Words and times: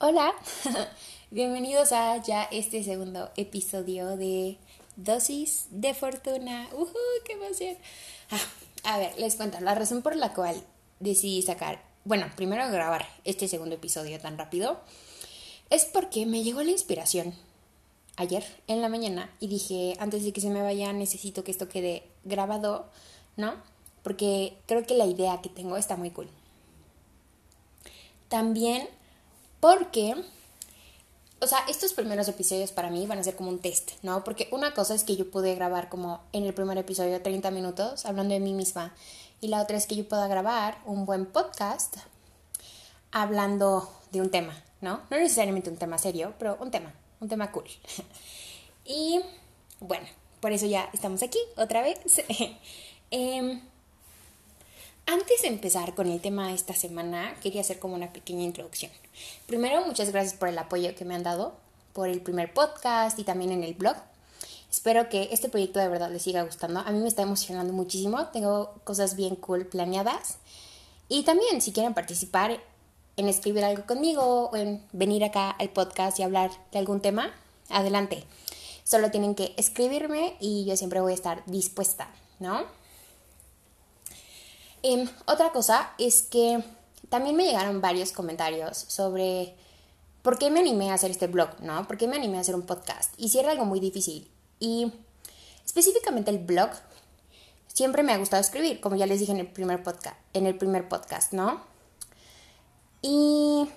Hola, 0.00 0.32
bienvenidos 1.32 1.90
a 1.90 2.22
ya 2.22 2.44
este 2.52 2.84
segundo 2.84 3.30
episodio 3.36 4.16
de 4.16 4.56
Dosis 4.94 5.66
de 5.72 5.92
Fortuna. 5.92 6.68
¡Uh, 6.72 6.86
qué 7.24 7.32
emoción! 7.32 7.76
Ah, 8.30 8.94
a 8.94 8.98
ver, 8.98 9.18
les 9.18 9.34
cuento 9.34 9.58
la 9.58 9.74
razón 9.74 10.02
por 10.02 10.14
la 10.14 10.34
cual 10.34 10.54
decidí 11.00 11.42
sacar, 11.42 11.82
bueno, 12.04 12.30
primero 12.36 12.70
grabar 12.70 13.08
este 13.24 13.48
segundo 13.48 13.74
episodio 13.74 14.20
tan 14.20 14.38
rápido, 14.38 14.78
es 15.68 15.84
porque 15.86 16.26
me 16.26 16.44
llegó 16.44 16.62
la 16.62 16.70
inspiración 16.70 17.34
ayer 18.14 18.44
en 18.68 18.80
la 18.80 18.88
mañana 18.88 19.34
y 19.40 19.48
dije, 19.48 19.96
antes 19.98 20.22
de 20.22 20.32
que 20.32 20.40
se 20.40 20.50
me 20.50 20.62
vaya, 20.62 20.92
necesito 20.92 21.42
que 21.42 21.50
esto 21.50 21.68
quede 21.68 22.04
grabado, 22.22 22.88
¿no? 23.36 23.54
Porque 24.04 24.58
creo 24.66 24.86
que 24.86 24.94
la 24.94 25.06
idea 25.06 25.40
que 25.42 25.48
tengo 25.48 25.76
está 25.76 25.96
muy 25.96 26.12
cool. 26.12 26.30
También 28.28 28.88
porque, 29.60 30.14
o 31.40 31.46
sea, 31.46 31.58
estos 31.68 31.92
primeros 31.92 32.28
episodios 32.28 32.72
para 32.72 32.90
mí 32.90 33.06
van 33.06 33.18
a 33.18 33.24
ser 33.24 33.36
como 33.36 33.50
un 33.50 33.58
test, 33.58 33.92
¿no? 34.02 34.24
Porque 34.24 34.48
una 34.52 34.74
cosa 34.74 34.94
es 34.94 35.04
que 35.04 35.16
yo 35.16 35.30
pude 35.30 35.54
grabar 35.54 35.88
como 35.88 36.20
en 36.32 36.44
el 36.44 36.54
primer 36.54 36.78
episodio 36.78 37.20
30 37.22 37.50
minutos 37.50 38.06
hablando 38.06 38.34
de 38.34 38.40
mí 38.40 38.52
misma 38.52 38.94
y 39.40 39.48
la 39.48 39.62
otra 39.62 39.76
es 39.76 39.86
que 39.86 39.96
yo 39.96 40.08
pueda 40.08 40.26
grabar 40.28 40.78
un 40.84 41.06
buen 41.06 41.26
podcast 41.26 41.96
hablando 43.12 43.90
de 44.12 44.20
un 44.20 44.30
tema, 44.30 44.54
¿no? 44.80 45.00
No 45.10 45.18
necesariamente 45.18 45.70
un 45.70 45.76
tema 45.76 45.98
serio, 45.98 46.34
pero 46.38 46.56
un 46.60 46.70
tema, 46.70 46.92
un 47.20 47.28
tema 47.28 47.52
cool. 47.52 47.68
y 48.84 49.20
bueno, 49.80 50.06
por 50.40 50.52
eso 50.52 50.66
ya 50.66 50.88
estamos 50.92 51.22
aquí 51.22 51.38
otra 51.56 51.82
vez. 51.82 51.98
eh, 53.10 53.60
antes 55.08 55.40
de 55.40 55.48
empezar 55.48 55.94
con 55.94 56.06
el 56.06 56.20
tema 56.20 56.48
de 56.48 56.54
esta 56.54 56.74
semana, 56.74 57.34
quería 57.42 57.62
hacer 57.62 57.78
como 57.78 57.94
una 57.94 58.12
pequeña 58.12 58.42
introducción. 58.44 58.92
Primero, 59.46 59.84
muchas 59.86 60.12
gracias 60.12 60.34
por 60.34 60.50
el 60.50 60.58
apoyo 60.58 60.94
que 60.94 61.06
me 61.06 61.14
han 61.14 61.22
dado, 61.22 61.54
por 61.94 62.10
el 62.10 62.20
primer 62.20 62.52
podcast 62.52 63.18
y 63.18 63.24
también 63.24 63.50
en 63.50 63.64
el 63.64 63.72
blog. 63.72 63.96
Espero 64.70 65.08
que 65.08 65.30
este 65.32 65.48
proyecto 65.48 65.80
de 65.80 65.88
verdad 65.88 66.10
les 66.10 66.22
siga 66.22 66.42
gustando. 66.42 66.80
A 66.80 66.90
mí 66.90 66.98
me 66.98 67.08
está 67.08 67.22
emocionando 67.22 67.72
muchísimo. 67.72 68.26
Tengo 68.26 68.74
cosas 68.84 69.16
bien 69.16 69.34
cool 69.36 69.64
planeadas. 69.64 70.36
Y 71.08 71.22
también, 71.22 71.62
si 71.62 71.72
quieren 71.72 71.94
participar 71.94 72.60
en 73.16 73.28
escribir 73.28 73.64
algo 73.64 73.86
conmigo 73.86 74.50
o 74.50 74.56
en 74.56 74.84
venir 74.92 75.24
acá 75.24 75.50
al 75.52 75.70
podcast 75.70 76.18
y 76.18 76.22
hablar 76.22 76.50
de 76.70 76.80
algún 76.80 77.00
tema, 77.00 77.32
adelante. 77.70 78.24
Solo 78.84 79.10
tienen 79.10 79.34
que 79.34 79.54
escribirme 79.56 80.36
y 80.38 80.66
yo 80.66 80.76
siempre 80.76 81.00
voy 81.00 81.12
a 81.12 81.14
estar 81.14 81.42
dispuesta, 81.46 82.10
¿no? 82.40 82.66
Em, 84.82 85.08
otra 85.26 85.52
cosa 85.52 85.92
es 85.98 86.22
que 86.22 86.62
también 87.08 87.36
me 87.36 87.44
llegaron 87.44 87.80
varios 87.80 88.12
comentarios 88.12 88.76
sobre 88.88 89.54
por 90.22 90.38
qué 90.38 90.50
me 90.50 90.60
animé 90.60 90.90
a 90.90 90.94
hacer 90.94 91.10
este 91.10 91.26
blog, 91.26 91.60
¿no? 91.60 91.86
¿Por 91.86 91.96
qué 91.96 92.06
me 92.06 92.16
animé 92.16 92.38
a 92.38 92.40
hacer 92.40 92.54
un 92.54 92.62
podcast? 92.62 93.14
Y 93.16 93.30
si 93.30 93.38
era 93.38 93.50
algo 93.50 93.64
muy 93.64 93.80
difícil. 93.80 94.30
Y 94.60 94.92
específicamente 95.64 96.30
el 96.30 96.38
blog, 96.38 96.70
siempre 97.72 98.02
me 98.02 98.12
ha 98.12 98.18
gustado 98.18 98.40
escribir, 98.40 98.80
como 98.80 98.96
ya 98.96 99.06
les 99.06 99.20
dije 99.20 99.32
en 99.32 99.38
el 99.38 99.46
primer 99.46 99.82
podcast, 99.82 100.16
en 100.34 100.46
el 100.46 100.56
primer 100.56 100.88
podcast, 100.88 101.32
¿no? 101.32 101.62
Y 103.00 103.68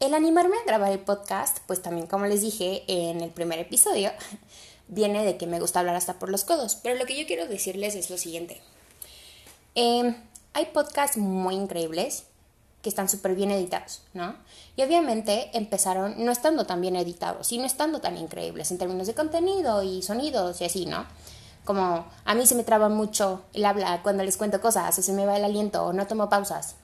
el 0.00 0.14
animarme 0.14 0.56
a 0.56 0.64
grabar 0.66 0.92
el 0.92 0.98
podcast, 0.98 1.58
pues 1.66 1.80
también 1.80 2.06
como 2.06 2.26
les 2.26 2.40
dije 2.40 2.82
en 2.88 3.20
el 3.20 3.30
primer 3.30 3.58
episodio, 3.58 4.10
viene 4.88 5.24
de 5.24 5.36
que 5.36 5.46
me 5.46 5.60
gusta 5.60 5.80
hablar 5.80 5.96
hasta 5.96 6.18
por 6.18 6.30
los 6.30 6.44
codos. 6.44 6.74
Pero 6.74 6.98
lo 6.98 7.06
que 7.06 7.18
yo 7.18 7.26
quiero 7.26 7.46
decirles 7.46 7.94
es 7.94 8.10
lo 8.10 8.18
siguiente. 8.18 8.60
Em, 9.74 10.14
hay 10.52 10.66
podcasts 10.66 11.16
muy 11.16 11.54
increíbles 11.54 12.24
que 12.80 12.88
están 12.88 13.08
súper 13.08 13.34
bien 13.34 13.50
editados, 13.50 14.02
¿no? 14.12 14.36
Y 14.76 14.82
obviamente 14.82 15.50
empezaron 15.54 16.24
no 16.24 16.30
estando 16.30 16.66
tan 16.66 16.80
bien 16.80 16.96
editados 16.96 17.50
y 17.50 17.58
no 17.58 17.64
estando 17.64 18.00
tan 18.00 18.16
increíbles 18.18 18.70
en 18.70 18.78
términos 18.78 19.06
de 19.06 19.14
contenido 19.14 19.82
y 19.82 20.02
sonidos 20.02 20.60
y 20.60 20.64
así, 20.66 20.86
¿no? 20.86 21.06
Como 21.64 22.04
a 22.24 22.34
mí 22.34 22.46
se 22.46 22.54
me 22.54 22.62
traba 22.62 22.90
mucho 22.90 23.42
el 23.54 23.64
habla 23.64 24.02
cuando 24.02 24.22
les 24.22 24.36
cuento 24.36 24.60
cosas 24.60 24.98
o 24.98 25.02
se 25.02 25.12
me 25.12 25.24
va 25.24 25.36
el 25.36 25.44
aliento 25.44 25.82
o 25.82 25.92
no 25.94 26.06
tomo 26.06 26.28
pausas. 26.28 26.76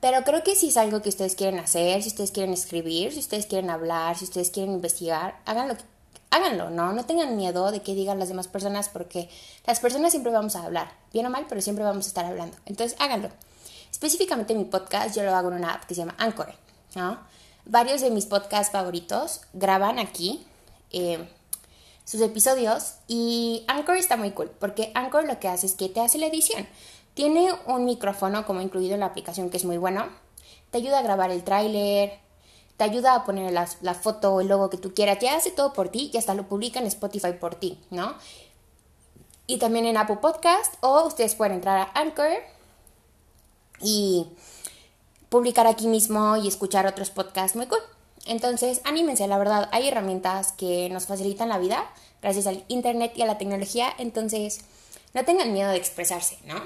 Pero 0.00 0.22
creo 0.22 0.44
que 0.44 0.54
si 0.54 0.68
es 0.68 0.76
algo 0.76 1.02
que 1.02 1.08
ustedes 1.08 1.34
quieren 1.34 1.58
hacer, 1.58 2.02
si 2.02 2.10
ustedes 2.10 2.30
quieren 2.30 2.52
escribir, 2.52 3.12
si 3.12 3.18
ustedes 3.18 3.46
quieren 3.46 3.70
hablar, 3.70 4.16
si 4.16 4.24
ustedes 4.24 4.50
quieren 4.50 4.74
investigar, 4.74 5.40
hagan 5.44 5.68
lo 5.68 5.76
que 5.76 5.82
háganlo, 6.30 6.70
¿no? 6.70 6.92
No 6.92 7.04
tengan 7.04 7.36
miedo 7.36 7.70
de 7.70 7.80
que 7.82 7.94
digan 7.94 8.18
las 8.18 8.28
demás 8.28 8.48
personas 8.48 8.88
porque 8.88 9.28
las 9.66 9.80
personas 9.80 10.10
siempre 10.10 10.32
vamos 10.32 10.56
a 10.56 10.64
hablar, 10.64 10.92
bien 11.12 11.26
o 11.26 11.30
mal, 11.30 11.46
pero 11.48 11.60
siempre 11.60 11.84
vamos 11.84 12.06
a 12.06 12.08
estar 12.08 12.24
hablando. 12.24 12.56
Entonces, 12.66 12.96
háganlo. 13.00 13.30
Específicamente 13.90 14.54
mi 14.54 14.64
podcast 14.64 15.16
yo 15.16 15.22
lo 15.22 15.34
hago 15.34 15.48
en 15.48 15.54
una 15.54 15.72
app 15.72 15.84
que 15.84 15.94
se 15.94 16.00
llama 16.00 16.14
Anchor. 16.18 16.52
Varios 17.64 18.00
de 18.00 18.10
mis 18.10 18.26
podcasts 18.26 18.72
favoritos 18.72 19.40
graban 19.52 19.98
aquí 19.98 20.46
eh, 20.92 21.28
sus 22.04 22.20
episodios 22.20 22.94
y 23.08 23.64
Anchor 23.66 23.96
está 23.96 24.16
muy 24.16 24.30
cool 24.30 24.50
porque 24.60 24.92
Anchor 24.94 25.24
lo 25.26 25.40
que 25.40 25.48
hace 25.48 25.66
es 25.66 25.74
que 25.74 25.88
te 25.88 26.00
hace 26.00 26.18
la 26.18 26.26
edición. 26.26 26.66
Tiene 27.14 27.52
un 27.66 27.84
micrófono 27.84 28.46
como 28.46 28.60
incluido 28.60 28.94
en 28.94 29.00
la 29.00 29.06
aplicación 29.06 29.50
que 29.50 29.56
es 29.56 29.64
muy 29.64 29.78
bueno. 29.78 30.06
Te 30.70 30.78
ayuda 30.78 30.98
a 30.98 31.02
grabar 31.02 31.30
el 31.30 31.42
tráiler, 31.42 32.18
te 32.76 32.84
ayuda 32.84 33.14
a 33.14 33.24
poner 33.24 33.52
la, 33.52 33.94
foto 33.94 34.34
o 34.34 34.40
el 34.40 34.48
logo 34.48 34.70
que 34.70 34.76
tú 34.76 34.94
quieras, 34.94 35.18
te 35.18 35.28
hace 35.28 35.50
todo 35.50 35.72
por 35.72 35.88
ti 35.88 36.10
y 36.12 36.16
hasta 36.18 36.34
lo 36.34 36.48
publica 36.48 36.78
en 36.78 36.86
Spotify 36.86 37.32
por 37.32 37.54
ti, 37.54 37.80
¿no? 37.90 38.14
Y 39.46 39.58
también 39.58 39.86
en 39.86 39.96
Apple 39.96 40.16
Podcast 40.16 40.74
o 40.80 41.04
ustedes 41.04 41.34
pueden 41.34 41.54
entrar 41.54 41.78
a 41.78 42.00
Anchor 42.00 42.30
y 43.80 44.26
publicar 45.28 45.66
aquí 45.66 45.86
mismo 45.86 46.36
y 46.36 46.48
escuchar 46.48 46.86
otros 46.86 47.10
podcasts 47.10 47.56
muy 47.56 47.66
cool. 47.66 47.80
Entonces, 48.26 48.80
anímense, 48.84 49.26
la 49.28 49.38
verdad, 49.38 49.68
hay 49.72 49.88
herramientas 49.88 50.52
que 50.52 50.88
nos 50.90 51.06
facilitan 51.06 51.48
la 51.48 51.58
vida 51.58 51.88
gracias 52.20 52.46
al 52.46 52.64
Internet 52.68 53.12
y 53.14 53.22
a 53.22 53.26
la 53.26 53.38
tecnología, 53.38 53.88
entonces 53.98 54.60
no 55.14 55.24
tengan 55.24 55.52
miedo 55.52 55.70
de 55.70 55.76
expresarse, 55.76 56.38
¿no? 56.44 56.60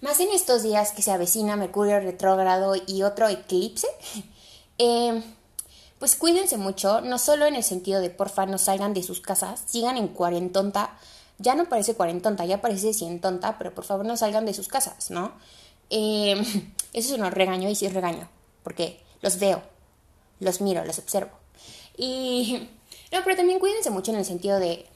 Más 0.00 0.20
en 0.20 0.30
estos 0.30 0.62
días 0.62 0.92
que 0.92 1.02
se 1.02 1.12
avecina 1.12 1.56
Mercurio 1.56 2.00
retrógrado 2.00 2.74
y 2.86 3.02
otro 3.02 3.28
eclipse, 3.28 3.86
eh, 4.78 5.22
pues 5.98 6.16
cuídense 6.16 6.56
mucho, 6.56 7.00
no 7.00 7.18
solo 7.18 7.46
en 7.46 7.54
el 7.54 7.62
sentido 7.62 8.00
de 8.00 8.10
porfa 8.10 8.46
no 8.46 8.58
salgan 8.58 8.94
de 8.94 9.02
sus 9.02 9.20
casas, 9.20 9.62
sigan 9.66 9.96
en 9.96 10.08
cuarentonta, 10.08 10.98
ya 11.38 11.54
no 11.54 11.68
parece 11.68 11.94
cuarentonta, 11.94 12.44
ya 12.44 12.60
parece 12.60 12.92
cientonta, 12.92 13.56
pero 13.58 13.74
por 13.74 13.84
favor 13.84 14.04
no 14.04 14.16
salgan 14.16 14.44
de 14.46 14.54
sus 14.54 14.68
casas, 14.68 15.10
¿no? 15.10 15.32
Eh, 15.90 16.34
eso 16.92 17.14
es 17.14 17.18
un 17.18 17.30
regaño 17.30 17.68
y 17.70 17.74
sí 17.74 17.86
es 17.86 17.94
regaño, 17.94 18.28
porque 18.62 19.00
los 19.22 19.38
veo, 19.38 19.62
los 20.40 20.60
miro, 20.60 20.84
los 20.84 20.98
observo. 20.98 21.32
Y 21.96 22.68
no, 23.12 23.20
pero 23.24 23.36
también 23.36 23.58
cuídense 23.58 23.90
mucho 23.90 24.10
en 24.10 24.18
el 24.18 24.24
sentido 24.24 24.58
de 24.58 24.86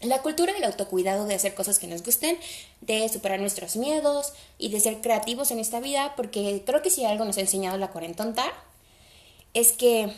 la 0.00 0.22
cultura 0.22 0.52
del 0.52 0.64
autocuidado, 0.64 1.26
de 1.26 1.34
hacer 1.34 1.54
cosas 1.54 1.78
que 1.78 1.86
nos 1.86 2.02
gusten, 2.02 2.38
de 2.80 3.08
superar 3.08 3.38
nuestros 3.38 3.76
miedos 3.76 4.32
y 4.58 4.70
de 4.70 4.80
ser 4.80 5.00
creativos 5.00 5.50
en 5.50 5.60
esta 5.60 5.78
vida, 5.78 6.14
porque 6.16 6.62
creo 6.64 6.82
que 6.82 6.90
si 6.90 7.04
algo 7.04 7.24
nos 7.24 7.36
ha 7.36 7.42
enseñado 7.42 7.78
la 7.78 7.90
cuarentonta 7.90 8.44
es 9.54 9.72
que 9.72 10.14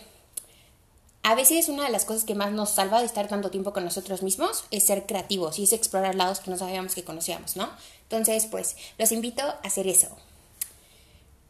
a 1.23 1.35
veces 1.35 1.69
una 1.69 1.85
de 1.85 1.91
las 1.91 2.05
cosas 2.05 2.25
que 2.25 2.35
más 2.35 2.53
nos 2.53 2.71
salva 2.71 3.01
de 3.01 3.07
estar 3.07 3.29
tanto 3.29 3.51
tiempo 3.51 3.73
con 3.73 3.83
nosotros 3.85 4.23
mismos 4.23 4.65
es 4.71 4.85
ser 4.85 5.07
creativos 5.07 5.59
y 5.59 5.65
es 5.65 5.73
explorar 5.73 6.15
lados 6.15 6.41
que 6.41 6.51
no 6.51 6.59
sabíamos 6.59 6.95
que 6.95 7.03
conocíamos, 7.03 7.57
¿no? 7.57 7.71
Entonces, 8.03 8.47
pues, 8.47 8.77
los 8.99 9.11
invito 9.11 9.43
a 9.43 9.59
hacer 9.63 9.87
eso. 9.87 10.09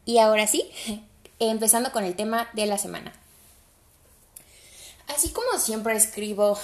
Y 0.05 0.19
ahora 0.19 0.47
sí, 0.47 0.71
empezando 1.39 1.91
con 1.91 2.05
el 2.05 2.15
tema 2.15 2.47
de 2.53 2.65
la 2.67 2.77
semana. 2.77 3.13
Así 5.07 5.29
como 5.29 5.59
siempre 5.59 5.95
escribo 5.95 6.57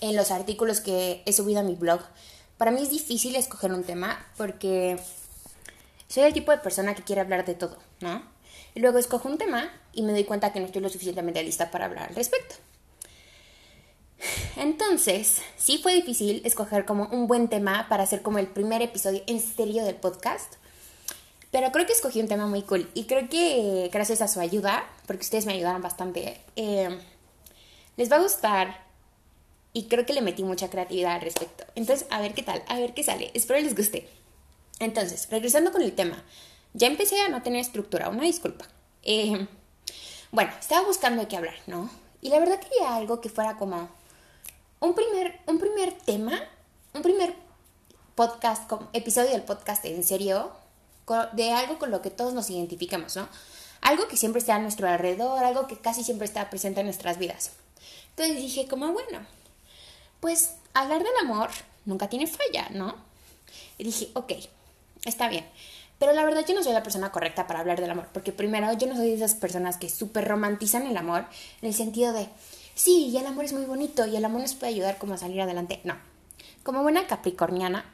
en 0.00 0.14
los 0.14 0.30
artículos 0.30 0.80
que 0.80 1.22
he 1.24 1.32
subido 1.32 1.60
a 1.60 1.64
mi 1.64 1.74
blog, 1.74 2.00
para 2.58 2.70
mí 2.70 2.82
es 2.82 2.90
difícil 2.90 3.36
escoger 3.36 3.72
un 3.72 3.84
tema 3.84 4.24
porque 4.36 5.00
soy 6.08 6.24
el 6.24 6.34
tipo 6.34 6.52
de 6.52 6.58
persona 6.58 6.94
que 6.94 7.02
quiere 7.02 7.22
hablar 7.22 7.46
de 7.46 7.54
todo, 7.54 7.78
¿no? 8.00 8.22
Luego 8.74 8.98
escojo 8.98 9.28
un 9.28 9.38
tema 9.38 9.70
y 9.92 10.02
me 10.02 10.12
doy 10.12 10.24
cuenta 10.24 10.52
que 10.52 10.60
no 10.60 10.66
estoy 10.66 10.82
lo 10.82 10.88
suficientemente 10.88 11.42
lista 11.42 11.70
para 11.70 11.86
hablar 11.86 12.08
al 12.08 12.14
respecto. 12.14 12.54
Entonces, 14.56 15.38
sí 15.56 15.78
fue 15.82 15.94
difícil 15.94 16.42
escoger 16.44 16.84
como 16.84 17.06
un 17.06 17.26
buen 17.26 17.48
tema 17.48 17.88
para 17.88 18.02
hacer 18.02 18.22
como 18.22 18.38
el 18.38 18.46
primer 18.46 18.82
episodio 18.82 19.22
en 19.26 19.40
serio 19.40 19.84
del 19.84 19.94
podcast. 19.94 20.54
Pero 21.50 21.72
creo 21.72 21.86
que 21.86 21.92
escogí 21.92 22.20
un 22.20 22.28
tema 22.28 22.46
muy 22.46 22.62
cool 22.62 22.88
y 22.94 23.04
creo 23.04 23.28
que 23.28 23.90
gracias 23.92 24.20
a 24.22 24.28
su 24.28 24.38
ayuda, 24.38 24.84
porque 25.06 25.22
ustedes 25.22 25.46
me 25.46 25.54
ayudaron 25.54 25.82
bastante, 25.82 26.40
eh, 26.54 26.96
les 27.96 28.10
va 28.10 28.16
a 28.16 28.22
gustar 28.22 28.84
y 29.72 29.84
creo 29.88 30.06
que 30.06 30.12
le 30.12 30.22
metí 30.22 30.44
mucha 30.44 30.70
creatividad 30.70 31.14
al 31.14 31.22
respecto. 31.22 31.64
Entonces, 31.74 32.06
a 32.10 32.20
ver 32.20 32.34
qué 32.34 32.42
tal, 32.42 32.62
a 32.68 32.78
ver 32.78 32.94
qué 32.94 33.02
sale. 33.02 33.30
Espero 33.34 33.60
les 33.60 33.74
guste. 33.74 34.08
Entonces, 34.78 35.28
regresando 35.30 35.72
con 35.72 35.82
el 35.82 35.92
tema, 35.92 36.22
ya 36.74 36.86
empecé 36.86 37.20
a 37.20 37.28
no 37.28 37.42
tener 37.42 37.60
estructura, 37.60 38.08
una 38.08 38.24
disculpa. 38.24 38.66
Eh, 39.02 39.46
bueno, 40.30 40.52
estaba 40.58 40.86
buscando 40.86 41.22
de 41.22 41.28
qué 41.28 41.36
hablar, 41.36 41.56
¿no? 41.66 41.90
Y 42.20 42.28
la 42.28 42.38
verdad 42.38 42.60
quería 42.60 42.94
algo 42.94 43.20
que 43.20 43.28
fuera 43.28 43.56
como 43.56 43.88
un 44.80 44.94
primer, 44.94 45.40
un 45.46 45.58
primer 45.58 45.92
tema, 45.92 46.40
un 46.94 47.02
primer 47.02 47.34
podcast, 48.14 48.70
episodio 48.92 49.30
del 49.30 49.42
podcast 49.42 49.84
en 49.84 50.04
serio, 50.04 50.52
de 51.32 51.52
algo 51.52 51.78
con 51.78 51.90
lo 51.90 52.02
que 52.02 52.10
todos 52.10 52.34
nos 52.34 52.50
identificamos, 52.50 53.16
¿no? 53.16 53.28
algo 53.80 54.08
que 54.08 54.16
siempre 54.16 54.40
está 54.40 54.56
a 54.56 54.58
nuestro 54.58 54.88
alrededor, 54.88 55.44
algo 55.44 55.66
que 55.66 55.76
casi 55.76 56.04
siempre 56.04 56.26
está 56.26 56.50
presente 56.50 56.80
en 56.80 56.86
nuestras 56.86 57.18
vidas. 57.18 57.52
Entonces 58.10 58.36
dije 58.36 58.66
como, 58.68 58.92
bueno, 58.92 59.26
pues 60.20 60.54
hablar 60.74 61.02
del 61.02 61.16
amor 61.22 61.50
nunca 61.84 62.08
tiene 62.08 62.26
falla, 62.26 62.68
¿no? 62.70 62.94
Y 63.78 63.84
dije, 63.84 64.10
ok, 64.14 64.32
está 65.04 65.28
bien. 65.28 65.48
Pero 66.00 66.14
la 66.14 66.24
verdad 66.24 66.46
yo 66.48 66.54
no 66.54 66.64
soy 66.64 66.72
la 66.72 66.82
persona 66.82 67.12
correcta 67.12 67.46
para 67.46 67.60
hablar 67.60 67.78
del 67.78 67.90
amor, 67.90 68.08
porque 68.14 68.32
primero 68.32 68.72
yo 68.72 68.86
no 68.86 68.96
soy 68.96 69.10
de 69.10 69.16
esas 69.16 69.34
personas 69.34 69.76
que 69.76 69.90
súper 69.90 70.26
romantizan 70.26 70.86
el 70.86 70.96
amor 70.96 71.26
en 71.60 71.68
el 71.68 71.74
sentido 71.74 72.14
de, 72.14 72.26
sí, 72.74 73.08
y 73.08 73.18
el 73.18 73.26
amor 73.26 73.44
es 73.44 73.52
muy 73.52 73.66
bonito 73.66 74.06
y 74.06 74.16
el 74.16 74.24
amor 74.24 74.40
nos 74.40 74.54
puede 74.54 74.72
ayudar 74.72 74.96
como 74.96 75.12
a 75.12 75.18
salir 75.18 75.42
adelante. 75.42 75.80
No, 75.84 75.98
como 76.62 76.82
buena 76.82 77.06
capricorniana, 77.06 77.84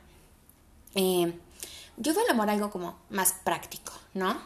eh, 0.94 1.34
yo 1.96 2.14
veo 2.14 2.24
el 2.24 2.30
amor 2.30 2.48
algo 2.48 2.70
como 2.70 2.96
más 3.10 3.34
práctico, 3.42 3.92
¿no? 4.14 4.40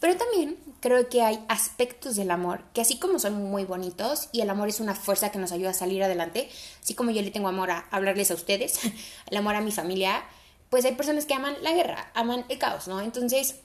Pero 0.00 0.16
también 0.18 0.58
creo 0.80 1.08
que 1.08 1.22
hay 1.22 1.42
aspectos 1.48 2.14
del 2.14 2.30
amor 2.30 2.60
que 2.74 2.82
así 2.82 2.98
como 2.98 3.18
son 3.18 3.42
muy 3.42 3.64
bonitos 3.64 4.28
y 4.32 4.42
el 4.42 4.50
amor 4.50 4.68
es 4.68 4.80
una 4.80 4.94
fuerza 4.94 5.32
que 5.32 5.38
nos 5.38 5.50
ayuda 5.50 5.70
a 5.70 5.74
salir 5.74 6.02
adelante, 6.02 6.50
así 6.82 6.94
como 6.94 7.10
yo 7.10 7.22
le 7.22 7.30
tengo 7.30 7.48
amor 7.48 7.70
a 7.70 7.86
hablarles 7.90 8.30
a 8.30 8.34
ustedes, 8.34 8.80
el 9.30 9.36
amor 9.38 9.54
a 9.54 9.62
mi 9.62 9.72
familia, 9.72 10.22
pues 10.70 10.84
hay 10.84 10.94
personas 10.94 11.26
que 11.26 11.34
aman 11.34 11.56
la 11.62 11.72
guerra, 11.72 12.10
aman 12.14 12.44
el 12.48 12.58
caos, 12.58 12.88
¿no? 12.88 13.00
Entonces, 13.00 13.56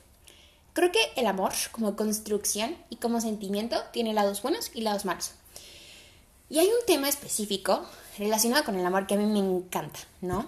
creo 0.74 0.92
que 0.92 1.00
el 1.16 1.28
amor 1.28 1.54
como 1.72 1.96
construcción 1.96 2.76
y 2.90 2.98
como 2.98 3.22
sentimiento 3.22 3.78
tiene 3.92 4.14
lados 4.14 4.42
buenos 4.42 4.72
y 4.74 4.82
lados 4.82 5.06
malos. 5.06 5.32
Y 6.50 6.60
hay 6.60 6.68
un 6.68 6.86
tema 6.86 7.10
específico 7.10 7.86
relacionado 8.18 8.64
con 8.64 8.76
el 8.76 8.86
amor 8.86 9.08
que 9.08 9.16
a 9.16 9.18
mí 9.18 9.26
me 9.26 9.40
encanta, 9.40 10.00
¿no? 10.22 10.46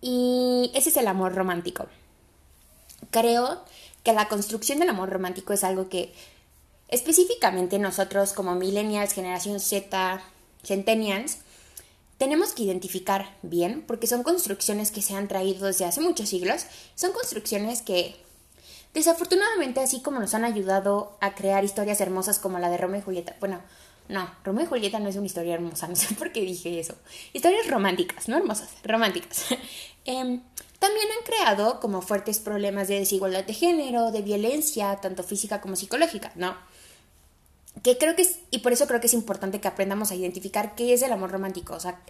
Y 0.00 0.70
ese 0.74 0.90
es 0.90 0.96
el 0.96 1.08
amor 1.08 1.34
romántico. 1.34 1.86
Creo 3.10 3.64
que 4.04 4.12
la 4.12 4.28
construcción 4.28 4.78
del 4.78 4.90
amor 4.90 5.10
romántico 5.10 5.52
es 5.52 5.64
algo 5.64 5.88
que 5.88 6.12
específicamente 6.88 7.78
nosotros 7.78 8.32
como 8.32 8.54
millennials, 8.54 9.12
generación 9.12 9.60
Z, 9.60 10.22
centennials, 10.62 11.38
tenemos 12.18 12.52
que 12.52 12.64
identificar 12.64 13.36
bien 13.42 13.84
porque 13.86 14.06
son 14.06 14.22
construcciones 14.22 14.90
que 14.90 15.02
se 15.02 15.14
han 15.14 15.28
traído 15.28 15.66
desde 15.66 15.84
hace 15.84 16.00
muchos 16.00 16.28
siglos, 16.28 16.66
son 16.94 17.12
construcciones 17.12 17.80
que 17.82 18.16
desafortunadamente 18.92 19.80
así 19.80 20.02
como 20.02 20.18
nos 20.18 20.34
han 20.34 20.44
ayudado 20.44 21.16
a 21.20 21.34
crear 21.34 21.64
historias 21.64 22.00
hermosas 22.00 22.38
como 22.38 22.58
la 22.58 22.70
de 22.70 22.76
Romeo 22.76 23.00
y 23.00 23.04
Julieta, 23.04 23.36
bueno, 23.40 23.62
no, 24.08 24.30
Romeo 24.42 24.64
y 24.64 24.68
Julieta 24.68 24.98
no 24.98 25.08
es 25.08 25.16
una 25.16 25.26
historia 25.26 25.54
hermosa, 25.54 25.86
no 25.88 25.96
sé 25.96 26.14
por 26.14 26.32
qué 26.32 26.40
dije 26.40 26.80
eso. 26.80 26.94
Historias 27.32 27.68
románticas, 27.68 28.28
no 28.28 28.36
hermosas, 28.36 28.70
románticas. 28.84 29.46
Em, 30.04 30.40
también 30.78 31.06
han 31.18 31.24
creado 31.26 31.80
como 31.80 32.00
fuertes 32.00 32.38
problemas 32.38 32.88
de 32.88 32.98
desigualdad 32.98 33.44
de 33.44 33.52
género, 33.52 34.10
de 34.10 34.22
violencia, 34.22 34.96
tanto 35.02 35.22
física 35.22 35.60
como 35.60 35.76
psicológica, 35.76 36.32
¿no? 36.34 36.56
Que 37.82 37.98
creo 37.98 38.16
que 38.16 38.26
y 38.50 38.58
por 38.58 38.72
eso 38.72 38.86
creo 38.86 39.00
que 39.00 39.06
es 39.06 39.14
importante 39.14 39.60
que 39.60 39.68
aprendamos 39.68 40.10
a 40.10 40.14
identificar 40.14 40.74
qué 40.74 40.94
es 40.94 41.02
el 41.02 41.12
amor 41.12 41.30
romántico. 41.30 41.74
O 41.74 41.80
sea, 41.80 42.00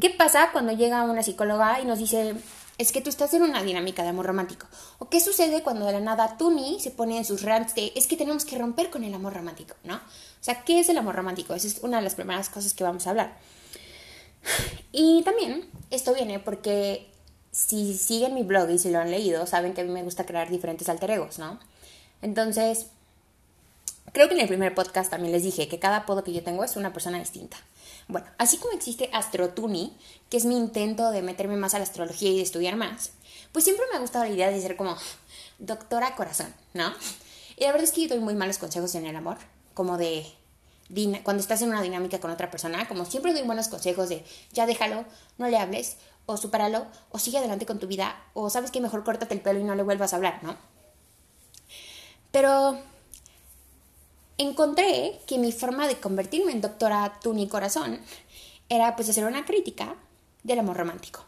¿qué 0.00 0.10
pasa 0.10 0.50
cuando 0.52 0.72
llega 0.72 1.02
una 1.04 1.22
psicóloga 1.22 1.80
y 1.80 1.84
nos 1.84 1.98
dice, 1.98 2.34
es 2.78 2.92
que 2.92 3.00
tú 3.00 3.08
estás 3.10 3.32
en 3.34 3.42
una 3.42 3.62
dinámica 3.62 4.02
de 4.02 4.08
amor 4.08 4.26
romántico. 4.26 4.66
¿O 4.98 5.08
qué 5.08 5.20
sucede 5.20 5.62
cuando 5.62 5.86
de 5.86 5.92
la 5.92 6.00
nada 6.00 6.36
Tuni 6.36 6.80
se 6.80 6.90
pone 6.90 7.18
en 7.18 7.24
sus 7.24 7.42
rants 7.42 7.74
de 7.74 7.92
es 7.94 8.06
que 8.06 8.16
tenemos 8.16 8.44
que 8.44 8.58
romper 8.58 8.90
con 8.90 9.04
el 9.04 9.14
amor 9.14 9.34
romántico, 9.34 9.74
¿no? 9.84 9.96
O 9.96 10.00
sea, 10.40 10.64
¿qué 10.64 10.80
es 10.80 10.88
el 10.88 10.98
amor 10.98 11.14
romántico? 11.14 11.54
Esa 11.54 11.68
es 11.68 11.78
una 11.82 11.98
de 11.98 12.02
las 12.02 12.16
primeras 12.16 12.48
cosas 12.48 12.74
que 12.74 12.84
vamos 12.84 13.06
a 13.06 13.10
hablar. 13.10 13.38
Y 14.96 15.22
también 15.24 15.68
esto 15.90 16.14
viene 16.14 16.38
porque 16.38 17.10
si 17.50 17.96
siguen 17.96 18.34
mi 18.34 18.44
blog 18.44 18.70
y 18.70 18.78
si 18.78 18.90
lo 18.90 19.00
han 19.00 19.10
leído, 19.10 19.44
saben 19.44 19.74
que 19.74 19.80
a 19.80 19.84
mí 19.84 19.90
me 19.90 20.04
gusta 20.04 20.24
crear 20.24 20.50
diferentes 20.50 20.88
alter 20.88 21.10
egos, 21.10 21.40
¿no? 21.40 21.58
Entonces, 22.22 22.86
creo 24.12 24.28
que 24.28 24.34
en 24.34 24.40
el 24.40 24.48
primer 24.48 24.74
podcast 24.74 25.10
también 25.10 25.32
les 25.32 25.42
dije 25.42 25.68
que 25.68 25.78
cada 25.78 25.98
apodo 25.98 26.24
que 26.24 26.32
yo 26.32 26.42
tengo 26.42 26.64
es 26.64 26.76
una 26.76 26.92
persona 26.92 27.18
distinta. 27.18 27.56
Bueno, 28.06 28.26
así 28.38 28.58
como 28.58 28.74
existe 28.74 29.08
AstroTuni, 29.12 29.96
que 30.28 30.36
es 30.36 30.44
mi 30.44 30.56
intento 30.56 31.10
de 31.10 31.22
meterme 31.22 31.56
más 31.56 31.74
a 31.74 31.78
la 31.78 31.84
astrología 31.84 32.30
y 32.30 32.36
de 32.36 32.42
estudiar 32.42 32.76
más, 32.76 33.12
pues 33.52 33.64
siempre 33.64 33.86
me 33.90 33.96
ha 33.96 34.00
gustado 34.00 34.24
la 34.24 34.30
idea 34.30 34.50
de 34.50 34.60
ser 34.60 34.76
como 34.76 34.96
doctora 35.58 36.14
corazón, 36.16 36.52
¿no? 36.74 36.92
Y 37.56 37.62
la 37.64 37.72
verdad 37.72 37.84
es 37.84 37.92
que 37.92 38.02
yo 38.02 38.08
doy 38.08 38.18
muy 38.18 38.34
malos 38.34 38.58
consejos 38.58 38.94
en 38.94 39.06
el 39.06 39.16
amor, 39.16 39.38
como 39.74 39.96
de 39.96 40.26
cuando 41.22 41.40
estás 41.40 41.62
en 41.62 41.70
una 41.70 41.80
dinámica 41.80 42.20
con 42.20 42.30
otra 42.30 42.50
persona, 42.50 42.86
como 42.86 43.06
siempre 43.06 43.32
doy 43.32 43.42
buenos 43.42 43.68
consejos 43.68 44.10
de 44.10 44.22
ya 44.52 44.66
déjalo, 44.66 45.06
no 45.38 45.48
le 45.48 45.56
hables, 45.56 45.96
o 46.26 46.36
supéralo, 46.36 46.86
o 47.10 47.18
sigue 47.18 47.38
adelante 47.38 47.64
con 47.64 47.78
tu 47.78 47.86
vida, 47.86 48.22
o 48.34 48.50
sabes 48.50 48.70
que 48.70 48.80
mejor 48.80 49.02
córtate 49.02 49.34
el 49.34 49.40
pelo 49.40 49.60
y 49.60 49.64
no 49.64 49.74
le 49.74 49.82
vuelvas 49.82 50.12
a 50.12 50.16
hablar, 50.16 50.42
¿no? 50.42 50.56
Pero 52.30 52.78
encontré 54.38 55.20
que 55.26 55.38
mi 55.38 55.52
forma 55.52 55.86
de 55.86 56.00
convertirme 56.00 56.52
en 56.52 56.60
doctora 56.60 57.18
Tuni 57.22 57.48
Corazón 57.48 58.00
era 58.68 58.96
pues 58.96 59.08
hacer 59.08 59.24
una 59.24 59.44
crítica 59.44 59.94
del 60.42 60.58
amor 60.58 60.76
romántico. 60.76 61.24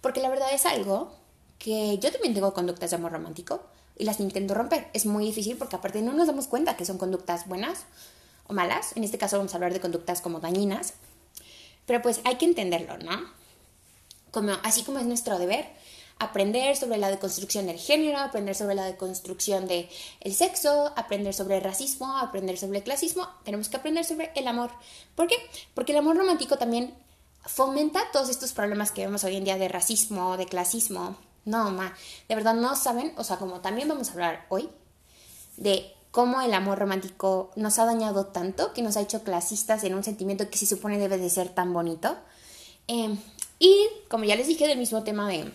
Porque 0.00 0.20
la 0.20 0.30
verdad 0.30 0.52
es 0.52 0.66
algo 0.66 1.12
que 1.58 1.98
yo 1.98 2.10
también 2.10 2.34
tengo 2.34 2.54
conductas 2.54 2.90
de 2.90 2.96
amor 2.96 3.12
romántico 3.12 3.62
y 3.98 4.04
las 4.04 4.18
intento 4.20 4.54
romper. 4.54 4.88
Es 4.94 5.06
muy 5.06 5.26
difícil 5.26 5.56
porque 5.56 5.76
aparte 5.76 6.00
no 6.00 6.12
nos 6.12 6.26
damos 6.26 6.46
cuenta 6.46 6.76
que 6.76 6.84
son 6.84 6.98
conductas 6.98 7.46
buenas 7.46 7.84
o 8.46 8.54
malas. 8.54 8.96
En 8.96 9.04
este 9.04 9.18
caso 9.18 9.36
vamos 9.36 9.52
a 9.52 9.56
hablar 9.56 9.72
de 9.72 9.80
conductas 9.80 10.20
como 10.20 10.40
dañinas. 10.40 10.94
Pero 11.86 12.02
pues 12.02 12.20
hay 12.24 12.36
que 12.36 12.46
entenderlo, 12.46 12.96
¿no? 12.98 13.20
Como, 14.30 14.52
así 14.62 14.84
como 14.84 15.00
es 15.00 15.06
nuestro 15.06 15.38
deber, 15.38 15.66
aprender 16.20 16.76
sobre 16.76 16.98
la 16.98 17.10
deconstrucción 17.10 17.66
del 17.66 17.78
género, 17.78 18.18
aprender 18.18 18.54
sobre 18.54 18.74
la 18.74 18.84
deconstrucción 18.84 19.66
del 19.66 19.88
el 20.20 20.34
sexo, 20.34 20.92
aprender 20.94 21.34
sobre 21.34 21.56
el 21.56 21.64
racismo, 21.64 22.16
aprender 22.18 22.58
sobre 22.58 22.78
el 22.78 22.84
clasismo, 22.84 23.28
tenemos 23.42 23.68
que 23.68 23.78
aprender 23.78 24.04
sobre 24.04 24.30
el 24.36 24.46
amor. 24.46 24.70
¿Por 25.16 25.26
qué? 25.26 25.36
Porque 25.74 25.92
el 25.92 25.98
amor 25.98 26.16
romántico 26.16 26.58
también 26.58 26.94
fomenta 27.46 28.02
todos 28.12 28.28
estos 28.28 28.52
problemas 28.52 28.92
que 28.92 29.00
vemos 29.00 29.24
hoy 29.24 29.36
en 29.36 29.44
día 29.44 29.56
de 29.56 29.68
racismo, 29.68 30.36
de 30.36 30.46
clasismo. 30.46 31.16
No, 31.46 31.70
ma, 31.70 31.94
de 32.28 32.34
verdad 32.34 32.54
no 32.54 32.76
saben, 32.76 33.14
o 33.16 33.24
sea, 33.24 33.38
como 33.38 33.60
también 33.60 33.88
vamos 33.88 34.10
a 34.10 34.12
hablar 34.12 34.46
hoy 34.50 34.68
de 35.56 35.90
cómo 36.10 36.42
el 36.42 36.52
amor 36.52 36.78
romántico 36.78 37.50
nos 37.56 37.78
ha 37.78 37.86
dañado 37.86 38.26
tanto, 38.26 38.74
que 38.74 38.82
nos 38.82 38.98
ha 38.98 39.00
hecho 39.00 39.24
clasistas 39.24 39.84
en 39.84 39.94
un 39.94 40.04
sentimiento 40.04 40.50
que 40.50 40.58
se 40.58 40.66
supone 40.66 40.98
debe 40.98 41.16
de 41.16 41.30
ser 41.30 41.48
tan 41.48 41.72
bonito. 41.72 42.14
Em, 42.88 43.18
y 43.58 43.86
como 44.08 44.24
ya 44.24 44.36
les 44.36 44.48
dije, 44.48 44.68
del 44.68 44.78
mismo 44.78 45.02
tema 45.02 45.26
de 45.28 45.50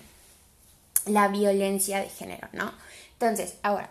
la 1.06 1.28
violencia 1.28 2.00
de 2.00 2.10
género, 2.10 2.48
¿no? 2.54 2.74
Entonces, 3.14 3.56
ahora, 3.64 3.90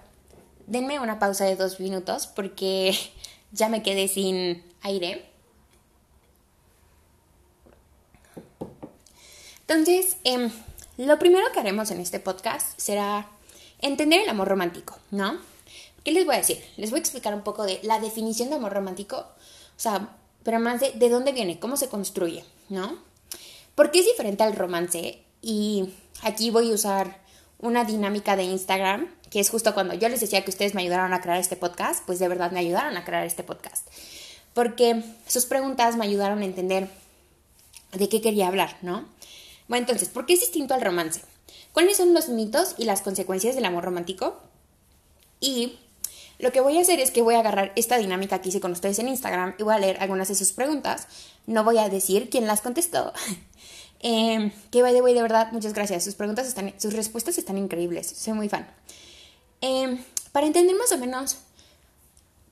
denme 0.66 1.00
una 1.00 1.18
pausa 1.18 1.44
de 1.44 1.56
dos 1.56 1.80
minutos 1.80 2.26
porque 2.26 2.96
ya 3.52 3.68
me 3.68 3.82
quedé 3.82 4.08
sin 4.08 4.62
aire. 4.82 5.24
Entonces, 9.66 10.16
em, 10.24 10.50
lo 10.98 11.18
primero 11.18 11.46
que 11.52 11.60
haremos 11.60 11.90
en 11.90 12.00
este 12.00 12.20
podcast 12.20 12.78
será 12.78 13.28
entender 13.80 14.20
el 14.20 14.28
amor 14.28 14.48
romántico, 14.48 14.98
¿no? 15.10 15.38
¿Qué 16.04 16.12
les 16.12 16.26
voy 16.26 16.34
a 16.34 16.38
decir? 16.38 16.62
Les 16.76 16.90
voy 16.90 16.98
a 16.98 17.00
explicar 17.00 17.34
un 17.34 17.42
poco 17.42 17.64
de 17.64 17.80
la 17.82 17.98
definición 17.98 18.50
de 18.50 18.56
amor 18.56 18.74
romántico, 18.74 19.16
o 19.16 19.80
sea, 19.80 20.16
pero 20.42 20.60
más 20.60 20.80
de, 20.80 20.92
de 20.92 21.08
dónde 21.08 21.32
viene, 21.32 21.58
cómo 21.58 21.78
se 21.78 21.88
construye, 21.88 22.44
¿no? 22.68 22.98
Porque 23.74 24.00
es 24.00 24.06
diferente 24.06 24.42
al 24.42 24.54
romance 24.54 25.22
y 25.40 25.94
aquí 26.22 26.50
voy 26.50 26.70
a 26.70 26.74
usar 26.74 27.20
una 27.58 27.84
dinámica 27.84 28.36
de 28.36 28.44
Instagram, 28.44 29.08
que 29.30 29.40
es 29.40 29.50
justo 29.50 29.74
cuando 29.74 29.94
yo 29.94 30.08
les 30.08 30.20
decía 30.20 30.44
que 30.44 30.50
ustedes 30.50 30.74
me 30.74 30.82
ayudaron 30.82 31.12
a 31.12 31.20
crear 31.20 31.38
este 31.38 31.56
podcast, 31.56 32.04
pues 32.04 32.18
de 32.18 32.28
verdad 32.28 32.50
me 32.52 32.60
ayudaron 32.60 32.96
a 32.96 33.04
crear 33.04 33.26
este 33.26 33.42
podcast. 33.42 33.86
Porque 34.52 35.02
sus 35.26 35.46
preguntas 35.46 35.96
me 35.96 36.04
ayudaron 36.04 36.42
a 36.42 36.44
entender 36.44 36.88
de 37.92 38.08
qué 38.08 38.20
quería 38.20 38.48
hablar, 38.48 38.76
¿no? 38.82 39.04
Bueno, 39.66 39.82
entonces, 39.82 40.08
¿por 40.08 40.26
qué 40.26 40.34
es 40.34 40.40
distinto 40.40 40.74
al 40.74 40.82
romance? 40.82 41.22
¿Cuáles 41.72 41.96
son 41.96 42.14
los 42.14 42.28
mitos 42.28 42.74
y 42.78 42.84
las 42.84 43.02
consecuencias 43.02 43.54
del 43.54 43.64
amor 43.64 43.84
romántico? 43.84 44.40
Y 45.40 45.78
lo 46.38 46.52
que 46.52 46.60
voy 46.60 46.78
a 46.78 46.82
hacer 46.82 47.00
es 47.00 47.10
que 47.10 47.22
voy 47.22 47.34
a 47.34 47.40
agarrar 47.40 47.72
esta 47.76 47.96
dinámica 47.96 48.40
que 48.40 48.50
hice 48.50 48.60
con 48.60 48.72
ustedes 48.72 48.98
en 48.98 49.08
Instagram 49.08 49.54
y 49.58 49.62
voy 49.62 49.74
a 49.74 49.78
leer 49.78 49.96
algunas 50.00 50.28
de 50.28 50.34
sus 50.34 50.52
preguntas. 50.52 51.06
No 51.46 51.64
voy 51.64 51.78
a 51.78 51.88
decir 51.88 52.28
quién 52.30 52.46
las 52.46 52.60
contestó, 52.60 53.12
eh, 54.06 54.52
que 54.70 54.82
by 54.82 54.92
the 54.92 55.00
way, 55.00 55.14
de 55.14 55.22
verdad, 55.22 55.50
muchas 55.52 55.72
gracias. 55.72 56.04
Sus 56.04 56.14
preguntas 56.14 56.46
están, 56.46 56.74
sus 56.78 56.92
respuestas 56.92 57.38
están 57.38 57.56
increíbles. 57.56 58.06
Soy 58.06 58.34
muy 58.34 58.50
fan. 58.50 58.68
Em, 59.62 59.98
para 60.30 60.46
entender 60.46 60.76
más 60.76 60.92
o 60.92 60.98
menos 60.98 61.38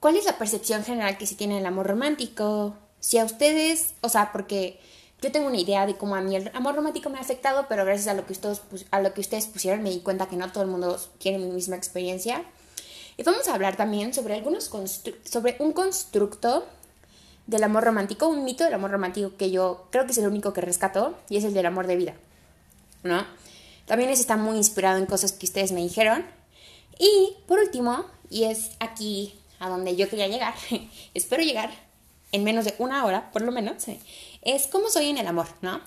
cuál 0.01 0.17
es 0.17 0.25
la 0.25 0.39
percepción 0.39 0.83
general 0.83 1.19
que 1.19 1.27
se 1.27 1.35
tiene 1.35 1.57
del 1.57 1.67
amor 1.67 1.89
romántico, 1.89 2.75
si 3.01 3.19
a 3.19 3.25
ustedes, 3.27 3.93
o 4.01 4.09
sea, 4.09 4.33
porque 4.33 4.81
yo 5.21 5.31
tengo 5.31 5.47
una 5.47 5.59
idea 5.59 5.85
de 5.85 5.99
cómo 5.99 6.17
a 6.17 6.23
mí 6.23 6.35
el 6.35 6.51
amor 6.55 6.75
romántico 6.75 7.11
me 7.11 7.19
ha 7.19 7.21
afectado, 7.21 7.67
pero 7.69 7.85
gracias 7.85 8.09
a 8.09 8.15
lo 8.15 8.25
que 8.25 8.33
ustedes, 8.33 8.63
a 8.91 9.01
lo 9.01 9.13
que 9.13 9.21
ustedes 9.21 9.47
pusieron 9.47 9.83
me 9.83 9.91
di 9.91 10.01
cuenta 10.01 10.29
que 10.29 10.37
no 10.37 10.51
todo 10.51 10.65
el 10.65 10.71
mundo 10.71 10.99
tiene 11.19 11.37
mi 11.37 11.51
misma 11.51 11.77
experiencia. 11.77 12.47
Y 13.19 13.25
vamos 13.25 13.47
a 13.47 13.55
hablar 13.55 13.77
también 13.77 14.15
sobre 14.15 14.35
algunos 14.35 14.71
sobre 15.25 15.57
un 15.59 15.73
constructo 15.73 16.67
del 17.47 17.65
amor 17.65 17.85
romántico, 17.85 18.29
un 18.29 18.45
mito 18.45 18.65
del 18.65 18.75
amor 18.75 18.91
romántico 18.91 19.37
que 19.37 19.51
yo 19.51 19.89
creo 19.91 20.07
que 20.07 20.13
es 20.13 20.19
el 20.19 20.27
único 20.27 20.53
que 20.53 20.61
rescato 20.61 21.19
y 21.29 21.37
es 21.37 21.45
el 21.45 21.55
del 21.55 21.67
amor 21.67 21.87
de 21.87 21.97
vida, 21.97 22.15
¿no? 23.03 23.27
También 23.87 24.11
ese 24.11 24.23
está 24.23 24.37
muy 24.37 24.57
inspirado 24.57 24.99
en 24.99 25.07
cosas 25.07 25.33
que 25.33 25.47
ustedes 25.47 25.73
me 25.73 25.81
dijeron 25.81 26.25
Y 26.99 27.35
por 27.47 27.59
último, 27.59 28.07
y 28.31 28.45
es 28.45 28.73
aquí 28.81 29.35
a 29.59 29.69
donde 29.69 29.97
yo 29.97 30.09
quería 30.09 30.29
llegar, 30.29 30.55
espero 31.15 31.43
llegar 31.43 31.71
en 32.33 32.45
menos 32.45 32.65
de 32.65 32.75
una 32.79 33.05
hora, 33.05 33.31
por 33.31 33.43
lo 33.43 33.53
menos, 33.53 33.85
es 34.41 34.67
cómo 34.67 34.89
soy 34.89 35.11
en 35.11 35.19
el 35.19 35.27
amor, 35.27 35.49
¿no? 35.61 35.81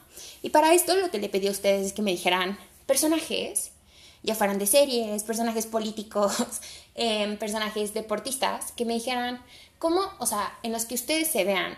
Y 0.44 0.50
para 0.52 0.74
esto 0.74 0.96
lo 0.96 1.10
que 1.10 1.18
le 1.18 1.30
pedí 1.30 1.48
a 1.48 1.52
ustedes 1.52 1.88
es 1.88 1.94
que 1.94 2.04
me 2.04 2.12
dijeran 2.12 2.58
personajes, 2.86 3.72
ya 4.25 4.36
fueran 4.36 4.60
de 4.60 4.67
series, 4.67 5.24
personajes 5.24 5.65
políticos, 5.65 6.36
em, 6.96 7.38
personajes 7.38 7.94
deportistas, 7.94 8.72
que 8.72 8.86
me 8.86 8.94
dijeran 8.94 9.41
cómo, 9.79 10.01
o 10.20 10.25
sea, 10.25 10.58
en 10.63 10.72
los 10.72 10.86
que 10.86 10.96
ustedes 10.96 11.29
se 11.29 11.44
vean 11.44 11.77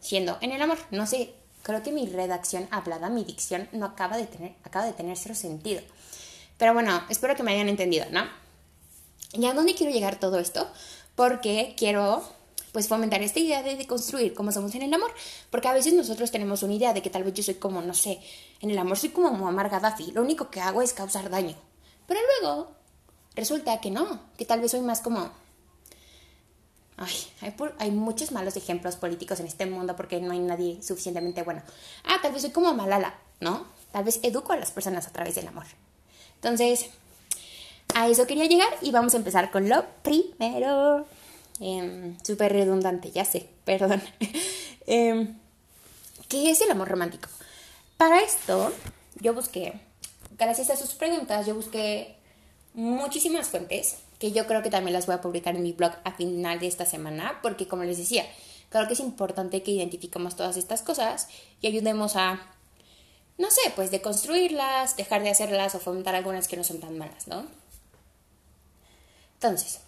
siendo 0.00 0.38
en 0.40 0.52
el 0.52 0.62
amor. 0.62 0.78
No 0.90 1.06
sé, 1.06 1.34
creo 1.62 1.82
que 1.82 1.92
mi 1.92 2.06
redacción 2.06 2.66
hablada, 2.70 3.08
mi 3.08 3.24
dicción, 3.24 3.68
no 3.72 3.86
acaba 3.86 4.16
de 4.16 4.26
tener, 4.26 4.54
acaba 4.64 4.86
de 4.86 4.92
tener 4.92 5.16
cero 5.16 5.34
sentido. 5.34 5.82
Pero 6.58 6.74
bueno, 6.74 7.02
espero 7.08 7.36
que 7.36 7.42
me 7.42 7.52
hayan 7.52 7.68
entendido, 7.68 8.06
¿no? 8.10 8.24
¿Y 9.32 9.46
a 9.46 9.54
dónde 9.54 9.74
quiero 9.74 9.92
llegar 9.92 10.20
todo 10.20 10.38
esto? 10.38 10.68
Porque 11.14 11.74
quiero 11.76 12.22
pues 12.72 12.88
fomentar 12.88 13.22
esta 13.22 13.38
idea 13.38 13.62
de, 13.62 13.86
construir 13.86 14.32
cómo 14.34 14.50
somos 14.50 14.74
en 14.74 14.82
el 14.82 14.94
amor, 14.94 15.12
porque 15.50 15.68
a 15.68 15.74
veces 15.74 15.92
nosotros 15.92 16.30
tenemos 16.30 16.62
una 16.62 16.72
idea 16.72 16.94
de 16.94 17.02
que 17.02 17.10
tal 17.10 17.22
vez 17.22 17.34
yo 17.34 17.42
soy 17.42 17.54
como, 17.54 17.82
no 17.82 17.92
sé, 17.92 18.18
en 18.60 18.70
el 18.70 18.78
amor 18.78 18.98
soy 18.98 19.10
como 19.10 19.30
Muammar 19.30 19.68
Gaddafi, 19.68 20.12
lo 20.12 20.22
único 20.22 20.50
que 20.50 20.60
hago 20.60 20.80
es 20.80 20.94
causar 20.94 21.28
daño, 21.28 21.54
pero 22.06 22.20
luego 22.40 22.72
resulta 23.34 23.80
que 23.80 23.90
no, 23.90 24.20
que 24.36 24.44
tal 24.44 24.60
vez 24.60 24.70
soy 24.70 24.80
más 24.80 25.00
como... 25.00 25.30
Ay, 26.96 27.14
hay, 27.40 27.54
hay 27.78 27.90
muchos 27.90 28.32
malos 28.32 28.56
ejemplos 28.56 28.96
políticos 28.96 29.40
en 29.40 29.46
este 29.46 29.66
mundo 29.66 29.96
porque 29.96 30.20
no 30.20 30.32
hay 30.32 30.38
nadie 30.38 30.82
suficientemente 30.82 31.42
bueno. 31.42 31.62
Ah, 32.04 32.18
tal 32.22 32.32
vez 32.32 32.42
soy 32.42 32.50
como 32.50 32.74
Malala, 32.74 33.14
¿no? 33.40 33.66
Tal 33.92 34.04
vez 34.04 34.20
educo 34.22 34.52
a 34.52 34.56
las 34.56 34.70
personas 34.70 35.06
a 35.06 35.12
través 35.12 35.34
del 35.34 35.48
amor. 35.48 35.64
Entonces, 36.36 36.90
a 37.94 38.08
eso 38.08 38.26
quería 38.26 38.46
llegar 38.46 38.68
y 38.80 38.90
vamos 38.90 39.14
a 39.14 39.18
empezar 39.18 39.50
con 39.50 39.68
lo 39.68 39.84
primero. 40.02 41.06
Em, 41.60 42.16
súper 42.22 42.52
redundante, 42.52 43.10
ya 43.10 43.24
sé, 43.24 43.48
perdón. 43.64 44.02
Em, 44.86 45.38
¿Qué 46.28 46.50
es 46.50 46.60
el 46.60 46.70
amor 46.70 46.88
romántico? 46.88 47.28
Para 47.96 48.20
esto, 48.20 48.72
yo 49.20 49.34
busqué, 49.34 49.78
gracias 50.46 50.70
a 50.70 50.76
sus 50.76 50.94
preguntas, 50.94 51.46
yo 51.46 51.54
busqué 51.54 52.16
muchísimas 52.74 53.48
fuentes 53.48 53.98
que 54.18 54.32
yo 54.32 54.46
creo 54.46 54.62
que 54.62 54.70
también 54.70 54.92
las 54.92 55.06
voy 55.06 55.16
a 55.16 55.20
publicar 55.20 55.56
en 55.56 55.62
mi 55.62 55.72
blog 55.72 55.92
a 56.04 56.12
final 56.12 56.60
de 56.60 56.68
esta 56.68 56.86
semana, 56.86 57.40
porque 57.42 57.66
como 57.66 57.84
les 57.84 57.98
decía, 57.98 58.24
creo 58.68 58.86
que 58.86 58.94
es 58.94 59.00
importante 59.00 59.62
que 59.62 59.72
identifiquemos 59.72 60.36
todas 60.36 60.56
estas 60.56 60.82
cosas 60.82 61.28
y 61.60 61.66
ayudemos 61.66 62.16
a, 62.16 62.40
no 63.38 63.50
sé, 63.50 63.60
pues 63.74 63.90
de 63.90 64.00
construirlas, 64.00 64.96
dejar 64.96 65.22
de 65.22 65.30
hacerlas 65.30 65.74
o 65.74 65.80
fomentar 65.80 66.14
algunas 66.14 66.48
que 66.48 66.56
no 66.56 66.64
son 66.64 66.80
tan 66.80 66.96
malas, 66.98 67.26
¿no? 67.26 67.46
Entonces, 69.34 69.80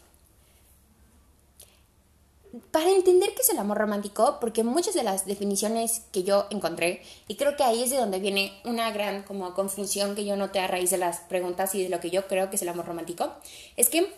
para 2.70 2.90
entender 2.90 3.34
qué 3.34 3.42
es 3.42 3.48
el 3.48 3.58
amor 3.58 3.78
romántico, 3.78 4.38
porque 4.40 4.62
muchas 4.62 4.94
de 4.94 5.02
las 5.02 5.26
definiciones 5.26 6.02
que 6.12 6.22
yo 6.22 6.46
encontré, 6.50 7.02
y 7.26 7.36
creo 7.36 7.56
que 7.56 7.64
ahí 7.64 7.82
es 7.82 7.90
de 7.90 7.96
donde 7.96 8.20
viene 8.20 8.52
una 8.64 8.90
gran 8.92 9.22
como 9.22 9.54
confusión 9.54 10.14
que 10.14 10.24
yo 10.24 10.36
noté 10.36 10.60
a 10.60 10.66
raíz 10.66 10.90
de 10.90 10.98
las 10.98 11.20
preguntas 11.20 11.74
y 11.74 11.82
de 11.82 11.88
lo 11.88 12.00
que 12.00 12.10
yo 12.10 12.28
creo 12.28 12.50
que 12.50 12.56
es 12.56 12.62
el 12.62 12.68
amor 12.68 12.86
romántico, 12.86 13.32
es 13.76 13.88
que 13.88 14.12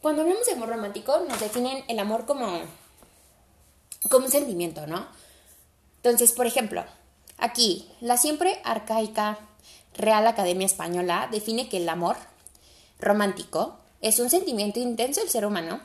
cuando 0.00 0.22
hablamos 0.22 0.46
de 0.46 0.52
amor 0.52 0.68
romántico 0.68 1.20
nos 1.28 1.40
definen 1.40 1.84
el 1.88 1.98
amor 1.98 2.26
como, 2.26 2.60
como 4.10 4.26
un 4.26 4.32
sentimiento, 4.32 4.86
¿no? 4.86 5.06
Entonces, 5.96 6.32
por 6.32 6.46
ejemplo, 6.46 6.84
aquí, 7.36 7.88
la 8.00 8.16
siempre 8.16 8.60
arcaica 8.64 9.38
Real 9.94 10.26
Academia 10.26 10.66
Española 10.66 11.28
define 11.30 11.68
que 11.68 11.78
el 11.78 11.88
amor 11.88 12.16
romántico 13.00 13.78
es 14.00 14.20
un 14.20 14.30
sentimiento 14.30 14.78
intenso 14.78 15.20
del 15.20 15.28
ser 15.28 15.44
humano 15.44 15.80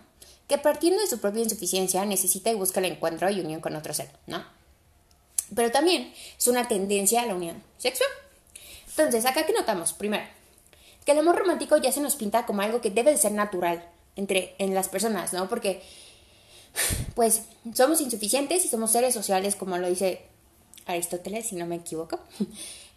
que 0.54 0.62
partiendo 0.62 1.02
de 1.02 1.08
su 1.08 1.20
propia 1.20 1.42
insuficiencia 1.42 2.06
necesita 2.06 2.52
y 2.52 2.54
busca 2.54 2.80
el 2.80 2.86
encuentro 2.86 3.28
y 3.32 3.40
unión 3.40 3.60
con 3.60 3.76
otro 3.76 3.92
ser, 3.92 4.12
¿no? 4.28 4.46
Pero 5.56 5.72
también 5.72 6.14
es 6.38 6.48
una 6.48 6.68
tendencia 6.68 7.24
a 7.24 7.26
la 7.26 7.34
unión 7.34 7.64
sexual. 7.80 8.10
Entonces, 8.88 9.26
acá 9.26 9.48
que 9.48 9.54
notamos, 9.54 9.94
primero, 9.94 10.24
que 11.06 11.14
el 11.14 11.20
amor 11.20 11.38
romántico 11.38 11.78
ya 11.78 11.92
se 11.92 12.02
nos 12.02 12.16
pinta 12.16 12.46
como 12.46 12.62
algo 12.62 12.82
que 12.82 12.92
debe 12.92 13.10
de 13.10 13.18
ser 13.18 13.32
natural 13.32 13.84
entre 14.16 14.54
en 14.60 14.76
las 14.76 14.90
personas, 14.90 15.34
¿no? 15.34 15.50
Porque 15.50 15.82
pues 17.16 17.44
somos 17.74 18.00
insuficientes 18.02 18.64
y 18.64 18.68
somos 18.68 18.92
seres 18.92 19.16
sociales, 19.16 19.56
como 19.56 19.80
lo 19.80 19.90
dice 19.90 20.22
Aristóteles, 20.86 21.48
si 21.48 21.56
no 21.56 21.66
me 21.66 21.78
equivoco. 21.78 22.20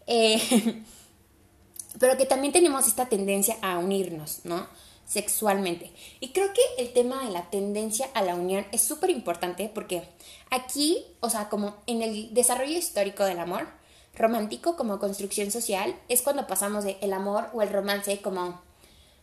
Eh, 0.08 0.40
pero 1.98 2.16
que 2.16 2.26
también 2.26 2.52
tenemos 2.52 2.86
esta 2.86 3.08
tendencia 3.08 3.56
a 3.60 3.78
unirnos, 3.78 4.42
¿no? 4.44 4.68
Sexualmente. 5.06 5.92
Y 6.20 6.32
creo 6.32 6.52
que 6.52 6.82
el 6.82 6.92
tema 6.92 7.24
de 7.24 7.30
la 7.30 7.48
tendencia 7.50 8.08
a 8.14 8.22
la 8.22 8.34
unión 8.34 8.66
es 8.72 8.82
súper 8.82 9.10
importante 9.10 9.70
porque 9.72 10.08
aquí, 10.50 11.04
o 11.20 11.30
sea, 11.30 11.48
como 11.48 11.76
en 11.86 12.02
el 12.02 12.34
desarrollo 12.34 12.76
histórico 12.76 13.24
del 13.24 13.38
amor, 13.38 13.68
romántico 14.14 14.76
como 14.76 14.98
construcción 14.98 15.50
social, 15.50 15.94
es 16.08 16.22
cuando 16.22 16.46
pasamos 16.46 16.84
de 16.84 16.98
el 17.00 17.12
amor 17.12 17.48
o 17.52 17.62
el 17.62 17.68
romance 17.68 18.20
como 18.20 18.60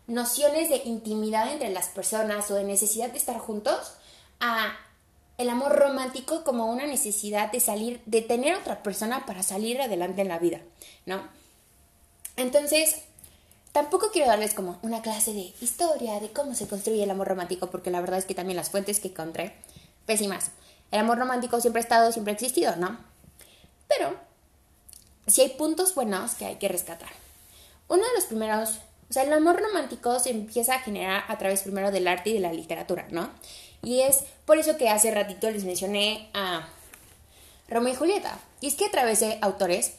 nociones 0.07 0.69
de 0.69 0.81
intimidad 0.85 1.51
entre 1.51 1.69
las 1.69 1.87
personas 1.87 2.49
o 2.51 2.55
de 2.55 2.63
necesidad 2.63 3.11
de 3.11 3.17
estar 3.17 3.37
juntos 3.39 3.93
a 4.39 4.75
el 5.37 5.49
amor 5.49 5.75
romántico 5.75 6.43
como 6.43 6.71
una 6.71 6.85
necesidad 6.85 7.51
de 7.51 7.59
salir, 7.59 8.01
de 8.05 8.21
tener 8.21 8.55
otra 8.55 8.83
persona 8.83 9.25
para 9.25 9.41
salir 9.41 9.81
adelante 9.81 10.21
en 10.21 10.27
la 10.27 10.39
vida, 10.39 10.61
¿no? 11.05 11.27
Entonces, 12.35 13.03
Tampoco 13.73 14.11
quiero 14.11 14.27
darles 14.27 14.53
como 14.53 14.77
una 14.83 15.01
clase 15.01 15.33
de 15.33 15.51
historia 15.59 16.19
de 16.19 16.31
cómo 16.31 16.53
se 16.53 16.67
construye 16.67 17.03
el 17.03 17.09
amor 17.09 17.27
romántico, 17.27 17.71
porque 17.71 17.89
la 17.89 18.01
verdad 18.01 18.19
es 18.19 18.25
que 18.25 18.35
también 18.35 18.55
las 18.55 18.69
fuentes 18.69 18.99
que 18.99 19.07
encontré, 19.07 19.55
pésimas. 20.05 20.51
El 20.91 20.99
amor 20.99 21.17
romántico 21.17 21.59
siempre 21.59 21.81
ha 21.81 21.83
estado, 21.83 22.11
siempre 22.11 22.31
ha 22.31 22.35
existido, 22.35 22.75
¿no? 22.75 22.99
Pero 23.87 24.15
sí 25.25 25.41
hay 25.41 25.49
puntos 25.49 25.95
buenos 25.95 26.35
que 26.35 26.45
hay 26.45 26.57
que 26.57 26.67
rescatar. 26.67 27.09
Uno 27.87 28.03
de 28.03 28.13
los 28.13 28.25
primeros, 28.25 28.77
o 29.09 29.13
sea, 29.13 29.23
el 29.23 29.33
amor 29.33 29.59
romántico 29.59 30.19
se 30.19 30.29
empieza 30.29 30.75
a 30.75 30.79
generar 30.81 31.23
a 31.27 31.39
través 31.39 31.63
primero 31.63 31.89
del 31.89 32.07
arte 32.07 32.29
y 32.29 32.33
de 32.33 32.41
la 32.41 32.53
literatura, 32.53 33.07
¿no? 33.09 33.31
Y 33.81 34.01
es 34.01 34.23
por 34.45 34.59
eso 34.59 34.77
que 34.77 34.89
hace 34.89 35.09
ratito 35.09 35.49
les 35.49 35.63
mencioné 35.63 36.29
a 36.35 36.69
Romeo 37.67 37.93
y 37.93 37.97
Julieta. 37.97 38.37
Y 38.61 38.67
es 38.67 38.75
que 38.75 38.85
a 38.85 38.91
través 38.91 39.19
de 39.19 39.39
autores 39.41 39.93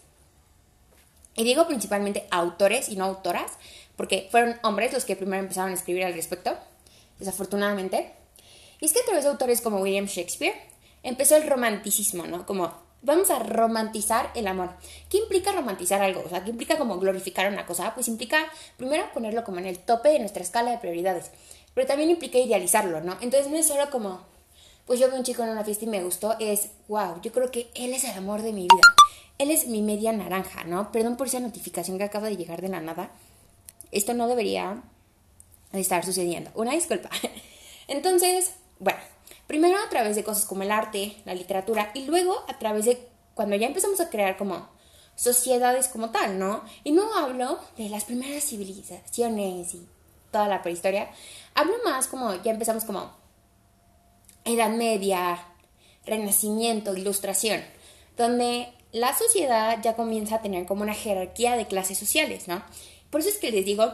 y 1.36 1.44
digo 1.44 1.66
principalmente 1.66 2.26
autores 2.30 2.88
y 2.88 2.96
no 2.96 3.04
autoras, 3.04 3.52
porque 3.96 4.28
fueron 4.30 4.58
hombres 4.62 4.92
los 4.92 5.04
que 5.04 5.16
primero 5.16 5.42
empezaron 5.42 5.70
a 5.70 5.74
escribir 5.74 6.04
al 6.04 6.14
respecto, 6.14 6.56
desafortunadamente. 7.18 8.12
Y 8.80 8.86
es 8.86 8.92
que 8.92 9.00
a 9.00 9.04
través 9.04 9.24
de 9.24 9.30
autores 9.30 9.60
como 9.60 9.78
William 9.78 10.06
Shakespeare 10.06 10.54
empezó 11.02 11.36
el 11.36 11.48
romanticismo, 11.48 12.26
¿no? 12.26 12.46
Como 12.46 12.72
vamos 13.02 13.30
a 13.30 13.38
romantizar 13.38 14.30
el 14.34 14.46
amor. 14.46 14.70
¿Qué 15.10 15.18
implica 15.18 15.52
romantizar 15.52 16.02
algo? 16.02 16.22
O 16.24 16.28
sea, 16.28 16.42
¿qué 16.42 16.50
implica 16.50 16.78
como 16.78 16.98
glorificar 16.98 17.52
una 17.52 17.66
cosa? 17.66 17.94
Pues 17.94 18.08
implica 18.08 18.38
primero 18.76 19.04
ponerlo 19.12 19.44
como 19.44 19.58
en 19.58 19.66
el 19.66 19.78
tope 19.78 20.08
de 20.08 20.18
nuestra 20.18 20.42
escala 20.42 20.70
de 20.70 20.78
prioridades, 20.78 21.30
pero 21.74 21.86
también 21.86 22.10
implica 22.10 22.38
idealizarlo, 22.38 23.00
¿no? 23.00 23.16
Entonces 23.20 23.50
no 23.50 23.58
es 23.58 23.68
solo 23.68 23.90
como, 23.90 24.26
pues 24.86 25.00
yo 25.00 25.08
veo 25.08 25.16
un 25.16 25.24
chico 25.24 25.42
en 25.42 25.50
una 25.50 25.64
fiesta 25.64 25.84
y 25.84 25.88
me 25.88 26.02
gustó, 26.02 26.36
es, 26.38 26.70
wow, 26.88 27.20
yo 27.22 27.32
creo 27.32 27.50
que 27.50 27.70
él 27.74 27.94
es 27.94 28.04
el 28.04 28.16
amor 28.16 28.42
de 28.42 28.52
mi 28.52 28.62
vida. 28.62 28.82
Él 29.38 29.50
es 29.50 29.66
mi 29.66 29.82
media 29.82 30.12
naranja, 30.12 30.64
¿no? 30.64 30.92
Perdón 30.92 31.16
por 31.16 31.26
esa 31.26 31.40
notificación 31.40 31.98
que 31.98 32.04
acaba 32.04 32.28
de 32.28 32.36
llegar 32.36 32.60
de 32.60 32.68
la 32.68 32.80
nada. 32.80 33.10
Esto 33.90 34.14
no 34.14 34.28
debería 34.28 34.82
estar 35.72 36.04
sucediendo. 36.04 36.50
Una 36.54 36.72
disculpa. 36.72 37.10
Entonces, 37.88 38.52
bueno, 38.78 39.00
primero 39.46 39.78
a 39.78 39.88
través 39.88 40.16
de 40.16 40.24
cosas 40.24 40.44
como 40.44 40.62
el 40.62 40.70
arte, 40.70 41.16
la 41.24 41.34
literatura, 41.34 41.90
y 41.94 42.06
luego 42.06 42.44
a 42.48 42.58
través 42.58 42.84
de 42.84 43.08
cuando 43.34 43.56
ya 43.56 43.66
empezamos 43.66 44.00
a 44.00 44.10
crear 44.10 44.36
como 44.36 44.68
sociedades 45.16 45.88
como 45.88 46.10
tal, 46.10 46.38
¿no? 46.38 46.62
Y 46.82 46.92
no 46.92 47.14
hablo 47.14 47.58
de 47.76 47.88
las 47.88 48.04
primeras 48.04 48.44
civilizaciones 48.44 49.74
y 49.74 49.86
toda 50.30 50.48
la 50.48 50.62
prehistoria. 50.62 51.10
Hablo 51.54 51.74
más 51.84 52.06
como 52.06 52.34
ya 52.42 52.52
empezamos 52.52 52.84
como 52.84 53.12
Edad 54.44 54.70
Media, 54.70 55.38
Renacimiento, 56.06 56.96
Ilustración, 56.96 57.62
donde 58.16 58.68
la 58.92 59.16
sociedad 59.16 59.78
ya 59.82 59.96
comienza 59.96 60.36
a 60.36 60.42
tener 60.42 60.66
como 60.66 60.82
una 60.82 60.94
jerarquía 60.94 61.56
de 61.56 61.66
clases 61.66 61.98
sociales, 61.98 62.46
¿no? 62.46 62.62
Por 63.10 63.20
eso 63.20 63.30
es 63.30 63.38
que 63.38 63.50
les 63.50 63.64
digo, 63.64 63.92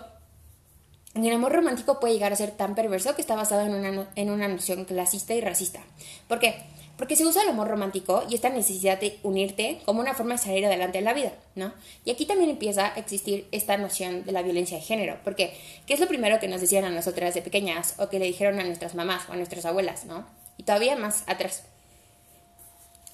el 1.15 1.33
amor 1.33 1.53
romántico 1.53 1.99
puede 2.01 2.15
llegar 2.15 2.33
a 2.33 2.37
ser 2.37 2.51
tan 2.53 2.75
perverso 2.75 3.15
que 3.15 3.21
está 3.21 3.35
basado 3.35 3.63
en 3.63 3.75
una, 3.75 4.11
en 4.15 4.31
una 4.31 4.47
noción 4.47 4.85
clasista 4.85 5.35
y 5.35 5.41
racista. 5.41 5.81
¿Por 6.29 6.39
qué? 6.39 6.55
Porque 6.97 7.17
se 7.17 7.25
usa 7.25 7.43
el 7.43 7.49
amor 7.49 7.69
romántico 7.69 8.25
y 8.29 8.35
esta 8.35 8.51
necesidad 8.51 9.01
de 9.01 9.19
unirte 9.23 9.81
como 9.87 10.01
una 10.01 10.13
forma 10.13 10.35
de 10.35 10.39
salir 10.39 10.67
adelante 10.67 10.99
en 10.99 11.05
la 11.05 11.15
vida, 11.15 11.33
¿no? 11.55 11.73
Y 12.05 12.11
aquí 12.11 12.27
también 12.27 12.51
empieza 12.51 12.93
a 12.93 12.99
existir 12.99 13.49
esta 13.53 13.79
noción 13.79 14.25
de 14.27 14.33
la 14.33 14.43
violencia 14.43 14.77
de 14.77 14.85
género, 14.85 15.17
porque 15.25 15.57
¿qué 15.87 15.95
es 15.95 16.01
lo 16.01 16.09
primero 16.09 16.39
que 16.39 16.49
nos 16.49 16.61
decían 16.61 16.85
a 16.85 16.91
nosotras 16.91 17.33
de 17.33 17.41
pequeñas 17.41 17.95
o 17.99 18.11
que 18.11 18.19
le 18.19 18.27
dijeron 18.27 18.61
a 18.61 18.65
nuestras 18.65 18.95
mamás 18.95 19.29
o 19.31 19.33
a 19.33 19.37
nuestras 19.37 19.65
abuelas, 19.65 20.05
¿no? 20.05 20.27
Y 20.61 20.63
todavía 20.65 20.95
más 20.95 21.25
atrás 21.27 21.63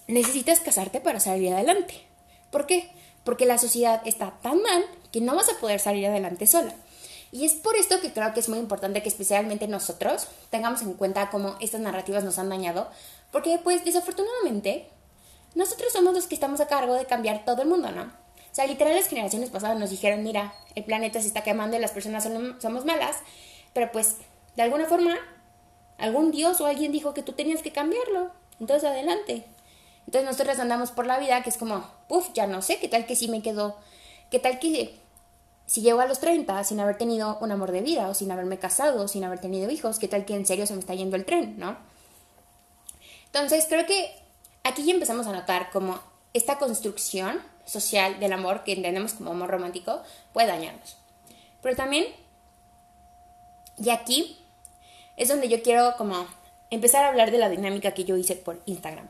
necesitas 0.09 0.59
casarte 0.59 1.00
para 1.00 1.21
salir 1.21 1.53
adelante. 1.53 1.95
¿Por 2.50 2.67
qué? 2.67 2.91
Porque 3.23 3.47
la 3.47 3.57
sociedad 3.57 4.03
está 4.05 4.33
tan 4.43 4.61
mal 4.62 4.85
que 5.12 5.21
no 5.21 5.37
vas 5.37 5.49
a 5.49 5.61
poder 5.61 5.79
salir 5.79 6.09
adelante 6.09 6.49
sola. 6.49 6.75
Y 7.31 7.45
es 7.45 7.53
por 7.53 7.76
esto 7.76 8.00
que 8.00 8.12
creo 8.12 8.35
que 8.35 8.41
es 8.41 8.49
muy 8.49 8.59
importante 8.59 9.00
que 9.00 9.09
especialmente 9.09 9.69
nosotros 9.69 10.26
tengamos 10.50 10.83
en 10.83 10.95
cuenta 10.95 11.31
cómo 11.31 11.55
estas 11.61 11.81
narrativas 11.81 12.25
nos 12.25 12.41
han 12.41 12.49
dañado, 12.49 12.91
porque 13.31 13.61
pues 13.62 13.85
desafortunadamente 13.85 14.88
nosotros 15.55 15.93
somos 15.93 16.15
los 16.15 16.26
que 16.26 16.35
estamos 16.35 16.61
a 16.61 16.67
cargo 16.67 16.95
de 16.95 17.07
cambiar 17.07 17.45
todo 17.45 17.62
el 17.62 17.69
mundo, 17.69 17.93
¿no? 17.93 18.03
O 18.03 18.55
sea, 18.57 18.67
literal 18.67 18.97
las 18.97 19.07
generaciones 19.07 19.50
pasadas 19.50 19.79
nos 19.79 19.91
dijeron, 19.91 20.25
mira, 20.25 20.53
el 20.75 20.83
planeta 20.83 21.21
se 21.21 21.29
está 21.29 21.45
quemando 21.45 21.76
y 21.76 21.81
las 21.81 21.93
personas 21.93 22.29
somos 22.59 22.85
malas, 22.85 23.19
pero 23.73 23.93
pues 23.93 24.17
de 24.57 24.62
alguna 24.62 24.87
forma 24.87 25.17
algún 25.99 26.31
dios 26.31 26.61
o 26.61 26.67
alguien 26.67 26.93
dijo 26.93 27.15
que 27.15 27.23
tú 27.23 27.33
tenías 27.33 27.62
que 27.62 27.73
cambiarlo, 27.73 28.31
entonces 28.61 28.88
adelante. 28.88 29.45
Entonces 30.07 30.31
nosotros 30.31 30.59
andamos 30.59 30.91
por 30.91 31.07
la 31.07 31.19
vida 31.19 31.43
que 31.43 31.50
es 31.50 31.57
como, 31.57 31.85
uff, 32.09 32.33
ya 32.35 32.47
no 32.47 32.62
sé, 32.62 32.79
qué 32.79 32.88
tal 32.88 33.07
que 33.07 33.17
sí 33.17 33.29
me 33.29 33.43
quedo, 33.43 33.76
qué 34.31 34.38
tal 34.38 34.59
que 34.59 34.95
si 35.67 35.81
llego 35.81 36.00
a 36.00 36.07
los 36.07 36.21
30 36.21 36.62
sin 36.65 36.79
haber 36.79 36.97
tenido 36.97 37.38
un 37.41 37.50
amor 37.50 37.73
de 37.73 37.81
vida 37.81 38.09
o 38.09 38.15
sin 38.15 38.31
haberme 38.31 38.59
casado, 38.59 39.09
sin 39.09 39.25
haber 39.25 39.41
tenido 39.41 39.69
hijos, 39.71 39.99
qué 39.99 40.07
tal 40.07 40.25
que 40.25 40.35
en 40.35 40.47
serio 40.47 40.67
se 40.67 40.75
me 40.75 40.81
está 40.81 40.95
yendo 40.95 41.17
el 41.17 41.25
tren, 41.25 41.59
¿no? 41.59 41.76
Entonces 43.26 43.67
creo 43.69 43.85
que 43.85 44.15
aquí 44.62 44.85
ya 44.85 44.95
empezamos 44.95 45.26
a 45.26 45.33
notar 45.33 45.71
como 45.71 45.99
esta 46.33 46.59
construcción 46.59 47.41
social 47.65 48.21
del 48.21 48.33
amor 48.33 48.62
que 48.62 48.73
entendemos 48.73 49.15
como 49.15 49.33
amor 49.33 49.50
romántico 49.50 50.03
puede 50.33 50.47
dañarnos. 50.47 50.97
Pero 51.62 51.75
también, 51.75 52.07
y 53.79 53.91
aquí 53.91 54.38
es 55.16 55.28
donde 55.28 55.49
yo 55.49 55.62
quiero 55.62 55.94
como 55.96 56.26
empezar 56.70 57.04
a 57.04 57.08
hablar 57.08 57.30
de 57.30 57.38
la 57.38 57.49
dinámica 57.49 57.92
que 57.92 58.04
yo 58.04 58.16
hice 58.16 58.37
por 58.37 58.61
Instagram. 58.66 59.08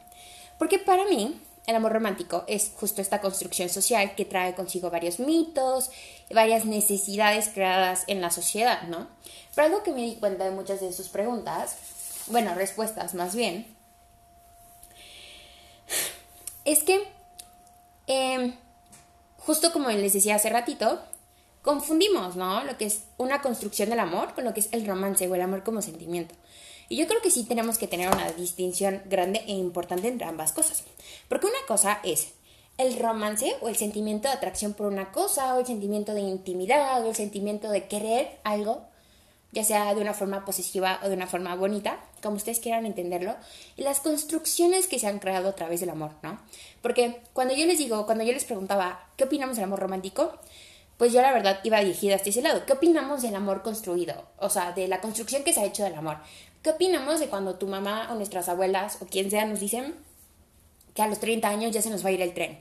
Porque 0.58 0.78
para 0.78 1.04
mí, 1.06 1.40
el 1.66 1.74
amor 1.74 1.92
romántico 1.92 2.44
es 2.46 2.72
justo 2.76 3.02
esta 3.02 3.20
construcción 3.20 3.68
social 3.68 4.14
que 4.14 4.24
trae 4.24 4.54
consigo 4.54 4.90
varios 4.90 5.18
mitos, 5.18 5.90
varias 6.30 6.64
necesidades 6.64 7.48
creadas 7.48 8.04
en 8.06 8.20
la 8.20 8.30
sociedad, 8.30 8.82
¿no? 8.82 9.08
Pero 9.54 9.66
algo 9.66 9.82
que 9.82 9.92
me 9.92 10.02
di 10.02 10.16
cuenta 10.16 10.44
de 10.44 10.52
muchas 10.52 10.80
de 10.80 10.92
sus 10.92 11.08
preguntas, 11.08 11.76
bueno, 12.28 12.54
respuestas 12.54 13.14
más 13.14 13.34
bien, 13.34 13.66
es 16.64 16.82
que, 16.82 17.02
em, 18.06 18.54
justo 19.38 19.72
como 19.72 19.90
les 19.90 20.12
decía 20.12 20.36
hace 20.36 20.50
ratito, 20.50 21.00
confundimos, 21.66 22.36
¿no? 22.36 22.64
Lo 22.64 22.78
que 22.78 22.86
es 22.86 23.02
una 23.18 23.42
construcción 23.42 23.90
del 23.90 23.98
amor 23.98 24.34
con 24.34 24.44
lo 24.44 24.54
que 24.54 24.60
es 24.60 24.68
el 24.70 24.86
romance 24.86 25.28
o 25.28 25.34
el 25.34 25.42
amor 25.42 25.64
como 25.64 25.82
sentimiento. 25.82 26.34
Y 26.88 26.96
yo 26.96 27.08
creo 27.08 27.20
que 27.20 27.32
sí 27.32 27.42
tenemos 27.42 27.76
que 27.76 27.88
tener 27.88 28.08
una 28.08 28.30
distinción 28.32 29.02
grande 29.06 29.42
e 29.48 29.52
importante 29.52 30.06
entre 30.06 30.28
ambas 30.28 30.52
cosas. 30.52 30.84
Porque 31.28 31.48
una 31.48 31.58
cosa 31.66 31.98
es 32.04 32.28
el 32.78 32.96
romance 32.98 33.56
o 33.60 33.68
el 33.68 33.74
sentimiento 33.74 34.28
de 34.28 34.34
atracción 34.34 34.74
por 34.74 34.86
una 34.86 35.10
cosa, 35.10 35.56
o 35.56 35.60
el 35.60 35.66
sentimiento 35.66 36.14
de 36.14 36.20
intimidad, 36.20 37.04
o 37.04 37.08
el 37.08 37.16
sentimiento 37.16 37.68
de 37.68 37.88
querer 37.88 38.38
algo, 38.44 38.84
ya 39.50 39.64
sea 39.64 39.92
de 39.92 40.00
una 40.00 40.14
forma 40.14 40.44
posesiva 40.44 41.00
o 41.02 41.08
de 41.08 41.14
una 41.14 41.26
forma 41.26 41.56
bonita, 41.56 41.98
como 42.22 42.36
ustedes 42.36 42.60
quieran 42.60 42.86
entenderlo, 42.86 43.34
y 43.76 43.82
las 43.82 43.98
construcciones 43.98 44.86
que 44.86 45.00
se 45.00 45.08
han 45.08 45.18
creado 45.18 45.48
a 45.48 45.54
través 45.56 45.80
del 45.80 45.90
amor, 45.90 46.12
¿no? 46.22 46.38
Porque 46.82 47.22
cuando 47.32 47.54
yo 47.54 47.66
les 47.66 47.78
digo, 47.78 48.06
cuando 48.06 48.22
yo 48.22 48.32
les 48.32 48.44
preguntaba, 48.44 49.08
¿qué 49.16 49.24
opinamos 49.24 49.56
del 49.56 49.64
amor 49.64 49.80
romántico? 49.80 50.38
Pues 50.96 51.12
yo 51.12 51.20
la 51.20 51.32
verdad 51.32 51.60
iba 51.62 51.80
dirigida 51.80 52.16
hasta 52.16 52.30
ese 52.30 52.42
lado. 52.42 52.64
¿Qué 52.64 52.72
opinamos 52.72 53.22
del 53.22 53.34
amor 53.34 53.62
construido? 53.62 54.24
O 54.38 54.48
sea, 54.48 54.72
de 54.72 54.88
la 54.88 55.00
construcción 55.00 55.44
que 55.44 55.52
se 55.52 55.60
ha 55.60 55.64
hecho 55.64 55.84
del 55.84 55.94
amor. 55.94 56.18
¿Qué 56.62 56.70
opinamos 56.70 57.20
de 57.20 57.28
cuando 57.28 57.56
tu 57.56 57.66
mamá 57.66 58.08
o 58.10 58.14
nuestras 58.14 58.48
abuelas 58.48 58.98
o 59.00 59.06
quien 59.06 59.30
sea 59.30 59.44
nos 59.44 59.60
dicen 59.60 59.94
que 60.94 61.02
a 61.02 61.08
los 61.08 61.20
30 61.20 61.48
años 61.48 61.72
ya 61.72 61.82
se 61.82 61.90
nos 61.90 62.04
va 62.04 62.08
a 62.08 62.12
ir 62.12 62.22
el 62.22 62.32
tren? 62.32 62.58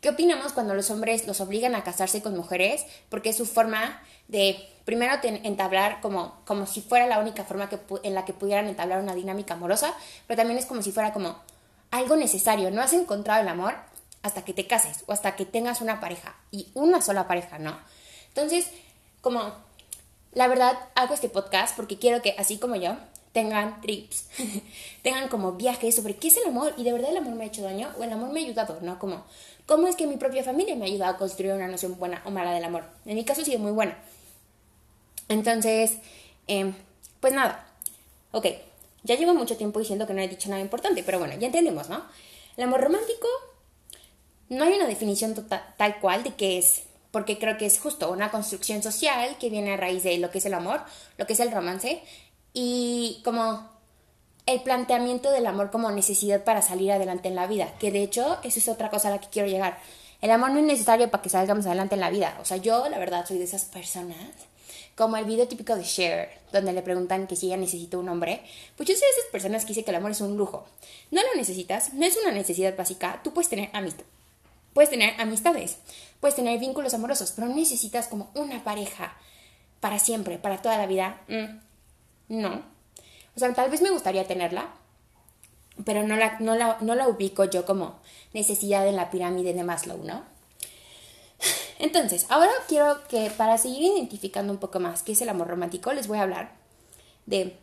¿Qué 0.00 0.10
opinamos 0.10 0.52
cuando 0.52 0.74
los 0.74 0.90
hombres 0.90 1.26
los 1.26 1.40
obligan 1.40 1.74
a 1.74 1.84
casarse 1.84 2.22
con 2.22 2.36
mujeres 2.36 2.86
porque 3.08 3.30
es 3.30 3.36
su 3.36 3.46
forma 3.46 4.02
de 4.28 4.56
primero 4.84 5.12
entablar 5.22 6.00
como, 6.00 6.40
como 6.44 6.66
si 6.66 6.80
fuera 6.80 7.06
la 7.06 7.18
única 7.18 7.44
forma 7.44 7.68
que, 7.68 7.78
en 8.02 8.14
la 8.14 8.24
que 8.24 8.32
pudieran 8.32 8.66
entablar 8.66 9.00
una 9.00 9.14
dinámica 9.14 9.54
amorosa, 9.54 9.94
pero 10.26 10.38
también 10.38 10.58
es 10.58 10.66
como 10.66 10.82
si 10.82 10.90
fuera 10.92 11.12
como 11.12 11.36
algo 11.90 12.16
necesario. 12.16 12.70
No 12.70 12.82
has 12.82 12.92
encontrado 12.92 13.42
el 13.42 13.48
amor 13.48 13.74
hasta 14.22 14.44
que 14.44 14.54
te 14.54 14.66
cases 14.66 15.04
o 15.06 15.12
hasta 15.12 15.36
que 15.36 15.44
tengas 15.44 15.80
una 15.80 16.00
pareja 16.00 16.36
y 16.50 16.68
una 16.74 17.00
sola 17.00 17.26
pareja, 17.26 17.58
¿no? 17.58 17.78
Entonces, 18.28 18.68
como 19.20 19.52
la 20.32 20.48
verdad 20.48 20.78
hago 20.94 21.14
este 21.14 21.28
podcast 21.28 21.76
porque 21.76 21.98
quiero 21.98 22.22
que 22.22 22.34
así 22.38 22.58
como 22.58 22.76
yo 22.76 22.96
tengan 23.32 23.80
trips, 23.80 24.28
tengan 25.02 25.28
como 25.28 25.52
viajes 25.52 25.96
sobre 25.96 26.16
qué 26.16 26.28
es 26.28 26.36
el 26.36 26.48
amor 26.48 26.74
y 26.76 26.84
de 26.84 26.92
verdad 26.92 27.10
el 27.10 27.16
amor 27.16 27.34
me 27.34 27.44
ha 27.44 27.46
hecho 27.46 27.62
daño 27.62 27.90
o 27.98 28.04
el 28.04 28.12
amor 28.12 28.30
me 28.30 28.40
ha 28.40 28.44
ayudado, 28.44 28.78
¿no? 28.82 28.98
Como, 28.98 29.24
¿cómo 29.66 29.88
es 29.88 29.96
que 29.96 30.06
mi 30.06 30.16
propia 30.16 30.44
familia 30.44 30.76
me 30.76 30.84
ha 30.84 30.88
ayudado 30.88 31.14
a 31.14 31.18
construir 31.18 31.52
una 31.52 31.68
noción 31.68 31.98
buena 31.98 32.22
o 32.24 32.30
mala 32.30 32.52
del 32.52 32.64
amor? 32.64 32.84
En 33.06 33.14
mi 33.14 33.24
caso 33.24 33.42
ha 33.42 33.44
sido 33.44 33.58
muy 33.58 33.72
buena. 33.72 33.98
Entonces, 35.28 35.98
em, 36.46 36.74
pues 37.20 37.32
nada, 37.32 37.66
ok, 38.32 38.46
ya 39.02 39.16
llevo 39.16 39.34
mucho 39.34 39.56
tiempo 39.56 39.80
diciendo 39.80 40.06
que 40.06 40.14
no 40.14 40.20
he 40.20 40.28
dicho 40.28 40.48
nada 40.48 40.60
importante, 40.60 41.02
pero 41.02 41.18
bueno, 41.18 41.34
ya 41.38 41.46
entendemos, 41.46 41.88
¿no? 41.88 42.04
El 42.56 42.64
amor 42.64 42.82
romántico, 42.82 43.28
no 44.52 44.64
hay 44.64 44.74
una 44.74 44.86
definición 44.86 45.34
total, 45.34 45.62
tal 45.76 46.00
cual 46.00 46.22
de 46.22 46.34
qué 46.34 46.58
es, 46.58 46.82
porque 47.10 47.38
creo 47.38 47.58
que 47.58 47.66
es 47.66 47.78
justo 47.78 48.10
una 48.10 48.30
construcción 48.30 48.82
social 48.82 49.36
que 49.38 49.50
viene 49.50 49.74
a 49.74 49.76
raíz 49.76 50.02
de 50.02 50.18
lo 50.18 50.30
que 50.30 50.38
es 50.38 50.46
el 50.46 50.54
amor, 50.54 50.80
lo 51.18 51.26
que 51.26 51.32
es 51.32 51.40
el 51.40 51.50
romance, 51.50 52.02
y 52.52 53.20
como 53.24 53.70
el 54.46 54.60
planteamiento 54.62 55.30
del 55.30 55.46
amor 55.46 55.70
como 55.70 55.90
necesidad 55.90 56.44
para 56.44 56.62
salir 56.62 56.92
adelante 56.92 57.28
en 57.28 57.34
la 57.34 57.46
vida, 57.46 57.74
que 57.78 57.90
de 57.90 58.02
hecho 58.02 58.38
eso 58.42 58.58
es 58.58 58.68
otra 58.68 58.90
cosa 58.90 59.08
a 59.08 59.12
la 59.12 59.20
que 59.20 59.28
quiero 59.28 59.48
llegar. 59.48 59.78
El 60.20 60.30
amor 60.30 60.50
no 60.50 60.58
es 60.58 60.64
necesario 60.64 61.10
para 61.10 61.22
que 61.22 61.30
salgamos 61.30 61.66
adelante 61.66 61.94
en 61.94 62.00
la 62.00 62.10
vida. 62.10 62.38
O 62.40 62.44
sea, 62.44 62.56
yo 62.56 62.88
la 62.88 62.98
verdad 62.98 63.26
soy 63.26 63.38
de 63.38 63.44
esas 63.44 63.64
personas, 63.64 64.16
como 64.94 65.16
el 65.16 65.24
video 65.24 65.48
típico 65.48 65.74
de 65.74 65.82
Cher, 65.82 66.30
donde 66.52 66.72
le 66.72 66.82
preguntan 66.82 67.26
que 67.26 67.36
si 67.36 67.46
ella 67.46 67.56
necesita 67.56 67.98
un 67.98 68.08
hombre. 68.08 68.42
Pues 68.76 68.88
yo 68.88 68.94
soy 68.94 69.02
de 69.02 69.20
esas 69.20 69.30
personas 69.32 69.64
que 69.64 69.68
dice 69.68 69.84
que 69.84 69.90
el 69.90 69.96
amor 69.96 70.12
es 70.12 70.20
un 70.20 70.36
lujo. 70.36 70.66
No 71.10 71.22
lo 71.22 71.34
necesitas, 71.34 71.94
no 71.94 72.06
es 72.06 72.16
una 72.16 72.32
necesidad 72.32 72.76
básica. 72.76 73.20
Tú 73.24 73.32
puedes 73.32 73.48
tener 73.48 73.70
amistad. 73.72 74.04
Puedes 74.72 74.90
tener 74.90 75.20
amistades, 75.20 75.78
puedes 76.20 76.34
tener 76.34 76.58
vínculos 76.58 76.94
amorosos, 76.94 77.32
pero 77.32 77.48
necesitas 77.48 78.08
como 78.08 78.30
una 78.34 78.64
pareja 78.64 79.14
para 79.80 79.98
siempre, 79.98 80.38
para 80.38 80.62
toda 80.62 80.78
la 80.78 80.86
vida. 80.86 81.20
Mm, 81.28 82.40
no. 82.40 82.62
O 83.36 83.38
sea, 83.38 83.52
tal 83.52 83.70
vez 83.70 83.82
me 83.82 83.90
gustaría 83.90 84.26
tenerla, 84.26 84.72
pero 85.84 86.06
no 86.06 86.16
la, 86.16 86.38
no 86.38 86.54
la, 86.94 87.08
ubico 87.08 87.44
yo 87.44 87.66
como 87.66 87.98
necesidad 88.32 88.86
en 88.86 88.96
la 88.96 89.10
pirámide 89.10 89.52
de 89.52 89.64
Maslow, 89.64 89.98
¿no? 90.04 90.22
Entonces, 91.78 92.26
ahora 92.28 92.52
quiero 92.68 93.06
que 93.08 93.30
para 93.30 93.58
seguir 93.58 93.82
identificando 93.82 94.52
un 94.52 94.58
poco 94.58 94.80
más 94.80 95.02
qué 95.02 95.12
es 95.12 95.20
el 95.20 95.28
amor 95.28 95.48
romántico, 95.48 95.92
les 95.92 96.08
voy 96.08 96.18
a 96.18 96.22
hablar 96.22 96.52
de 97.26 97.56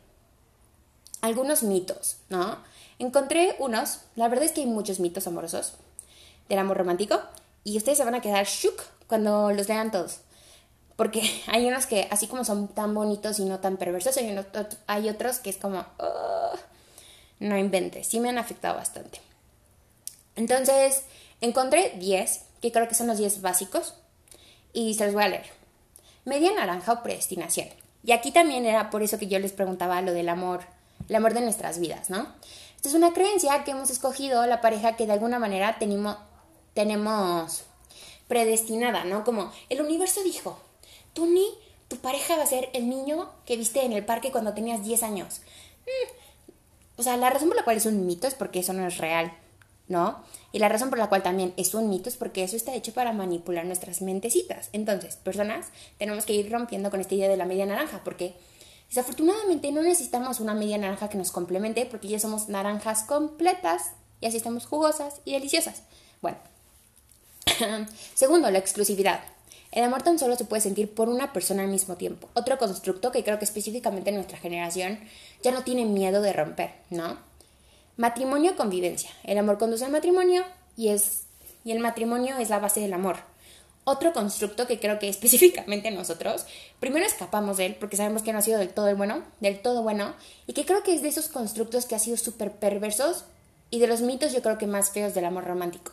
algunos 1.21 1.63
mitos, 1.63 2.17
¿no? 2.29 2.57
Encontré 2.99 3.55
unos, 3.59 4.01
la 4.15 4.27
verdad 4.27 4.45
es 4.45 4.51
que 4.51 4.61
hay 4.61 4.67
muchos 4.67 4.99
mitos 4.99 5.25
amorosos 5.25 5.75
del 6.49 6.59
amor 6.59 6.77
romántico 6.77 7.21
y 7.63 7.77
ustedes 7.77 7.97
se 7.99 8.03
van 8.03 8.15
a 8.15 8.21
quedar 8.21 8.45
shook 8.45 8.81
cuando 9.07 9.51
los 9.51 9.67
lean 9.67 9.91
todos. 9.91 10.19
Porque 10.95 11.21
hay 11.47 11.65
unos 11.67 11.85
que, 11.85 12.07
así 12.11 12.27
como 12.27 12.43
son 12.43 12.67
tan 12.67 12.93
bonitos 12.93 13.39
y 13.39 13.45
no 13.45 13.59
tan 13.59 13.77
perversos, 13.77 14.17
hay, 14.87 15.09
otros 15.09 15.39
que 15.39 15.49
es 15.49 15.57
como, 15.57 15.85
no 17.39 17.57
inventes, 17.57 18.07
sí 18.07 18.19
me 18.19 18.29
han 18.29 18.37
afectado 18.37 18.75
bastante. 18.75 19.21
Entonces, 20.35 21.03
encontré 21.41 21.93
10, 21.97 22.41
que 22.61 22.71
creo 22.71 22.87
que 22.87 22.95
son 22.95 23.07
los 23.07 23.17
10 23.17 23.41
básicos, 23.41 23.93
y 24.73 24.93
se 24.93 25.05
los 25.05 25.13
voy 25.13 25.23
a 25.23 25.29
leer. 25.29 25.45
Media 26.25 26.53
naranja 26.53 26.93
o 26.93 27.03
predestinación. 27.03 27.69
Y 28.03 28.11
aquí 28.11 28.31
también 28.31 28.65
era 28.65 28.89
por 28.89 29.03
eso 29.03 29.17
que 29.17 29.27
yo 29.27 29.39
les 29.39 29.51
preguntaba 29.51 30.01
lo 30.01 30.13
del 30.13 30.29
amor, 30.29 30.61
el 31.07 31.15
amor 31.15 31.33
de 31.33 31.41
nuestras 31.41 31.79
vidas, 31.79 32.09
¿no? 32.09 32.27
Esta 32.75 32.89
es 32.89 32.95
una 32.95 33.13
creencia 33.13 33.63
que 33.63 33.71
hemos 33.71 33.89
escogido 33.89 34.45
la 34.45 34.61
pareja 34.61 34.95
que 34.95 35.05
de 35.05 35.13
alguna 35.13 35.39
manera 35.39 35.77
tenemos, 35.79 36.15
tenemos 36.79 37.63
predestinada, 38.29 39.03
¿no? 39.03 39.25
Como 39.25 39.51
el 39.67 39.81
universo 39.81 40.23
dijo, 40.23 40.57
tú 41.11 41.25
ni 41.25 41.45
tu 41.89 41.97
pareja 41.97 42.37
va 42.37 42.43
a 42.43 42.47
ser 42.47 42.69
el 42.71 42.87
niño 42.87 43.29
que 43.45 43.57
viste 43.57 43.83
en 43.83 43.91
el 43.91 44.05
parque 44.05 44.31
cuando 44.31 44.53
tenías 44.53 44.81
10 44.81 45.03
años. 45.03 45.41
Mm. 45.85 47.01
O 47.01 47.03
sea, 47.03 47.17
la 47.17 47.29
razón 47.29 47.49
por 47.49 47.57
la 47.57 47.65
cual 47.65 47.75
es 47.75 47.85
un 47.85 48.05
mito 48.05 48.27
es 48.27 48.33
porque 48.33 48.59
eso 48.59 48.71
no 48.71 48.87
es 48.87 48.97
real, 48.97 49.33
¿no? 49.89 50.23
Y 50.53 50.59
la 50.59 50.69
razón 50.69 50.89
por 50.89 50.99
la 50.99 51.09
cual 51.09 51.21
también 51.21 51.53
es 51.57 51.73
un 51.73 51.89
mito 51.89 52.07
es 52.07 52.15
porque 52.15 52.45
eso 52.45 52.55
está 52.55 52.73
hecho 52.73 52.93
para 52.93 53.11
manipular 53.11 53.65
nuestras 53.65 54.01
mentecitas. 54.01 54.69
Entonces, 54.71 55.17
personas, 55.17 55.65
tenemos 55.97 56.25
que 56.25 56.31
ir 56.31 56.49
rompiendo 56.49 56.89
con 56.89 57.01
esta 57.01 57.15
idea 57.15 57.27
de 57.27 57.35
la 57.35 57.43
media 57.43 57.65
naranja, 57.65 58.05
porque 58.05 58.35
desafortunadamente 58.87 59.73
no 59.73 59.81
necesitamos 59.81 60.39
una 60.39 60.53
media 60.53 60.77
naranja 60.77 61.09
que 61.09 61.17
nos 61.17 61.33
complemente, 61.33 61.85
porque 61.87 62.07
ya 62.07 62.19
somos 62.19 62.47
naranjas 62.47 63.03
completas 63.03 63.91
y 64.21 64.27
así 64.27 64.37
estamos 64.37 64.65
jugosas 64.65 65.19
y 65.25 65.33
deliciosas. 65.33 65.83
Bueno, 66.21 66.37
segundo, 68.15 68.49
la 68.51 68.59
exclusividad. 68.59 69.21
El 69.71 69.83
amor 69.83 70.01
tan 70.01 70.17
solo 70.17 70.35
se 70.35 70.45
puede 70.45 70.61
sentir 70.61 70.93
por 70.93 71.09
una 71.09 71.31
persona 71.31 71.61
al 71.61 71.69
mismo 71.69 71.95
tiempo. 71.95 72.29
Otro 72.33 72.57
constructo 72.57 73.11
que 73.11 73.23
creo 73.23 73.37
que 73.37 73.45
específicamente 73.45 74.11
nuestra 74.11 74.37
generación 74.37 74.99
ya 75.43 75.51
no 75.51 75.63
tiene 75.63 75.85
miedo 75.85 76.21
de 76.21 76.33
romper, 76.33 76.71
¿no? 76.89 77.17
Matrimonio, 77.97 78.55
convivencia. 78.55 79.11
El 79.23 79.37
amor 79.37 79.57
conduce 79.57 79.85
al 79.85 79.91
matrimonio 79.91 80.43
y 80.75 80.89
es 80.89 81.23
y 81.63 81.71
el 81.71 81.79
matrimonio 81.79 82.37
es 82.37 82.49
la 82.49 82.59
base 82.59 82.79
del 82.79 82.93
amor. 82.93 83.17
otro 83.83 84.13
constructo 84.13 84.67
que 84.67 84.79
creo 84.79 84.99
que 84.99 85.09
específicamente 85.15 85.89
nosotros, 85.89 86.45
primero 86.79 87.05
escapamos 87.05 87.57
de 87.57 87.65
él 87.67 87.77
porque 87.79 87.97
sabemos 87.97 88.21
que 88.21 88.31
no 88.31 88.39
ha 88.39 88.43
sido 88.43 88.59
del 88.59 88.69
todo 88.69 88.95
bueno, 88.95 89.23
del 89.39 89.61
todo 89.61 89.81
bueno, 89.81 90.13
y 90.45 90.53
que 90.53 90.65
creo 90.65 90.83
que 90.83 90.93
es 90.93 91.01
de 91.01 91.09
esos 91.09 91.27
constructos 91.27 91.85
que 91.85 91.95
ha 91.95 91.99
sido 91.99 92.17
súper 92.17 92.51
perversos 92.51 93.25
y 93.71 93.79
de 93.79 93.87
los 93.87 94.01
mitos 94.01 94.31
yo 94.31 94.41
creo 94.41 94.57
que 94.57 94.67
más 94.67 94.91
feos 94.91 95.13
del 95.13 95.25
amor 95.25 95.45
romántico. 95.45 95.91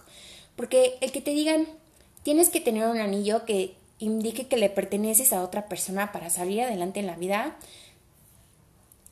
Porque 0.56 0.98
el 1.00 1.12
que 1.12 1.20
te 1.20 1.32
digan, 1.32 1.66
tienes 2.22 2.48
que 2.48 2.60
tener 2.60 2.88
un 2.88 2.98
anillo 2.98 3.44
que 3.44 3.74
indique 3.98 4.48
que 4.48 4.56
le 4.56 4.68
perteneces 4.70 5.32
a 5.32 5.42
otra 5.42 5.68
persona 5.68 6.12
para 6.12 6.30
salir 6.30 6.62
adelante 6.62 7.00
en 7.00 7.06
la 7.06 7.16
vida, 7.16 7.56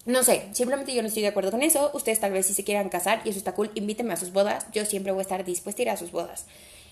no 0.07 0.23
sé, 0.23 0.49
simplemente 0.53 0.95
yo 0.95 1.01
no 1.01 1.09
estoy 1.09 1.23
de 1.23 1.29
acuerdo 1.29 1.51
con 1.51 1.63
eso. 1.63 1.91
Ustedes 1.95 2.21
tal 2.21 2.33
vez 2.33 2.47
si 2.47 2.53
se 2.53 2.65
quieran 2.65 2.91
casar 2.91 3.23
y 3.25 3.31
eso 3.31 3.39
está 3.39 3.55
cool, 3.55 3.71
invítenme 3.75 4.13
a 4.13 4.17
sus 4.17 4.33
bodas. 4.33 4.67
Yo 4.73 4.85
siempre 4.85 5.13
voy 5.13 5.21
a 5.21 5.23
estar 5.23 5.45
dispuesta 5.45 5.81
a 5.81 5.85
ir 5.85 5.91
a 5.91 5.97
sus 5.97 6.13
bodas. 6.13 6.45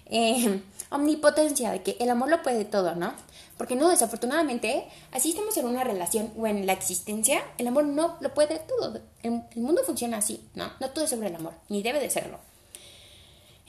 Eh, 0.07 0.63
omnipotencia 0.91 1.73
de 1.73 1.83
que 1.83 1.97
el 2.01 2.11
amor 2.11 2.31
lo 2.31 2.43
puede 2.43 2.65
todo, 2.65 2.95
¿no? 2.95 3.13
Porque 3.59 3.77
no, 3.77 3.91
desafortunadamente, 3.91 4.85
así 5.11 5.31
estamos 5.31 5.57
en 5.57 5.67
una 5.67 5.85
relación 5.85 6.33
o 6.39 6.47
en 6.47 6.67
la 6.67 6.73
existencia, 6.73 7.43
el 7.59 7.67
amor 7.67 7.85
no 7.85 8.17
lo 8.21 8.33
puede 8.33 8.59
todo. 8.61 9.01
El, 9.23 9.43
mundo 9.57 9.83
funciona 9.85 10.19
así, 10.19 10.43
¿no? 10.55 10.73
No 10.81 10.91
todo 10.91 11.05
es 11.05 11.11
sobre 11.11 11.29
el 11.29 11.37
amor, 11.37 11.53
ni 11.69 11.83
debe 11.83 12.01
de 12.01 12.11
serlo. 12.11 12.39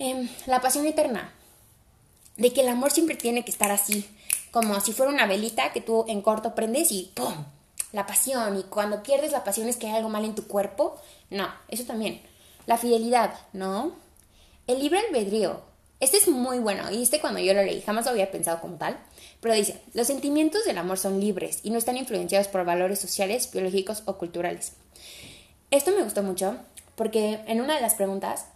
Em, 0.06 0.28
la 0.48 0.60
pasión 0.60 0.86
eterna, 0.86 1.32
de 2.36 2.52
que 2.52 2.60
el 2.60 2.68
amor 2.68 2.92
siempre 2.92 3.16
tiene 3.16 3.46
que 3.46 3.52
estar 3.52 3.72
así, 3.72 4.06
como 4.52 4.78
si 4.82 4.92
fuera 4.92 5.10
una 5.10 5.28
velita 5.28 5.72
que 5.72 5.80
tú 5.80 6.04
en 6.10 6.22
corto 6.22 6.56
prendes 6.56 6.92
y 6.92 7.10
¡pum! 7.16 7.46
La 7.94 8.06
pasión, 8.06 8.60
y 8.60 8.64
cuando 8.64 9.02
pierdes 9.02 9.32
la 9.32 9.46
pasión 9.46 9.70
es 9.70 9.78
que 9.78 9.88
hay 9.88 9.96
algo 9.96 10.10
mal 10.10 10.26
en 10.26 10.36
tu 10.36 10.46
cuerpo. 10.46 11.00
No, 11.30 11.48
eso 11.70 11.86
también. 11.86 12.22
La 12.66 12.78
fidelidad, 12.78 13.34
¿no? 13.54 13.94
El 14.68 14.80
libre 14.80 15.00
albedrío, 15.00 15.62
este 16.02 16.18
es 16.18 16.28
muy 16.28 16.60
bueno 16.60 16.92
y 16.92 17.02
este 17.02 17.22
cuando 17.22 17.40
yo 17.40 17.54
lo 17.54 17.64
leí 17.64 17.80
jamás 17.80 18.04
lo 18.04 18.12
había 18.12 18.30
pensado 18.30 18.60
como 18.60 18.76
tal, 18.76 18.98
pero 19.40 19.54
dice, 19.54 19.80
los 19.94 20.08
sentimientos 20.08 20.66
del 20.66 20.80
amor 20.80 20.98
son 20.98 21.22
libres 21.22 21.62
y 21.64 21.70
no 21.70 21.78
están 21.78 21.96
influenciados 21.96 22.50
por 22.50 22.66
valores 22.66 23.00
sociales, 23.00 23.50
biológicos 23.54 24.04
o 24.04 24.18
culturales. 24.18 24.74
Esto 25.72 25.92
me 25.92 26.04
gustó 26.04 26.24
mucho 26.24 26.58
porque 26.96 27.40
en 27.48 27.62
una 27.62 27.76
de 27.76 27.82
las 27.82 27.96
preguntas 27.96 28.48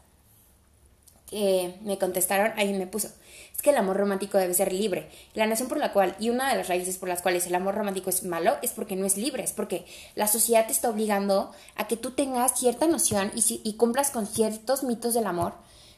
me 1.31 1.97
contestaron, 1.97 2.53
ahí 2.57 2.73
me 2.73 2.87
puso, 2.87 3.09
es 3.53 3.61
que 3.61 3.71
el 3.71 3.77
amor 3.77 3.97
romántico 3.97 4.37
debe 4.37 4.53
ser 4.53 4.71
libre. 4.71 5.09
La 5.33 5.45
nación 5.45 5.67
por 5.67 5.77
la 5.77 5.91
cual, 5.91 6.15
y 6.19 6.29
una 6.29 6.49
de 6.49 6.57
las 6.57 6.67
raíces 6.67 6.97
por 6.97 7.09
las 7.09 7.21
cuales 7.21 7.47
el 7.47 7.55
amor 7.55 7.75
romántico 7.75 8.09
es 8.09 8.23
malo, 8.23 8.55
es 8.61 8.71
porque 8.71 8.95
no 8.95 9.05
es 9.05 9.17
libre, 9.17 9.43
es 9.43 9.51
porque 9.51 9.85
la 10.15 10.27
sociedad 10.27 10.65
te 10.65 10.71
está 10.71 10.89
obligando 10.89 11.51
a 11.75 11.87
que 11.87 11.97
tú 11.97 12.11
tengas 12.11 12.57
cierta 12.57 12.87
noción 12.87 13.31
y, 13.35 13.61
y 13.63 13.73
cumplas 13.73 14.11
con 14.11 14.27
ciertos 14.27 14.83
mitos 14.83 15.13
del 15.13 15.27
amor 15.27 15.53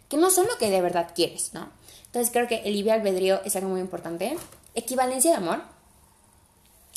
que 0.10 0.18
no 0.18 0.32
son 0.32 0.48
lo 0.48 0.58
que 0.58 0.70
de 0.70 0.82
verdad 0.82 1.12
quieres, 1.16 1.54
¿no? 1.54 1.70
Entonces 2.08 2.32
creo 2.32 2.48
que 2.48 2.64
el 2.66 2.74
libre 2.74 2.92
albedrío 2.92 3.42
es 3.46 3.56
algo 3.56 3.70
muy 3.70 3.80
importante. 3.80 4.36
Equivalencia 4.74 5.32
de 5.32 5.38
amor. 5.38 5.62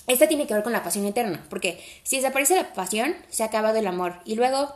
Esta 0.06 0.26
tiene 0.26 0.46
que 0.46 0.54
ver 0.54 0.62
con 0.62 0.72
la 0.72 0.82
pasión 0.82 1.04
eterna, 1.04 1.44
porque 1.48 1.84
si 2.02 2.16
desaparece 2.16 2.56
la 2.56 2.72
pasión, 2.72 3.14
se 3.28 3.42
ha 3.42 3.46
acabado 3.46 3.78
el 3.78 3.86
amor. 3.86 4.16
Y 4.24 4.34
luego, 4.34 4.74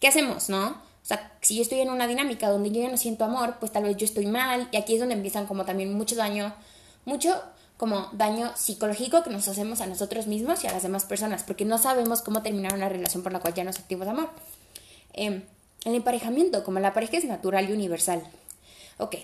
¿qué 0.00 0.08
hacemos, 0.08 0.48
no? 0.48 0.87
O 1.08 1.14
sea, 1.14 1.32
si 1.40 1.56
yo 1.56 1.62
estoy 1.62 1.80
en 1.80 1.88
una 1.88 2.06
dinámica 2.06 2.50
donde 2.50 2.70
yo 2.70 2.82
ya 2.82 2.90
no 2.90 2.98
siento 2.98 3.24
amor, 3.24 3.56
pues 3.60 3.72
tal 3.72 3.84
vez 3.84 3.96
yo 3.96 4.04
estoy 4.04 4.26
mal, 4.26 4.68
y 4.72 4.76
aquí 4.76 4.92
es 4.92 5.00
donde 5.00 5.14
empiezan 5.14 5.46
como 5.46 5.64
también 5.64 5.94
mucho 5.94 6.16
daño, 6.16 6.54
mucho 7.06 7.34
como 7.78 8.10
daño 8.12 8.52
psicológico 8.54 9.22
que 9.22 9.30
nos 9.30 9.48
hacemos 9.48 9.80
a 9.80 9.86
nosotros 9.86 10.26
mismos 10.26 10.62
y 10.62 10.66
a 10.66 10.72
las 10.72 10.82
demás 10.82 11.06
personas, 11.06 11.44
porque 11.44 11.64
no 11.64 11.78
sabemos 11.78 12.20
cómo 12.20 12.42
terminar 12.42 12.74
una 12.74 12.90
relación 12.90 13.22
por 13.22 13.32
la 13.32 13.40
cual 13.40 13.54
ya 13.54 13.64
no 13.64 13.72
sentimos 13.72 14.06
amor. 14.06 14.28
Eh, 15.14 15.44
el 15.86 15.94
emparejamiento, 15.94 16.62
como 16.62 16.78
la 16.78 16.92
pareja 16.92 17.16
es 17.16 17.24
natural 17.24 17.70
y 17.70 17.72
universal. 17.72 18.22
Ok. 18.98 19.16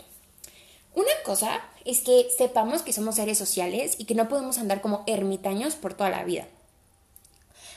Una 0.94 1.12
cosa 1.22 1.60
es 1.84 2.00
que 2.00 2.28
sepamos 2.34 2.80
que 2.80 2.94
somos 2.94 3.16
seres 3.16 3.36
sociales 3.36 3.96
y 3.98 4.06
que 4.06 4.14
no 4.14 4.30
podemos 4.30 4.56
andar 4.56 4.80
como 4.80 5.04
ermitaños 5.06 5.74
por 5.74 5.92
toda 5.92 6.08
la 6.08 6.24
vida. 6.24 6.46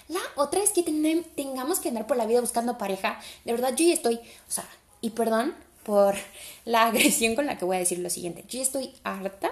La 0.08 0.22
otra 0.36 0.64
es 0.64 0.72
que 0.72 0.84
tengamos 0.84 1.80
que 1.80 1.90
andar 1.90 2.08
por 2.08 2.18
la 2.18 2.26
vida 2.26 2.42
buscando 2.42 2.78
pareja. 2.78 3.20
De 3.46 3.52
verdad, 3.52 3.76
yo 3.76 3.86
ya 3.86 3.94
estoy, 3.94 4.16
o 4.16 4.52
sea, 4.52 4.68
y 5.02 5.12
perdón 5.12 5.54
por 5.84 6.16
la 6.66 6.88
agresión 6.88 7.36
con 7.36 7.46
la 7.46 7.58
que 7.58 7.66
voy 7.66 7.78
a 7.78 7.80
decir 7.80 8.00
lo 8.00 8.10
siguiente. 8.10 8.44
Yo 8.48 8.58
ya 8.58 8.64
estoy 8.64 8.94
harta 9.04 9.52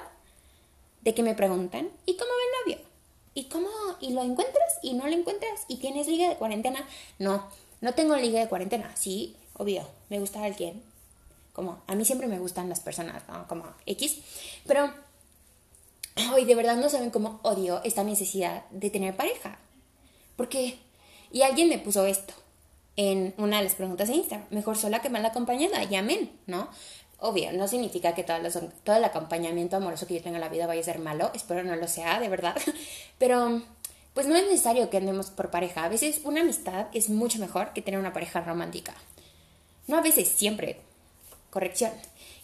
de 1.01 1.13
que 1.13 1.23
me 1.23 1.35
preguntan, 1.35 1.89
¿y 2.05 2.15
cómo 2.15 2.29
va 2.31 2.69
el 2.69 2.73
novio? 2.73 2.87
¿Y 3.33 3.43
cómo? 3.45 3.69
¿Y 3.99 4.13
lo 4.13 4.23
encuentras? 4.23 4.79
¿Y 4.81 4.93
no 4.93 5.07
lo 5.07 5.13
encuentras? 5.13 5.65
¿Y 5.67 5.77
tienes 5.77 6.07
liga 6.07 6.29
de 6.29 6.35
cuarentena? 6.35 6.87
No. 7.19 7.45
No 7.81 7.93
tengo 7.93 8.15
liga 8.15 8.39
de 8.39 8.47
cuarentena, 8.47 8.95
sí, 8.95 9.35
obvio, 9.53 9.87
me 10.09 10.19
gusta 10.19 10.43
alguien. 10.43 10.81
Como, 11.53 11.81
a 11.87 11.95
mí 11.95 12.03
siempre 12.03 12.27
me 12.27 12.39
gustan 12.39 12.69
las 12.69 12.79
personas, 12.79 13.23
Como 13.47 13.65
X. 13.85 14.17
Pero 14.65 14.91
hoy 16.33 16.45
de 16.45 16.55
verdad 16.55 16.77
no 16.77 16.89
saben 16.89 17.11
cómo 17.11 17.39
odio 17.43 17.81
esta 17.83 18.03
necesidad 18.03 18.65
de 18.71 18.89
tener 18.89 19.15
pareja. 19.15 19.59
Porque, 20.35 20.77
y 21.31 21.41
alguien 21.41 21.69
me 21.69 21.79
puso 21.79 22.05
esto 22.05 22.33
en 22.95 23.33
una 23.37 23.57
de 23.57 23.65
las 23.65 23.75
preguntas 23.75 24.07
de 24.07 24.15
Instagram, 24.15 24.47
mejor 24.51 24.77
sola 24.77 25.01
que 25.01 25.09
mal 25.09 25.25
acompañada, 25.25 25.83
y 25.83 25.95
amén, 25.95 26.31
¿no? 26.47 26.69
Obvio, 27.19 27.51
no 27.53 27.67
significa 27.67 28.13
que 28.13 28.23
todo, 28.23 28.37
el 28.37 29.03
acompañamiento 29.03 29.77
amoroso 29.77 30.05
que 30.05 30.15
yo 30.15 30.21
tenga 30.21 30.37
en 30.37 30.41
la 30.41 30.49
vida 30.49 30.67
vaya 30.67 30.81
a 30.81 30.83
ser 30.83 30.99
malo, 30.99 31.31
espero 31.33 31.63
no 31.63 31.75
lo 31.75 31.87
sea, 31.87 32.19
de 32.19 32.29
verdad, 32.29 32.55
pero 33.17 33.61
pues 34.13 34.27
no 34.27 34.35
es 34.35 34.45
necesario 34.45 34.89
que 34.89 34.97
andemos 34.97 35.29
por 35.29 35.51
pareja. 35.51 35.83
A 35.83 35.89
veces 35.89 36.21
una 36.23 36.41
amistad 36.41 36.87
es 36.93 37.09
mucho 37.09 37.37
mejor 37.37 37.73
que 37.73 37.81
tener 37.81 37.99
una 37.99 38.13
pareja 38.13 38.39
romántica. 38.41 38.93
No 39.87 39.97
a 39.97 40.01
veces, 40.01 40.29
siempre. 40.29 40.79
Corrección. 41.49 41.91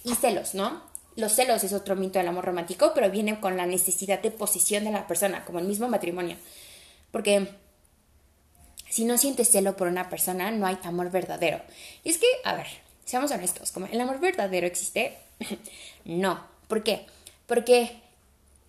Y 0.03 0.13
celos, 0.15 0.53
¿no? 0.53 0.81
Los 1.15 1.33
celos 1.33 1.63
es 1.63 1.71
otro 1.71 1.95
mito 1.95 2.19
del 2.19 2.27
amor 2.27 2.45
romántico, 2.45 2.91
pero 2.93 3.09
viene 3.09 3.39
con 3.39 3.55
la 3.55 3.65
necesidad 3.65 4.21
de 4.21 4.31
posesión 4.31 4.83
de 4.83 4.91
la 4.91 5.07
persona, 5.07 5.45
como 5.45 5.59
el 5.59 5.65
mismo 5.65 5.87
matrimonio. 5.87 6.35
Porque 7.11 7.49
si 8.91 9.05
no 9.05 9.17
sientes 9.17 9.49
celo 9.49 9.77
por 9.77 9.87
una 9.87 10.09
persona, 10.09 10.51
no 10.51 10.67
hay 10.67 10.77
amor 10.83 11.09
verdadero. 11.11 11.61
Y 12.03 12.09
es 12.09 12.17
que, 12.17 12.27
a 12.43 12.55
ver, 12.55 12.67
seamos 13.05 13.31
honestos, 13.31 13.71
como 13.71 13.85
el 13.85 14.01
amor 14.01 14.19
verdadero 14.19 14.67
existe, 14.67 15.17
no. 16.05 16.43
¿Por 16.67 16.83
qué? 16.83 17.05
Porque 17.47 18.01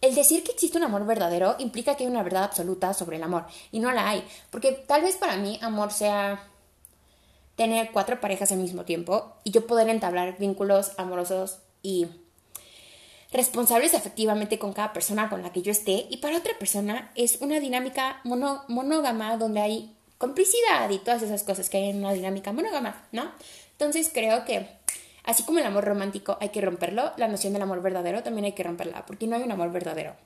el 0.00 0.14
decir 0.14 0.44
que 0.44 0.52
existe 0.52 0.78
un 0.78 0.84
amor 0.84 1.04
verdadero 1.06 1.56
implica 1.58 1.96
que 1.96 2.04
hay 2.04 2.10
una 2.10 2.22
verdad 2.22 2.44
absoluta 2.44 2.94
sobre 2.94 3.16
el 3.16 3.24
amor 3.24 3.46
y 3.72 3.80
no 3.80 3.90
la 3.90 4.08
hay, 4.08 4.24
porque 4.50 4.70
tal 4.70 5.02
vez 5.02 5.16
para 5.16 5.36
mí 5.38 5.58
amor 5.60 5.92
sea 5.92 6.48
tener 7.56 7.90
cuatro 7.90 8.20
parejas 8.20 8.52
al 8.52 8.58
mismo 8.58 8.84
tiempo 8.84 9.34
y 9.42 9.50
yo 9.50 9.66
poder 9.66 9.88
entablar 9.88 10.38
vínculos 10.38 10.92
amorosos 10.98 11.58
y 11.82 12.06
responsables 13.32 13.92
efectivamente 13.94 14.60
con 14.60 14.72
cada 14.72 14.92
persona 14.92 15.28
con 15.28 15.42
la 15.42 15.52
que 15.52 15.62
yo 15.62 15.72
esté 15.72 16.06
y 16.10 16.18
para 16.18 16.38
otra 16.38 16.56
persona 16.60 17.10
es 17.16 17.38
una 17.40 17.58
dinámica 17.58 18.20
monógama 18.24 19.36
donde 19.36 19.60
hay 19.60 19.96
complicidad 20.22 20.88
y 20.88 20.98
todas 20.98 21.22
esas 21.22 21.42
cosas 21.42 21.68
que 21.68 21.78
hay 21.78 21.90
en 21.90 21.98
una 21.98 22.12
dinámica 22.12 22.52
monógama, 22.52 23.04
¿no? 23.10 23.32
Entonces 23.72 24.08
creo 24.14 24.44
que 24.44 24.68
Así 25.24 25.44
como 25.44 25.60
el 25.60 25.66
amor 25.66 25.84
romántico 25.84 26.36
hay 26.40 26.48
que 26.48 26.60
romperlo, 26.60 27.12
la 27.16 27.28
noción 27.28 27.52
del 27.52 27.62
amor 27.62 27.80
verdadero 27.80 28.22
también 28.22 28.44
hay 28.44 28.52
que 28.52 28.64
romperla, 28.64 29.06
porque 29.06 29.26
no 29.26 29.36
hay 29.36 29.42
un 29.42 29.52
amor 29.52 29.70
verdadero. 29.70 30.16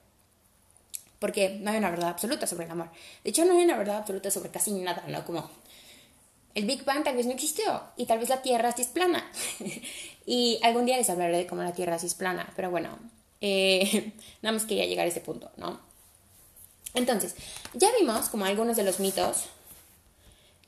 Porque 1.19 1.59
no 1.61 1.71
hay 1.71 1.79
una 1.79 1.91
verdad 1.91 2.11
absoluta 2.11 2.47
sobre 2.47 2.65
el 2.65 2.71
amor. 2.71 2.89
De 3.23 3.31
hecho, 3.31 3.45
no 3.45 3.53
hay 3.53 3.65
una 3.65 3.77
verdad 3.77 3.99
absoluta 3.99 4.31
sobre 4.31 4.51
casi 4.51 4.73
nada, 4.73 5.05
¿no? 5.09 5.25
Como 5.25 5.51
el 6.55 6.65
Big 6.65 6.85
Bang 6.85 7.05
tal 7.05 7.17
vez 7.17 7.27
no 7.27 7.33
existió 7.33 7.83
y 7.99 8.07
tal 8.07 8.19
vez 8.19 8.31
la 8.31 8.41
Tierra 8.41 8.73
sí 8.73 8.83
es 8.83 8.89
plana. 8.89 9.31
y 10.27 10.59
algún 10.63 10.87
día 10.87 10.97
les 10.97 11.11
hablaré 11.11 11.37
de 11.37 11.47
cómo 11.47 11.63
la 11.63 11.73
Tierra 11.73 11.99
sí 11.99 12.07
es 12.07 12.15
plana, 12.15 12.51
pero 12.57 12.71
bueno, 12.71 12.99
eh, 13.43 14.13
nada 14.41 14.55
más 14.55 14.65
quería 14.65 14.87
llegar 14.87 15.05
a 15.05 15.11
ese 15.11 15.21
punto, 15.21 15.51
¿no? 15.59 15.79
Entonces, 16.95 17.35
ya 17.75 17.89
vimos 18.01 18.31
como 18.31 18.47
algunos 18.47 18.77
de 18.79 18.83
los 18.83 19.01
mitos, 19.01 19.45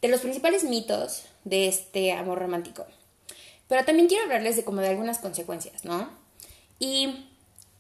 de 0.01 0.09
los 0.09 0.21
principales 0.21 0.65
mitos 0.65 1.25
de 1.45 1.69
este 1.69 2.13
amor 2.13 2.39
romántico. 2.39 2.87
Pero 3.69 3.85
también 3.85 4.09
quiero 4.09 4.25
hablarles 4.25 4.57
de 4.57 4.65
como 4.65 4.81
de 4.81 4.89
algunas 4.89 5.19
consecuencias, 5.19 5.85
¿no? 5.85 6.09
Y 6.79 7.27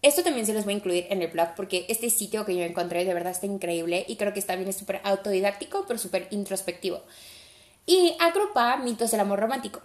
esto 0.03 0.23
también 0.23 0.47
se 0.47 0.53
los 0.53 0.65
voy 0.65 0.75
a 0.75 0.77
incluir 0.77 1.07
en 1.11 1.23
el 1.23 1.29
blog 1.29 1.55
porque 1.57 1.87
este 1.89 2.11
sitio 2.11 2.45
que 2.45 2.57
yo 2.57 2.63
encontré 2.63 3.05
de 3.05 3.15
verdad 3.15 3.33
está 3.33 3.47
increíble 3.47 4.05
y 4.07 4.17
creo 4.17 4.33
que 4.33 4.43
también 4.43 4.69
es 4.69 4.77
súper 4.77 5.01
autodidáctico, 5.05 5.85
pero 5.87 5.99
súper 5.99 6.29
introspectivo. 6.31 7.03
Y 7.87 8.15
agrupa 8.21 8.77
mitos 8.77 9.11
del 9.11 9.21
amor 9.21 9.41
romántico. 9.41 9.81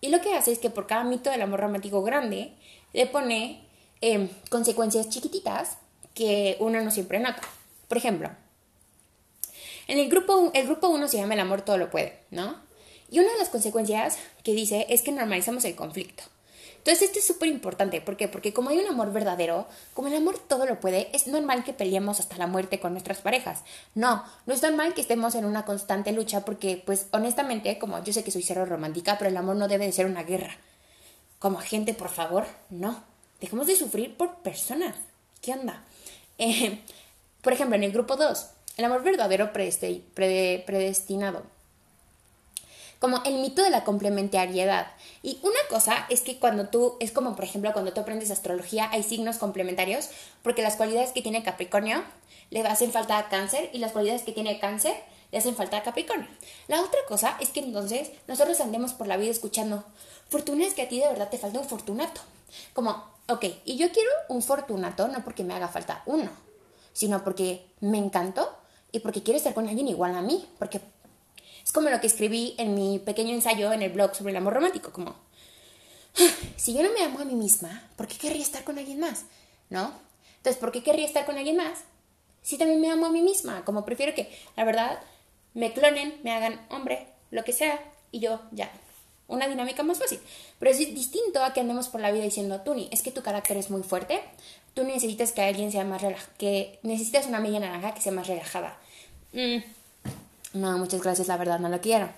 Y 0.00 0.08
lo 0.08 0.20
que 0.20 0.34
hace 0.34 0.52
es 0.52 0.58
que 0.58 0.70
por 0.70 0.86
cada 0.86 1.04
mito 1.04 1.30
del 1.30 1.42
amor 1.42 1.60
romántico 1.60 2.02
grande 2.02 2.52
le 2.92 3.06
pone 3.06 3.62
em, 4.00 4.28
consecuencias 4.50 5.08
chiquititas 5.08 5.78
que 6.14 6.56
uno 6.60 6.80
no 6.80 6.90
siempre 6.90 7.20
nota. 7.20 7.40
Por 7.88 7.96
ejemplo, 7.96 8.30
en 9.88 9.98
el 9.98 10.08
grupo, 10.08 10.50
el 10.54 10.66
grupo 10.66 10.88
1 10.88 11.08
se 11.08 11.16
llama 11.16 11.34
El 11.34 11.40
amor 11.40 11.62
todo 11.62 11.78
lo 11.78 11.90
puede, 11.90 12.20
¿no? 12.30 12.56
Y 13.10 13.18
una 13.18 13.32
de 13.32 13.38
las 13.38 13.48
consecuencias 13.48 14.18
que 14.44 14.52
dice 14.52 14.86
es 14.90 15.02
que 15.02 15.12
normalizamos 15.12 15.64
el 15.64 15.74
conflicto. 15.74 16.22
Entonces 16.78 17.08
esto 17.08 17.18
es 17.18 17.26
súper 17.26 17.48
importante. 17.48 18.00
¿Por 18.00 18.16
qué? 18.16 18.28
Porque 18.28 18.52
como 18.52 18.70
hay 18.70 18.78
un 18.78 18.86
amor 18.86 19.12
verdadero, 19.12 19.66
como 19.94 20.08
el 20.08 20.14
amor 20.14 20.38
todo 20.38 20.64
lo 20.64 20.80
puede, 20.80 21.08
es 21.14 21.26
normal 21.26 21.64
que 21.64 21.72
peleemos 21.72 22.20
hasta 22.20 22.38
la 22.38 22.46
muerte 22.46 22.80
con 22.80 22.92
nuestras 22.92 23.18
parejas. 23.18 23.62
No, 23.94 24.24
no 24.46 24.54
es 24.54 24.62
normal 24.62 24.94
que 24.94 25.00
estemos 25.00 25.34
en 25.34 25.44
una 25.44 25.64
constante 25.64 26.12
lucha 26.12 26.44
porque, 26.44 26.82
pues 26.84 27.06
honestamente, 27.10 27.78
como 27.78 28.02
yo 28.04 28.12
sé 28.12 28.24
que 28.24 28.30
soy 28.30 28.42
cero 28.42 28.64
romántica, 28.64 29.18
pero 29.18 29.30
el 29.30 29.36
amor 29.36 29.56
no 29.56 29.68
debe 29.68 29.86
de 29.86 29.92
ser 29.92 30.06
una 30.06 30.22
guerra. 30.22 30.56
Como 31.38 31.58
gente, 31.58 31.94
por 31.94 32.08
favor, 32.08 32.46
no. 32.70 33.02
dejemos 33.40 33.66
de 33.66 33.76
sufrir 33.76 34.16
por 34.16 34.36
personas. 34.36 34.96
¿Qué 35.40 35.52
onda? 35.52 35.84
Eh, 36.38 36.80
por 37.42 37.52
ejemplo, 37.52 37.76
en 37.76 37.84
el 37.84 37.92
grupo 37.92 38.16
2, 38.16 38.46
el 38.78 38.84
amor 38.84 39.02
verdadero 39.02 39.52
predestinado. 39.52 41.42
Como 43.00 43.22
el 43.24 43.34
mito 43.34 43.62
de 43.62 43.70
la 43.70 43.84
complementariedad. 43.84 44.86
Y 45.22 45.40
una 45.42 45.58
cosa 45.68 46.06
es 46.08 46.20
que 46.22 46.38
cuando 46.38 46.68
tú, 46.68 46.96
es 47.00 47.12
como 47.12 47.34
por 47.34 47.44
ejemplo 47.44 47.72
cuando 47.72 47.92
tú 47.92 48.00
aprendes 48.00 48.30
astrología, 48.30 48.88
hay 48.90 49.02
signos 49.02 49.38
complementarios, 49.38 50.08
porque 50.42 50.62
las 50.62 50.76
cualidades 50.76 51.10
que 51.10 51.22
tiene 51.22 51.42
Capricornio 51.42 52.02
le 52.50 52.60
hacen 52.60 52.92
falta 52.92 53.18
a 53.18 53.28
cáncer 53.28 53.68
y 53.72 53.78
las 53.78 53.92
cualidades 53.92 54.22
que 54.22 54.32
tiene 54.32 54.60
cáncer 54.60 54.94
le 55.32 55.38
hacen 55.38 55.56
falta 55.56 55.76
a 55.76 55.82
Capricornio. 55.82 56.28
La 56.68 56.80
otra 56.80 57.00
cosa 57.08 57.36
es 57.40 57.50
que 57.50 57.60
entonces 57.60 58.12
nosotros 58.28 58.60
andemos 58.60 58.94
por 58.94 59.08
la 59.08 59.16
vida 59.16 59.30
escuchando, 59.30 59.84
fortuna 60.28 60.64
es 60.64 60.74
que 60.74 60.82
a 60.82 60.88
ti 60.88 61.00
de 61.00 61.08
verdad 61.08 61.30
te 61.30 61.38
falta 61.38 61.58
un 61.58 61.68
fortunato. 61.68 62.20
Como, 62.72 63.04
ok, 63.28 63.44
y 63.64 63.76
yo 63.76 63.90
quiero 63.90 64.10
un 64.28 64.40
fortunato 64.40 65.08
no 65.08 65.24
porque 65.24 65.44
me 65.44 65.54
haga 65.54 65.68
falta 65.68 66.02
uno, 66.06 66.30
sino 66.92 67.22
porque 67.24 67.66
me 67.80 67.98
encantó 67.98 68.57
y 68.92 69.00
porque 69.00 69.22
quiero 69.22 69.38
estar 69.38 69.54
con 69.54 69.68
alguien 69.68 69.88
igual 69.88 70.14
a 70.14 70.22
mí, 70.22 70.46
porque 70.58 70.80
es 71.64 71.72
como 71.72 71.90
lo 71.90 72.00
que 72.00 72.06
escribí 72.06 72.54
en 72.58 72.74
mi 72.74 72.98
pequeño 72.98 73.34
ensayo 73.34 73.72
en 73.72 73.82
el 73.82 73.92
blog 73.92 74.14
sobre 74.14 74.30
el 74.30 74.36
amor 74.36 74.54
romántico, 74.54 74.92
como, 74.92 75.16
si 76.56 76.74
yo 76.74 76.82
no 76.82 76.92
me 76.92 77.02
amo 77.02 77.20
a 77.20 77.24
mí 77.24 77.34
misma, 77.34 77.88
¿por 77.96 78.06
qué 78.08 78.16
querría 78.16 78.42
estar 78.42 78.64
con 78.64 78.78
alguien 78.78 79.00
más? 79.00 79.24
¿No? 79.70 79.92
Entonces, 80.36 80.58
¿por 80.58 80.72
qué 80.72 80.82
querría 80.82 81.06
estar 81.06 81.26
con 81.26 81.36
alguien 81.36 81.56
más? 81.56 81.80
Si 82.42 82.56
también 82.56 82.80
me 82.80 82.90
amo 82.90 83.06
a 83.06 83.12
mí 83.12 83.20
misma, 83.20 83.64
como 83.64 83.84
prefiero 83.84 84.14
que, 84.14 84.30
la 84.56 84.64
verdad, 84.64 85.00
me 85.54 85.72
clonen, 85.72 86.18
me 86.22 86.32
hagan 86.32 86.64
hombre, 86.70 87.08
lo 87.30 87.44
que 87.44 87.52
sea, 87.52 87.80
y 88.10 88.20
yo 88.20 88.40
ya. 88.52 88.70
Una 89.26 89.46
dinámica 89.46 89.82
más 89.82 89.98
fácil. 89.98 90.20
Pero 90.58 90.70
es 90.70 90.78
distinto 90.78 91.44
a 91.44 91.52
que 91.52 91.60
andemos 91.60 91.88
por 91.88 92.00
la 92.00 92.10
vida 92.10 92.24
diciendo, 92.24 92.62
Tuni, 92.62 92.88
es 92.90 93.02
que 93.02 93.10
tu 93.10 93.22
carácter 93.22 93.58
es 93.58 93.68
muy 93.68 93.82
fuerte, 93.82 94.22
tú 94.78 94.84
necesitas 94.84 95.32
que 95.32 95.42
alguien 95.42 95.72
sea 95.72 95.82
más 95.84 96.00
relajado, 96.00 96.30
que 96.38 96.78
necesitas 96.84 97.26
una 97.26 97.40
media 97.40 97.58
naranja 97.58 97.94
que 97.94 98.00
sea 98.00 98.12
más 98.12 98.28
relajada. 98.28 98.78
Mm, 99.32 99.58
no, 100.52 100.78
muchas 100.78 101.02
gracias, 101.02 101.26
la 101.26 101.36
verdad 101.36 101.58
no 101.58 101.68
lo 101.68 101.80
quiero. 101.80 102.08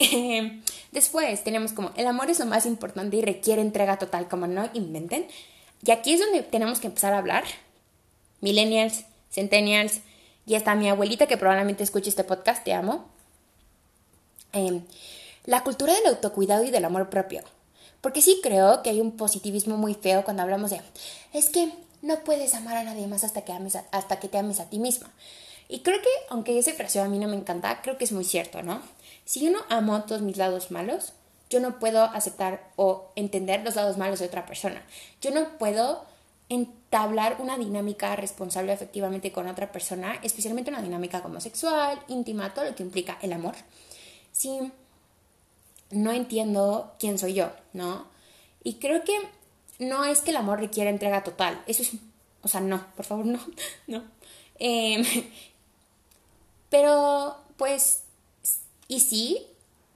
Después 0.90 1.44
tenemos 1.44 1.72
como, 1.72 1.92
el 1.96 2.08
amor 2.08 2.28
es 2.28 2.40
lo 2.40 2.46
más 2.46 2.66
importante 2.66 3.16
y 3.16 3.22
requiere 3.22 3.62
entrega 3.62 3.96
total, 3.96 4.26
como 4.26 4.48
no 4.48 4.68
inventen. 4.74 5.28
Y 5.86 5.92
aquí 5.92 6.14
es 6.14 6.18
donde 6.18 6.42
tenemos 6.42 6.80
que 6.80 6.88
empezar 6.88 7.14
a 7.14 7.18
hablar. 7.18 7.44
Millennials, 8.40 9.04
centennials, 9.30 10.00
y 10.46 10.56
hasta 10.56 10.74
mi 10.74 10.88
abuelita 10.88 11.28
que 11.28 11.36
probablemente 11.36 11.84
escuche 11.84 12.08
este 12.08 12.24
podcast, 12.24 12.64
te 12.64 12.72
amo. 12.72 13.08
Em, 14.52 14.82
la 15.44 15.62
cultura 15.62 15.94
del 15.94 16.06
autocuidado 16.06 16.64
y 16.64 16.72
del 16.72 16.84
amor 16.84 17.08
propio. 17.08 17.44
Porque 18.00 18.20
sí 18.20 18.40
creo 18.42 18.82
que 18.82 18.90
hay 18.90 19.00
un 19.00 19.16
positivismo 19.16 19.76
muy 19.76 19.94
feo 19.94 20.24
cuando 20.24 20.42
hablamos 20.42 20.70
de, 20.70 20.80
es 21.32 21.50
que 21.50 21.70
no 22.02 22.20
puedes 22.20 22.54
amar 22.54 22.76
a 22.76 22.84
nadie 22.84 23.06
más 23.06 23.24
hasta 23.24 23.42
que, 23.42 23.52
ames 23.52 23.76
hasta 23.76 24.20
que 24.20 24.28
te 24.28 24.38
ames 24.38 24.60
a 24.60 24.68
ti 24.68 24.78
misma. 24.78 25.10
Y 25.68 25.80
creo 25.80 26.00
que, 26.00 26.08
aunque 26.30 26.58
esa 26.58 26.72
frase 26.72 27.00
a 27.00 27.08
mí 27.08 27.18
no 27.18 27.28
me 27.28 27.36
encanta, 27.36 27.80
creo 27.82 27.96
que 27.96 28.04
es 28.04 28.12
muy 28.12 28.24
cierto, 28.24 28.62
¿no? 28.62 28.82
Si 29.24 29.40
yo 29.40 29.50
no 29.50 29.60
amo 29.68 30.02
todos 30.04 30.22
mis 30.22 30.36
lados 30.36 30.70
malos, 30.70 31.12
yo 31.48 31.60
no 31.60 31.78
puedo 31.78 32.02
aceptar 32.02 32.70
o 32.76 33.10
entender 33.16 33.62
los 33.62 33.76
lados 33.76 33.96
malos 33.96 34.20
de 34.20 34.26
otra 34.26 34.46
persona. 34.46 34.82
Yo 35.20 35.30
no 35.30 35.58
puedo 35.58 36.04
entablar 36.48 37.36
una 37.40 37.56
dinámica 37.56 38.16
responsable 38.16 38.72
efectivamente 38.72 39.30
con 39.30 39.46
otra 39.46 39.70
persona, 39.70 40.18
especialmente 40.22 40.70
una 40.70 40.82
dinámica 40.82 41.22
como 41.22 41.40
sexual, 41.40 42.02
íntima, 42.08 42.52
todo 42.52 42.64
lo 42.64 42.74
que 42.74 42.82
implica 42.82 43.18
el 43.22 43.32
amor, 43.32 43.54
si 44.32 44.72
no 45.90 46.12
entiendo 46.12 46.94
quién 46.98 47.18
soy 47.18 47.34
yo, 47.34 47.50
¿no? 47.72 48.06
Y 48.64 48.74
creo 48.74 49.04
que 49.04 49.16
no 49.80 50.04
es 50.04 50.20
que 50.20 50.30
el 50.30 50.36
amor 50.36 50.60
requiera 50.60 50.90
entrega 50.90 51.24
total, 51.24 51.60
eso 51.66 51.82
es, 51.82 51.92
o 52.42 52.48
sea, 52.48 52.60
no, 52.60 52.86
por 52.94 53.04
favor, 53.04 53.26
no, 53.26 53.40
no. 53.88 54.04
Em, 54.58 55.04
pero, 56.68 57.36
pues, 57.56 58.04
y 58.86 59.00
sí, 59.00 59.46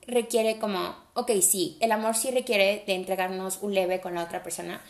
requiere 0.06 0.58
como, 0.58 0.96
ok, 1.14 1.30
sí, 1.40 1.76
el 1.80 1.92
amor 1.92 2.16
sí 2.16 2.30
requiere 2.30 2.82
de 2.86 2.94
entregarnos 2.94 3.58
un 3.60 3.74
leve 3.74 4.00
con 4.00 4.14
la 4.14 4.24
otra 4.24 4.42
persona, 4.42 4.82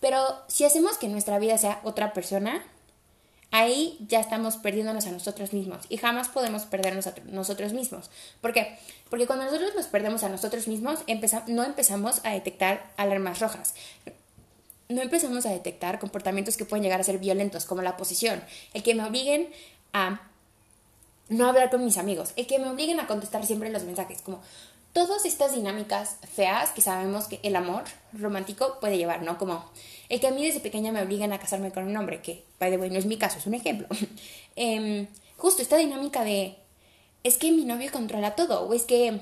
pero 0.00 0.20
si 0.48 0.64
hacemos 0.64 0.98
que 0.98 1.08
nuestra 1.08 1.38
vida 1.38 1.56
sea 1.56 1.80
otra 1.84 2.12
persona, 2.12 2.64
ahí 3.52 3.98
ya 4.08 4.20
estamos 4.20 4.56
perdiéndonos 4.56 5.06
a 5.06 5.12
nosotros 5.12 5.52
mismos 5.52 5.84
y 5.88 5.96
jamás 5.96 6.28
podemos 6.28 6.64
perdernos 6.64 7.06
a 7.06 7.14
nosotros 7.26 7.72
mismos. 7.72 8.10
¿Por 8.40 8.52
qué? 8.52 8.78
Porque 9.08 9.26
cuando 9.26 9.44
nosotros 9.44 9.74
nos 9.76 9.86
perdemos 9.86 10.22
a 10.24 10.28
nosotros 10.28 10.68
mismos, 10.68 11.00
no 11.46 11.64
empezamos 11.64 12.20
a 12.24 12.30
detectar 12.30 12.90
alarmas 12.96 13.40
rojas. 13.40 13.74
No 14.90 15.00
empezamos 15.02 15.46
a 15.46 15.50
detectar 15.50 15.98
comportamientos 15.98 16.56
que 16.56 16.64
pueden 16.64 16.82
llegar 16.82 17.00
a 17.00 17.04
ser 17.04 17.18
violentos, 17.18 17.64
como 17.64 17.80
la 17.80 17.96
posición, 17.96 18.42
el 18.74 18.82
que 18.82 18.94
me 18.94 19.04
obliguen 19.04 19.48
a 19.92 20.20
no 21.28 21.46
hablar 21.46 21.70
con 21.70 21.84
mis 21.84 21.96
amigos, 21.96 22.32
el 22.36 22.46
que 22.46 22.58
me 22.58 22.68
obliguen 22.68 23.00
a 23.00 23.06
contestar 23.06 23.46
siempre 23.46 23.70
los 23.70 23.84
mensajes, 23.84 24.20
como 24.20 24.40
todas 24.92 25.24
estas 25.24 25.54
dinámicas 25.54 26.16
feas 26.34 26.70
que 26.70 26.82
sabemos 26.82 27.26
que 27.26 27.38
el 27.44 27.54
amor 27.54 27.84
romántico 28.12 28.78
puede 28.80 28.98
llevar, 28.98 29.22
¿no? 29.22 29.38
Como 29.38 29.64
el 30.08 30.18
que 30.18 30.26
a 30.26 30.32
mí 30.32 30.44
desde 30.44 30.58
pequeña 30.60 30.90
me 30.90 31.02
obligan 31.02 31.32
a 31.32 31.38
casarme 31.38 31.70
con 31.70 31.84
un 31.84 31.96
hombre, 31.96 32.20
que, 32.20 32.44
by 32.58 32.70
the 32.70 32.76
way, 32.76 32.90
no 32.90 32.98
es 32.98 33.06
mi 33.06 33.16
caso, 33.16 33.38
es 33.38 33.46
un 33.46 33.54
ejemplo. 33.54 33.86
Em, 34.56 35.06
justo 35.36 35.62
esta 35.62 35.76
dinámica 35.76 36.24
de, 36.24 36.56
es 37.22 37.38
que 37.38 37.52
mi 37.52 37.64
novio 37.64 37.90
controla 37.92 38.34
todo, 38.34 38.62
o 38.68 38.74
es 38.74 38.82
que 38.82 39.20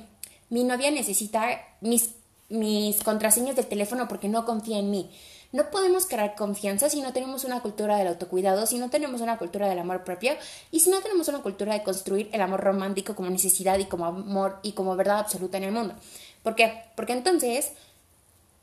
mi 0.48 0.64
novia 0.64 0.90
necesita 0.90 1.60
mis, 1.82 2.14
mis 2.48 3.02
contraseñas 3.02 3.54
del 3.54 3.66
teléfono 3.66 4.08
porque 4.08 4.28
no 4.28 4.46
confía 4.46 4.78
en 4.78 4.90
mí. 4.90 5.10
No 5.50 5.70
podemos 5.70 6.06
crear 6.06 6.34
confianza 6.34 6.90
si 6.90 7.00
no 7.00 7.14
tenemos 7.14 7.44
una 7.44 7.60
cultura 7.60 7.96
del 7.96 8.08
autocuidado, 8.08 8.66
si 8.66 8.78
no 8.78 8.90
tenemos 8.90 9.22
una 9.22 9.38
cultura 9.38 9.66
del 9.66 9.78
amor 9.78 10.04
propio 10.04 10.34
y 10.70 10.80
si 10.80 10.90
no 10.90 11.00
tenemos 11.00 11.28
una 11.28 11.38
cultura 11.38 11.72
de 11.72 11.82
construir 11.82 12.28
el 12.32 12.42
amor 12.42 12.60
romántico 12.60 13.14
como 13.14 13.30
necesidad 13.30 13.78
y 13.78 13.86
como 13.86 14.04
amor 14.04 14.58
y 14.62 14.72
como 14.72 14.94
verdad 14.94 15.20
absoluta 15.20 15.56
en 15.56 15.64
el 15.64 15.72
mundo. 15.72 15.94
¿Por 16.42 16.54
qué? 16.54 16.82
Porque 16.96 17.14
entonces, 17.14 17.72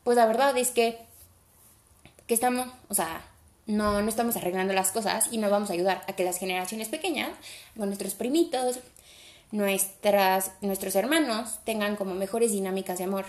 pues 0.04 0.16
la 0.16 0.26
verdad 0.26 0.56
es 0.56 0.70
que, 0.70 0.98
que 2.28 2.34
estamos, 2.34 2.68
o 2.88 2.94
sea, 2.94 3.24
no, 3.66 4.00
no 4.00 4.08
estamos 4.08 4.36
arreglando 4.36 4.72
las 4.72 4.92
cosas 4.92 5.28
y 5.32 5.38
no 5.38 5.50
vamos 5.50 5.70
a 5.70 5.72
ayudar 5.72 6.04
a 6.06 6.12
que 6.12 6.24
las 6.24 6.38
generaciones 6.38 6.88
pequeñas, 6.88 7.30
con 7.76 7.86
nuestros 7.86 8.14
primitos, 8.14 8.78
nuestras, 9.50 10.52
nuestros 10.60 10.94
hermanos, 10.94 11.58
tengan 11.64 11.96
como 11.96 12.14
mejores 12.14 12.52
dinámicas 12.52 12.98
de 12.98 13.04
amor 13.04 13.24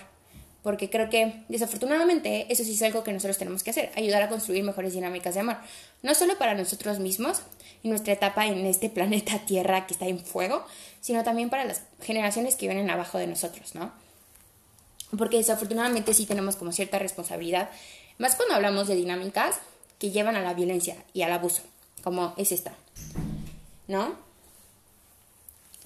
porque 0.63 0.89
creo 0.89 1.09
que 1.09 1.43
desafortunadamente 1.47 2.45
eso 2.49 2.63
sí 2.63 2.73
es 2.73 2.81
algo 2.81 3.03
que 3.03 3.13
nosotros 3.13 3.37
tenemos 3.37 3.63
que 3.63 3.69
hacer, 3.69 3.91
ayudar 3.95 4.23
a 4.23 4.29
construir 4.29 4.63
mejores 4.63 4.93
dinámicas 4.93 5.33
de 5.33 5.41
amor, 5.41 5.57
no 6.03 6.13
solo 6.15 6.37
para 6.37 6.55
nosotros 6.55 6.99
mismos 6.99 7.41
y 7.83 7.89
nuestra 7.89 8.13
etapa 8.13 8.45
en 8.47 8.65
este 8.65 8.89
planeta 8.97 9.39
Tierra 9.45 9.87
que 9.87 9.93
está 9.93 10.07
en 10.07 10.19
fuego, 10.19 10.65
sino 11.01 11.23
también 11.23 11.49
para 11.49 11.65
las 11.65 11.83
generaciones 12.01 12.55
que 12.55 12.67
vienen 12.67 12.89
abajo 12.89 13.17
de 13.17 13.27
nosotros, 13.27 13.75
¿no? 13.75 13.91
Porque 15.17 15.37
desafortunadamente 15.37 16.13
sí 16.13 16.25
tenemos 16.25 16.57
como 16.57 16.73
cierta 16.73 16.99
responsabilidad, 16.99 17.69
más 18.17 18.35
cuando 18.35 18.55
hablamos 18.55 18.87
de 18.87 18.95
dinámicas 18.95 19.59
que 19.99 20.11
llevan 20.11 20.35
a 20.35 20.41
la 20.41 20.53
violencia 20.53 20.97
y 21.13 21.21
al 21.21 21.31
abuso, 21.31 21.61
como 22.03 22.33
es 22.35 22.51
esta, 22.51 22.73
¿no? 23.87 24.26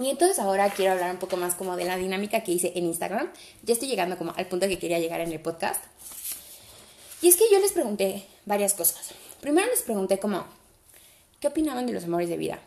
Y 0.02 0.10
entonces 0.10 0.40
ahora 0.40 0.68
quiero 0.72 0.94
hablar 0.94 1.12
un 1.12 1.18
poco 1.18 1.38
más 1.38 1.54
como 1.54 1.76
de 1.76 1.86
la 1.86 1.96
dinámica 1.96 2.42
que 2.42 2.52
hice 2.52 2.72
en 2.76 2.86
Instagram. 2.86 3.32
Ya 3.62 3.74
estoy 3.74 3.88
llegando 3.88 4.18
como 4.18 4.34
al 4.36 4.48
punto 4.48 4.68
que 4.68 4.80
quería 4.80 4.98
llegar 4.98 5.22
en 5.22 5.32
el 5.32 5.40
podcast. 5.40 5.84
Y 7.22 7.28
es 7.28 7.38
que 7.38 7.44
yo 7.52 7.60
les 7.60 7.72
pregunté 7.72 8.26
varias 8.46 8.74
cosas. 8.74 9.12
Primero 9.42 9.68
les 9.68 9.84
pregunté 9.84 10.18
como, 10.18 10.44
¿qué 11.40 11.50
opinaban 11.50 11.86
de 11.86 11.94
los 11.94 12.06
amores 12.06 12.30
de 12.30 12.38
vida? 12.38 12.60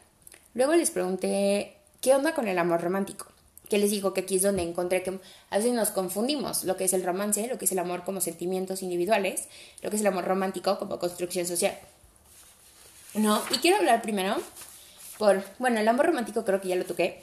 Luego 0.55 0.75
les 0.75 0.92
pregunté, 0.92 1.77
¿qué 2.01 2.14
onda 2.14 2.35
con 2.35 2.47
el 2.47 2.57
amor 2.57 2.81
romántico? 2.81 3.27
Que 3.68 3.79
les 3.79 3.90
digo 3.90 4.14
que 4.14 4.20
aquí 4.20 4.37
es 4.37 4.42
donde 4.42 4.62
encontré 4.62 5.03
que 5.03 5.18
a 5.51 5.57
veces 5.57 5.73
nos 5.73 5.88
confundimos 5.88 6.62
lo 6.62 6.77
que 6.77 6.85
es 6.85 6.92
el 6.92 7.03
romance, 7.03 7.49
lo 7.49 7.59
que 7.59 7.64
es 7.64 7.73
el 7.73 7.81
amor 7.81 8.05
como 8.05 8.20
sentimientos 8.20 8.81
individuales, 8.81 9.49
lo 9.83 9.90
que 9.90 9.97
es 9.97 10.03
el 10.03 10.07
amor 10.07 10.25
romántico 10.25 10.79
como 10.79 11.01
construcción 11.01 11.47
social. 11.47 11.77
¿No? 13.14 13.42
Y 13.51 13.59
quiero 13.59 13.79
hablar 13.79 14.03
primero 14.03 14.37
por, 15.18 15.44
bueno, 15.59 15.81
el 15.81 15.88
amor 15.88 16.07
romántico 16.07 16.44
creo 16.44 16.61
que 16.61 16.68
ya 16.68 16.77
lo 16.77 16.85
toqué. 16.85 17.22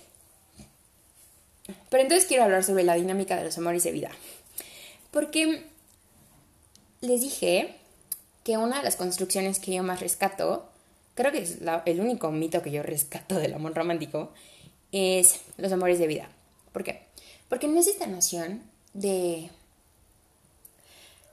Pero 1.89 2.03
entonces 2.03 2.27
quiero 2.27 2.43
hablar 2.43 2.63
sobre 2.63 2.83
la 2.83 2.95
dinámica 2.95 3.35
de 3.35 3.45
los 3.45 3.57
amores 3.57 3.83
de 3.83 3.91
vida. 3.91 4.11
Porque 5.11 5.65
les 7.01 7.21
dije 7.21 7.75
que 8.43 8.57
una 8.57 8.77
de 8.77 8.83
las 8.83 8.95
construcciones 8.95 9.59
que 9.59 9.73
yo 9.73 9.83
más 9.83 9.99
rescato, 9.99 10.69
creo 11.15 11.31
que 11.31 11.39
es 11.39 11.59
el 11.85 11.99
único 11.99 12.31
mito 12.31 12.61
que 12.61 12.71
yo 12.71 12.83
rescato 12.83 13.35
del 13.35 13.53
amor 13.53 13.75
romántico, 13.75 14.31
es 14.91 15.41
los 15.57 15.71
amores 15.71 15.99
de 15.99 16.07
vida. 16.07 16.29
¿Por 16.71 16.83
qué? 16.83 17.03
Porque 17.49 17.67
no 17.67 17.79
es 17.79 17.87
esta 17.87 18.07
noción 18.07 18.63
de 18.93 19.49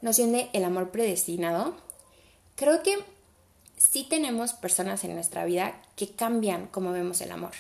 noción 0.01 0.33
de 0.33 0.49
el 0.53 0.65
amor 0.65 0.91
predestinado. 0.91 1.77
Creo 2.57 2.83
que 2.83 2.99
sí 3.79 4.07
tenemos 4.09 4.53
personas 4.53 5.05
en 5.05 5.15
nuestra 5.15 5.45
vida 5.45 5.81
que 5.97 6.11
cambian 6.11 6.67
cómo 6.67 6.93
vemos 6.93 7.21
el 7.21 7.33
amor. 7.33 7.53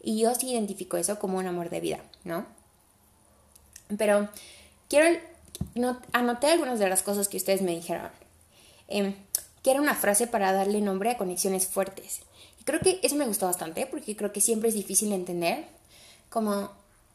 Y 0.00 0.18
yo 0.20 0.34
sí 0.34 0.50
identifico 0.50 0.96
eso 0.96 1.18
como 1.18 1.38
un 1.38 1.46
amor 1.46 1.70
de 1.70 1.80
vida, 1.80 2.00
¿no? 2.24 2.46
Pero 3.98 4.28
quiero, 4.88 5.18
no, 5.74 6.00
anoté 6.12 6.48
algunas 6.48 6.78
de 6.78 6.88
las 6.88 7.02
cosas 7.02 7.28
que 7.28 7.36
ustedes 7.36 7.62
me 7.62 7.74
dijeron. 7.74 8.10
em, 8.88 9.14
que 9.62 9.72
era 9.72 9.80
una 9.80 9.96
frase 9.96 10.28
para 10.28 10.52
darle 10.52 10.80
nombre 10.80 11.10
a 11.10 11.18
conexiones 11.18 11.66
fuertes. 11.66 12.20
Y 12.60 12.64
creo 12.64 12.78
que 12.78 13.00
eso 13.02 13.16
me 13.16 13.26
gustó 13.26 13.46
bastante 13.46 13.84
porque 13.86 14.14
creo 14.14 14.32
que 14.32 14.40
siempre 14.40 14.68
es 14.68 14.76
difícil 14.76 15.12
entender 15.12 15.66
como 16.30 16.70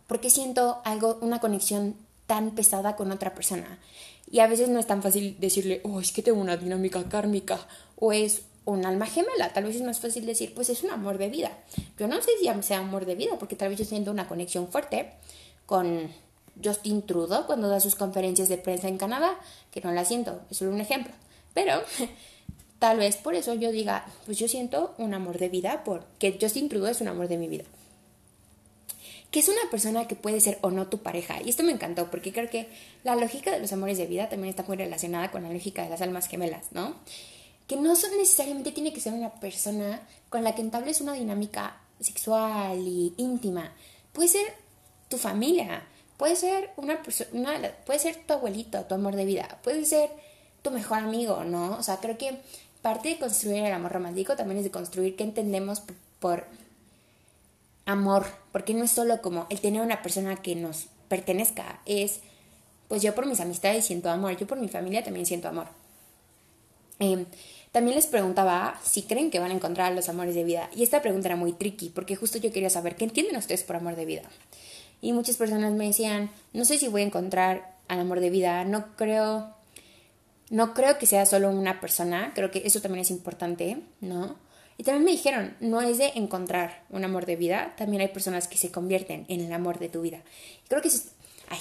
por 0.06 0.20
qué 0.20 0.30
siento 0.30 0.82
algo, 0.84 1.18
una 1.22 1.40
conexión 1.40 1.96
tan 2.28 2.52
pesada 2.52 2.98
con 2.98 3.10
otra 3.12 3.34
persona. 3.34 3.80
Y 4.32 4.40
a 4.40 4.48
veces 4.48 4.70
no 4.70 4.80
es 4.80 4.88
tan 4.88 5.04
fácil 5.04 5.36
decirle, 5.40 5.82
oh, 5.84 6.00
es 6.00 6.14
que 6.14 6.24
tengo 6.24 6.40
una 6.40 6.56
dinámica 6.56 7.04
kármica 7.04 7.60
o 7.98 8.14
es 8.14 8.44
un 8.66 8.86
alma 8.86 9.06
gemela. 9.06 9.52
Tal 9.54 9.66
vez 9.66 9.76
es 9.76 9.82
más 9.82 10.00
fácil 10.00 10.26
decir, 10.26 10.54
pues 10.54 10.70
es 10.70 10.84
un 10.84 10.92
amor 10.92 11.18
de 11.18 11.30
vida. 11.30 11.58
Yo 12.00 12.08
no 12.08 12.22
sé 12.22 12.32
si 12.40 12.50
sea 12.64 12.80
amor 12.80 13.06
de 13.06 13.16
vida, 13.16 13.38
porque 13.38 13.56
tal 13.56 13.70
vez 13.70 13.80
yo 13.80 13.86
siento 13.86 14.10
una 14.10 14.28
conexión 14.28 14.70
fuerte 14.70 15.12
con 15.66 16.10
Justin 16.64 17.02
Trudeau 17.02 17.46
cuando 17.46 17.68
da 17.68 17.80
sus 17.80 17.96
conferencias 17.96 18.50
de 18.50 18.58
prensa 18.58 18.88
en 18.88 18.98
Canadá, 18.98 19.38
que 19.72 19.82
no 19.82 19.92
la 19.92 20.06
siento, 20.06 20.42
es 20.50 20.58
solo 20.58 20.72
un 20.72 20.82
ejemplo. 20.82 21.14
Pero 21.54 21.82
tal 22.80 22.98
vez 22.98 23.18
por 23.18 23.36
eso 23.36 23.54
yo 23.54 23.72
diga, 23.72 24.06
pues 24.26 24.38
yo 24.38 24.48
siento 24.48 24.94
un 24.98 25.14
amor 25.14 25.40
de 25.40 25.50
vida, 25.50 25.84
porque 25.84 26.38
Justin 26.40 26.70
Trudeau 26.70 26.92
es 26.92 27.02
un 27.02 27.10
amor 27.10 27.28
de 27.28 27.38
mi 27.38 27.48
vida. 27.48 27.66
Que 29.32 29.40
es 29.40 29.48
una 29.48 29.70
persona 29.72 30.08
que 30.08 30.16
puede 30.16 30.42
ser 30.42 30.60
o 30.62 30.72
no 30.72 30.88
tu 30.88 31.00
pareja. 31.00 31.42
Y 31.42 31.50
esto 31.50 31.64
me 31.64 31.72
encantó, 31.72 32.12
porque 32.12 32.32
creo 32.34 32.50
que 32.50 32.68
la 33.04 33.16
lógica 33.16 33.52
de 33.52 33.60
los 33.60 33.72
amores 33.72 33.98
de 33.98 34.06
vida 34.06 34.30
también 34.30 34.50
está 34.50 34.64
muy 34.64 34.78
relacionada 34.78 35.32
con 35.32 35.44
la 35.44 35.52
lógica 35.52 35.84
de 35.84 35.90
las 35.90 36.02
almas 36.02 36.28
gemelas, 36.28 36.72
¿no? 36.72 36.96
Que 37.68 37.78
no 37.78 37.96
son 37.96 38.12
necesariamente 38.18 38.72
tiene 38.72 38.94
que 38.94 39.00
ser 39.00 39.14
una 39.14 39.32
persona 39.32 40.02
con 40.30 40.44
la 40.44 40.54
que 40.54 40.62
entables 40.62 41.02
una 41.02 41.14
dinámica 41.14 41.78
sexual 42.00 42.78
y 42.86 43.14
íntima. 43.18 43.74
Puede 44.12 44.28
ser 44.28 44.46
tu 45.08 45.18
familia, 45.18 45.84
Puede 46.22 46.36
ser 46.36 46.70
una 46.78 47.02
persona, 47.02 47.74
puede 47.84 47.98
ser 47.98 48.16
tu 48.28 48.34
abuelito, 48.34 48.80
tu 48.84 48.94
amor 48.94 49.16
de 49.16 49.26
vida, 49.26 49.58
puede 49.64 49.86
ser 49.86 50.12
tu 50.62 50.70
mejor 50.70 51.00
amigo, 51.00 51.44
¿no? 51.46 51.76
O 51.80 51.82
sea, 51.82 51.98
creo 51.98 52.16
que 52.16 52.38
parte 52.84 53.10
de 53.10 53.18
construir 53.18 53.64
el 53.64 53.74
amor 53.74 53.92
romántico 53.94 54.36
también 54.36 54.60
es 54.60 54.64
de 54.64 54.70
construir 54.70 55.16
qué 55.16 55.24
entendemos 55.24 55.82
por 56.20 56.46
amor, 57.92 58.26
porque 58.52 58.74
no 58.74 58.84
es 58.84 58.92
solo 58.92 59.22
como 59.22 59.48
el 59.50 59.62
tener 59.62 59.82
una 59.82 60.02
persona 60.02 60.36
que 60.38 60.56
nos 60.56 60.88
pertenezca, 61.08 61.82
es 61.86 62.22
pues 62.88 63.02
yo 63.02 63.16
por 63.16 63.26
mis 63.26 63.40
amistades 63.40 63.86
siento 63.86 64.10
amor, 64.10 64.36
yo 64.36 64.48
por 64.48 64.60
mi 64.60 64.68
familia 64.68 65.04
también 65.04 65.26
siento 65.26 65.48
amor. 65.48 65.68
Em, 67.00 67.26
también 67.72 67.96
les 67.96 68.06
preguntaba 68.06 68.80
si 68.84 69.04
creen 69.04 69.32
que 69.32 69.40
van 69.40 69.52
a 69.52 69.54
encontrar 69.54 69.94
los 69.94 70.10
amores 70.10 70.36
de 70.36 70.44
vida. 70.44 70.70
Y 70.76 70.84
esta 70.84 71.02
pregunta 71.02 71.30
era 71.30 71.38
muy 71.38 71.54
tricky, 71.54 71.90
porque 71.90 72.18
justo 72.18 72.38
yo 72.38 72.52
quería 72.52 72.70
saber 72.70 72.98
qué 72.98 73.06
entienden 73.06 73.38
ustedes 73.38 73.64
por 73.64 73.78
amor 73.78 73.96
de 73.96 74.06
vida. 74.06 74.24
Y 75.02 75.14
muchas 75.14 75.38
personas 75.38 75.72
me 75.72 75.88
decían, 75.88 76.32
no 76.52 76.66
sé 76.66 76.78
si 76.78 76.90
voy 76.90 77.02
a 77.02 77.06
encontrar 77.06 77.78
al 77.88 78.02
amor 78.02 78.20
de 78.20 78.30
vida, 78.30 78.66
no 78.66 78.96
creo, 78.98 79.50
no 80.50 80.74
creo 80.74 80.98
que 80.98 81.06
sea 81.06 81.26
solo 81.26 81.50
una 81.50 81.80
persona, 81.80 82.34
creo 82.36 82.52
que 82.52 82.62
eso 82.66 82.82
también 82.82 83.04
es 83.04 83.10
importante, 83.10 83.82
¿no? 84.02 84.36
Y 84.82 84.84
también 84.84 85.06
me 85.06 85.12
dijeron, 85.12 85.56
no 85.60 85.80
es 85.84 86.00
de 86.00 86.08
encontrar 86.16 86.86
un 86.90 87.04
amor 87.04 87.28
de 87.28 87.36
vida, 87.36 87.76
también 87.78 88.02
hay 88.02 88.08
personas 88.08 88.48
que 88.48 88.58
se 88.58 88.72
convierten 88.72 89.28
en 89.28 89.42
el 89.42 89.54
amor 89.54 89.78
de 89.78 89.90
tu 89.90 90.02
vida. 90.02 90.24
creo 90.68 90.82
que 90.82 90.88
eso, 90.88 91.04
ay, 91.50 91.60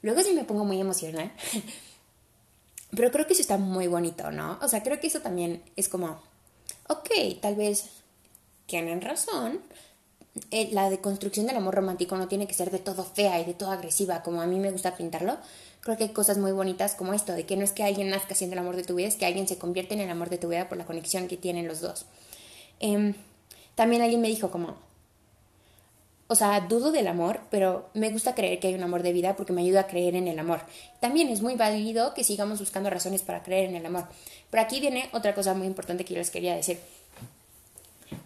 luego 0.00 0.22
sí 0.22 0.32
me 0.32 0.44
pongo 0.44 0.64
muy 0.64 0.80
emocional, 0.80 1.30
pero 2.96 3.12
creo 3.12 3.26
que 3.26 3.34
eso 3.34 3.42
está 3.42 3.58
muy 3.58 3.88
bonito, 3.88 4.30
¿no? 4.30 4.58
O 4.62 4.68
sea, 4.68 4.82
creo 4.82 4.98
que 4.98 5.08
eso 5.08 5.20
también 5.20 5.62
es 5.76 5.90
como, 5.90 6.18
ok, 6.88 7.10
tal 7.42 7.56
vez 7.56 7.90
tienen 8.64 9.02
razón, 9.02 9.60
eh, 10.50 10.70
la 10.72 10.88
deconstrucción 10.88 11.46
del 11.46 11.56
amor 11.56 11.74
romántico 11.74 12.16
no 12.16 12.26
tiene 12.26 12.46
que 12.46 12.54
ser 12.54 12.70
de 12.70 12.78
todo 12.78 13.04
fea 13.04 13.38
y 13.38 13.44
de 13.44 13.52
todo 13.52 13.70
agresiva, 13.70 14.22
como 14.22 14.40
a 14.40 14.46
mí 14.46 14.58
me 14.58 14.70
gusta 14.70 14.96
pintarlo. 14.96 15.36
Creo 15.80 15.98
que 15.98 16.04
hay 16.04 16.12
cosas 16.14 16.38
muy 16.38 16.52
bonitas 16.52 16.94
como 16.94 17.12
esto, 17.12 17.34
de 17.34 17.44
que 17.44 17.58
no 17.58 17.64
es 17.64 17.72
que 17.72 17.82
alguien 17.82 18.08
nazca 18.08 18.34
siendo 18.34 18.54
el 18.54 18.60
amor 18.60 18.76
de 18.76 18.84
tu 18.84 18.94
vida, 18.94 19.08
es 19.08 19.16
que 19.16 19.26
alguien 19.26 19.46
se 19.46 19.58
convierte 19.58 19.92
en 19.92 20.00
el 20.00 20.08
amor 20.08 20.30
de 20.30 20.38
tu 20.38 20.48
vida 20.48 20.70
por 20.70 20.78
la 20.78 20.86
conexión 20.86 21.28
que 21.28 21.36
tienen 21.36 21.68
los 21.68 21.82
dos. 21.82 22.06
Em, 22.80 23.14
también 23.74 24.02
alguien 24.02 24.20
me 24.20 24.28
dijo 24.28 24.50
como, 24.50 24.76
o 26.28 26.34
sea, 26.34 26.60
dudo 26.60 26.90
del 26.90 27.06
amor, 27.06 27.40
pero 27.50 27.88
me 27.94 28.10
gusta 28.10 28.34
creer 28.34 28.58
que 28.58 28.68
hay 28.68 28.74
un 28.74 28.82
amor 28.82 29.02
de 29.02 29.12
vida 29.12 29.36
porque 29.36 29.52
me 29.52 29.62
ayuda 29.62 29.80
a 29.80 29.86
creer 29.86 30.16
en 30.16 30.26
el 30.26 30.38
amor. 30.38 30.60
También 31.00 31.28
es 31.28 31.40
muy 31.40 31.54
válido 31.54 32.14
que 32.14 32.24
sigamos 32.24 32.58
buscando 32.58 32.90
razones 32.90 33.22
para 33.22 33.42
creer 33.42 33.68
en 33.68 33.76
el 33.76 33.86
amor. 33.86 34.08
Pero 34.50 34.62
aquí 34.62 34.80
viene 34.80 35.08
otra 35.12 35.34
cosa 35.34 35.54
muy 35.54 35.66
importante 35.66 36.04
que 36.04 36.14
yo 36.14 36.18
les 36.18 36.30
quería 36.30 36.56
decir. 36.56 36.80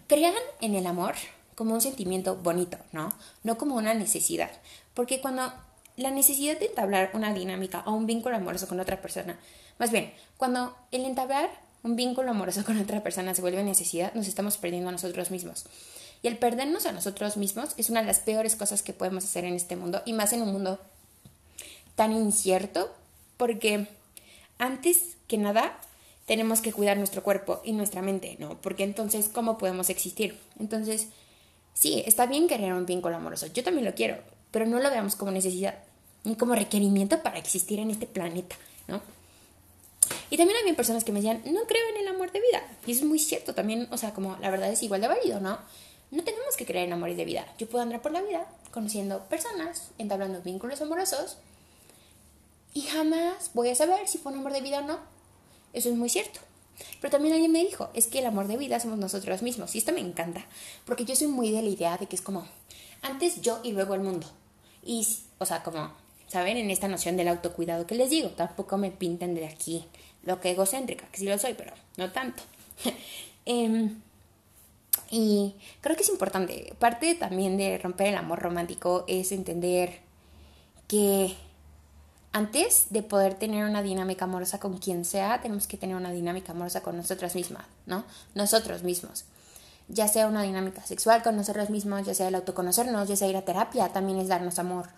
Crean 0.07 0.35
en 0.61 0.75
el 0.75 0.87
amor 0.87 1.15
como 1.55 1.75
un 1.75 1.83
sentimiento 1.83 2.37
bonito, 2.37 2.79
¿no? 2.93 3.11
No 3.43 3.59
como 3.59 3.77
una 3.77 3.93
necesidad. 3.93 4.51
Porque 4.95 5.21
cuando 5.21 5.53
la 5.97 6.11
necesidad 6.11 6.59
de 6.59 6.67
entablar 6.67 7.11
una 7.13 7.35
dinámica 7.35 7.83
o 7.85 7.93
un 7.93 8.07
vínculo 8.07 8.35
amoroso 8.35 8.67
con 8.67 8.81
otra 8.81 9.03
persona, 9.03 9.39
más 9.79 9.91
bien, 9.91 10.13
cuando 10.39 10.75
el 10.91 11.05
entablar 11.05 11.51
un 11.83 11.97
vínculo 11.97 12.31
amoroso 12.31 12.65
con 12.65 12.79
otra 12.79 13.03
persona 13.03 13.35
se 13.35 13.41
vuelve 13.41 13.63
necesidad, 13.63 14.13
nos 14.15 14.29
estamos 14.29 14.57
perdiendo 14.57 14.89
a 14.89 14.93
nosotros 14.93 15.31
mismos. 15.31 15.65
Y 16.23 16.29
el 16.29 16.37
perdernos 16.37 16.87
a 16.87 16.93
nosotros 16.93 17.37
mismos 17.37 17.75
es 17.77 17.89
una 17.89 18.01
de 18.01 18.07
las 18.07 18.21
peores 18.21 18.57
cosas 18.57 18.83
que 18.83 18.93
podemos 18.93 19.25
hacer 19.25 19.45
en 19.45 19.55
este 19.55 19.77
mundo, 19.77 20.03
y 20.05 20.13
más 20.13 20.33
en 20.33 20.43
un 20.43 20.53
mundo 20.53 20.79
tan 21.95 22.13
incierto, 22.13 22.95
porque 23.37 23.89
antes 24.59 25.17
que 25.27 25.39
nada 25.39 25.79
tenemos 26.27 26.61
que 26.61 26.73
cuidar 26.73 26.97
nuestro 26.99 27.23
cuerpo 27.23 27.61
y 27.65 27.73
nuestra 27.73 28.03
mente, 28.03 28.37
¿no? 28.39 28.61
Porque 28.61 28.85
entonces, 28.85 29.29
¿cómo 29.33 29.59
podemos 29.59 29.89
existir? 29.91 30.39
Entonces, 30.59 31.09
Sí, 31.81 32.03
está 32.07 32.27
bien 32.27 32.49
querer 32.49 32.73
un 32.73 32.87
vínculo 32.87 33.17
amoroso, 33.17 33.47
yo 33.47 33.63
también 33.63 33.87
lo 33.87 33.95
quiero, 33.95 34.19
pero 34.51 34.67
no 34.67 34.81
lo 34.81 34.91
veamos 34.91 35.17
como 35.17 35.31
necesidad 35.31 35.79
ni 36.25 36.37
como 36.37 36.55
requerimiento 36.55 37.23
para 37.23 37.39
existir 37.39 37.79
en 37.79 37.91
este 37.91 38.07
planeta, 38.07 38.57
¿no? 38.87 39.01
Y 40.31 40.37
también 40.37 40.59
había 40.61 40.77
personas 40.77 41.05
que 41.05 41.13
me 41.13 41.21
decían, 41.21 41.43
no 41.45 41.63
creo 41.65 41.83
en 41.91 42.03
el 42.03 42.09
amor 42.09 42.31
de 42.31 42.41
vida. 42.41 42.63
Y 42.87 42.93
es 42.93 43.03
muy 43.03 43.19
cierto 43.19 43.55
también, 43.55 43.89
o 43.91 43.97
sea, 43.97 44.15
como 44.15 44.37
la 44.37 44.51
verdad 44.51 44.71
es 44.71 44.83
igual 44.83 45.01
de 45.01 45.09
válido, 45.09 45.41
¿no? 45.41 45.59
No 46.13 46.25
tenemos 46.25 46.57
que 46.57 46.67
creer 46.67 46.87
en 46.87 46.93
amores 46.93 47.17
de 47.17 47.25
vida. 47.25 47.47
Yo 47.59 47.69
puedo 47.69 47.83
andar 47.83 48.01
por 48.01 48.13
la 48.13 48.23
vida 48.23 48.47
conociendo 48.71 49.25
personas, 49.25 49.91
entablando 49.99 50.41
vínculos 50.43 50.81
amorosos, 50.81 51.39
y 52.73 52.83
jamás 52.83 53.51
voy 53.55 53.71
a 53.71 53.75
saber 53.75 54.07
si 54.07 54.19
fue 54.19 54.33
un 54.33 54.39
amor 54.39 54.53
de 54.53 54.61
vida 54.61 54.79
o 54.79 54.83
no. 54.83 54.99
Eso 55.73 55.89
es 55.89 55.97
muy 55.97 56.09
cierto. 56.09 56.41
Pero 57.01 57.11
también 57.11 57.35
alguien 57.35 57.53
me 57.53 57.65
dijo, 57.65 57.91
es 57.95 58.07
que 58.07 58.21
el 58.21 58.27
amor 58.27 58.47
de 58.47 58.57
vida 58.57 58.81
somos 58.81 58.99
nosotros 58.99 59.43
mismos. 59.43 59.75
Y 59.75 59.79
esto 59.79 59.93
me 59.93 60.01
encanta, 60.01 60.47
porque 60.85 61.05
yo 61.05 61.17
soy 61.17 61.27
muy 61.27 61.51
de 61.51 61.63
la 61.63 61.69
idea 61.69 61.99
de 61.99 62.07
que 62.07 62.17
es 62.17 62.23
como, 62.23 62.47
antes 63.03 63.41
yo 63.43 63.61
y 63.63 63.73
luego 63.73 63.95
el 63.95 64.01
mundo. 64.01 64.27
Y, 64.85 65.07
o 65.39 65.47
sea, 65.47 65.63
como, 65.63 65.93
¿saben? 66.29 66.57
En 66.57 66.71
esta 66.71 66.89
noción 66.89 67.17
del 67.17 67.29
autocuidado 67.29 67.87
que 67.87 67.97
les 67.97 68.11
digo, 68.11 68.31
tampoco 68.31 68.79
me 68.79 68.91
pinten 68.91 69.35
de 69.35 69.47
aquí 69.47 69.85
lo 70.25 70.41
que 70.41 70.51
egocéntrica, 70.51 71.07
que 71.07 71.19
sí 71.19 71.27
lo 71.27 71.39
soy, 71.39 71.55
pero 71.55 71.73
no 71.97 72.11
tanto. 72.11 72.43
Em, 73.47 74.01
y 75.11 75.57
creo 75.81 75.97
que 75.97 76.03
es 76.03 76.09
importante, 76.09 76.75
parte 76.79 77.15
también 77.15 77.57
de 77.57 77.79
romper 77.79 78.09
el 78.09 78.17
amor 78.17 78.39
romántico 78.39 79.05
es 79.09 79.33
entender 79.33 79.99
que 80.87 81.35
antes 82.33 82.87
de 82.91 83.03
poder 83.03 83.35
tener 83.35 83.65
una 83.65 83.83
dinámica 83.83 84.27
amorosa 84.27 84.61
con 84.61 84.79
quien 84.79 85.05
sea, 85.05 85.41
tenemos 85.41 85.67
que 85.67 85.77
tener 85.77 85.97
una 85.97 86.13
dinámica 86.13 86.53
amorosa 86.53 86.81
con 86.81 86.97
nosotras 86.97 87.35
mismas, 87.35 87.65
¿no? 87.87 88.05
Nosotros 88.35 88.85
mismos. 88.85 89.25
Ya 89.89 90.07
sea 90.07 90.29
una 90.29 90.43
dinámica 90.43 90.87
sexual 90.87 91.25
con 91.25 91.37
nosotros 91.37 91.71
mismos, 91.71 92.07
ya 92.07 92.15
sea 92.15 92.29
el 92.29 92.37
autoconocernos, 92.37 93.09
ya 93.09 93.17
sea 93.17 93.27
ir 93.27 93.37
a 93.37 93.45
terapia, 93.45 93.89
también 93.89 94.21
es 94.21 94.29
darnos 94.29 94.61
amor. 94.61 94.91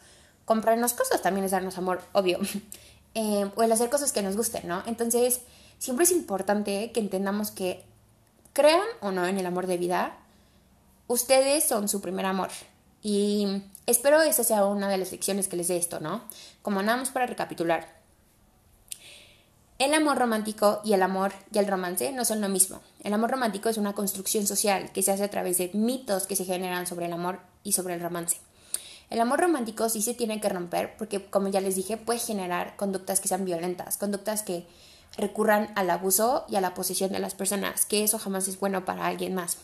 Comprarnos 0.44 0.92
cosas 0.92 1.22
también 1.22 1.46
es 1.46 1.52
darnos 1.52 1.78
amor, 1.78 2.02
obvio. 2.12 2.38
Eh, 3.14 3.50
o 3.54 3.62
el 3.62 3.72
hacer 3.72 3.90
cosas 3.90 4.12
que 4.12 4.22
nos 4.22 4.36
gusten, 4.36 4.66
¿no? 4.66 4.82
Entonces, 4.86 5.40
siempre 5.78 6.04
es 6.04 6.12
importante 6.12 6.92
que 6.92 7.00
entendamos 7.00 7.50
que, 7.50 7.84
crean 8.52 8.86
o 9.00 9.10
no 9.10 9.26
en 9.26 9.38
el 9.38 9.46
amor 9.46 9.66
de 9.66 9.78
vida, 9.78 10.16
ustedes 11.06 11.64
son 11.64 11.88
su 11.88 12.00
primer 12.00 12.26
amor. 12.26 12.50
Y 13.02 13.62
espero 13.86 14.22
esa 14.22 14.44
sea 14.44 14.64
una 14.66 14.88
de 14.88 14.98
las 14.98 15.12
lecciones 15.12 15.48
que 15.48 15.56
les 15.56 15.68
dé 15.68 15.76
esto, 15.76 16.00
¿no? 16.00 16.22
Como 16.62 16.82
nada 16.82 16.98
más 16.98 17.10
para 17.10 17.26
recapitular. 17.26 18.00
El 19.78 19.94
amor 19.94 20.18
romántico 20.18 20.80
y 20.84 20.92
el 20.92 21.02
amor 21.02 21.32
y 21.52 21.58
el 21.58 21.66
romance 21.66 22.12
no 22.12 22.24
son 22.24 22.40
lo 22.40 22.48
mismo. 22.48 22.80
El 23.02 23.14
amor 23.14 23.32
romántico 23.32 23.68
es 23.68 23.78
una 23.78 23.94
construcción 23.94 24.46
social 24.46 24.92
que 24.92 25.02
se 25.02 25.10
hace 25.10 25.24
a 25.24 25.30
través 25.30 25.58
de 25.58 25.70
mitos 25.74 26.26
que 26.26 26.36
se 26.36 26.44
generan 26.44 26.86
sobre 26.86 27.06
el 27.06 27.12
amor 27.12 27.40
y 27.64 27.72
sobre 27.72 27.94
el 27.94 28.00
romance. 28.00 28.36
El 29.12 29.20
amor 29.20 29.40
romántico 29.40 29.90
sí 29.90 30.00
se 30.00 30.14
tiene 30.14 30.40
que 30.40 30.48
romper 30.48 30.96
porque, 30.96 31.22
como 31.22 31.48
ya 31.48 31.60
les 31.60 31.76
dije, 31.76 31.98
puede 31.98 32.18
generar 32.18 32.76
conductas 32.76 33.20
que 33.20 33.28
sean 33.28 33.44
violentas, 33.44 33.98
conductas 33.98 34.42
que 34.42 34.66
recurran 35.18 35.70
al 35.76 35.90
abuso 35.90 36.46
y 36.48 36.56
a 36.56 36.62
la 36.62 36.72
posesión 36.72 37.12
de 37.12 37.18
las 37.18 37.34
personas, 37.34 37.84
que 37.84 38.04
eso 38.04 38.18
jamás 38.18 38.48
es 38.48 38.58
bueno 38.58 38.86
para 38.86 39.06
alguien 39.06 39.34
más. 39.34 39.58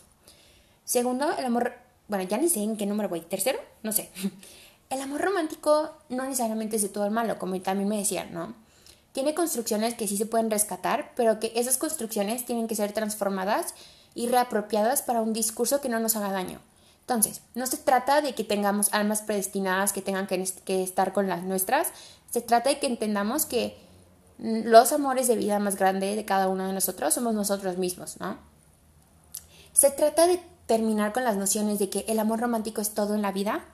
Segundo, 0.84 1.34
el 1.38 1.46
amor 1.46 1.72
bueno, 2.08 2.24
ya 2.24 2.36
ni 2.36 2.50
sé 2.50 2.62
en 2.62 2.76
qué 2.76 2.84
número 2.84 3.08
voy, 3.08 3.22
tercero, 3.22 3.58
no 3.82 3.92
sé. 3.92 4.10
El 4.90 5.02
amor 5.02 5.20
romántico 5.20 5.94
no 6.10 6.24
necesariamente 6.24 6.76
es 6.76 6.82
de 6.82 6.88
todo 6.88 7.04
el 7.04 7.10
malo, 7.10 7.38
como 7.38 7.58
también 7.60 7.88
me 7.88 7.98
decían, 7.98 8.32
¿no? 8.32 8.54
Tiene 9.12 9.34
construcciones 9.34 9.94
que 9.94 10.08
sí 10.08 10.16
se 10.16 10.26
pueden 10.26 10.50
rescatar, 10.50 11.12
pero 11.14 11.40
que 11.40 11.52
esas 11.56 11.76
construcciones 11.76 12.46
tienen 12.46 12.68
que 12.68 12.74
ser 12.74 12.92
transformadas 12.92 13.74
y 14.14 14.28
reapropiadas 14.28 15.02
para 15.02 15.20
un 15.20 15.34
discurso 15.34 15.80
que 15.82 15.90
no 15.90 16.00
nos 16.00 16.16
haga 16.16 16.32
daño. 16.32 16.60
Entonces, 17.08 17.40
no 17.54 17.66
se 17.66 17.78
trata 17.78 18.20
de 18.20 18.34
que 18.34 18.44
tengamos 18.44 18.92
almas 18.92 19.22
predestinadas 19.22 19.94
que 19.94 20.02
tengan 20.02 20.26
que, 20.26 20.82
estar 20.82 21.14
con 21.14 21.26
las 21.26 21.42
nuestras, 21.42 21.88
se 22.30 22.42
trata 22.42 22.68
de 22.68 22.78
que 22.78 22.86
entendamos 22.86 23.46
que 23.46 23.78
los 24.36 24.92
amores 24.92 25.26
de 25.26 25.36
vida 25.36 25.58
más 25.58 25.76
grandes 25.76 26.16
de 26.16 26.26
cada 26.26 26.48
uno 26.48 26.66
de 26.66 26.74
nosotros 26.74 27.14
somos 27.14 27.32
nosotros 27.32 27.78
mismos, 27.78 28.20
¿no? 28.20 28.36
Se 29.72 29.90
trata 29.90 30.26
de 30.26 30.38
terminar 30.66 31.14
con 31.14 31.24
las 31.24 31.38
nociones 31.38 31.78
de 31.78 31.88
que 31.88 32.04
el 32.08 32.18
amor 32.18 32.40
romántico 32.40 32.82
es 32.82 32.92
todo 32.92 33.14
en 33.14 33.22
la 33.22 33.32
vida. 33.32 33.64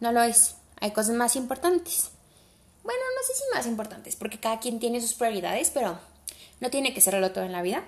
No 0.00 0.10
lo 0.10 0.22
es. 0.22 0.54
Hay 0.80 0.92
cosas 0.92 1.14
más 1.16 1.36
importantes. 1.36 2.08
Bueno, 2.82 3.00
no 3.14 3.26
sé 3.26 3.34
si 3.34 3.42
más 3.54 3.66
importantes, 3.66 4.16
porque 4.16 4.40
cada 4.40 4.58
quien 4.58 4.78
tiene 4.78 5.02
sus 5.02 5.12
prioridades, 5.12 5.68
pero 5.68 5.98
no 6.60 6.70
tiene 6.70 6.94
que 6.94 7.02
serlo 7.02 7.30
todo 7.32 7.44
en 7.44 7.52
la 7.52 7.60
vida. 7.60 7.84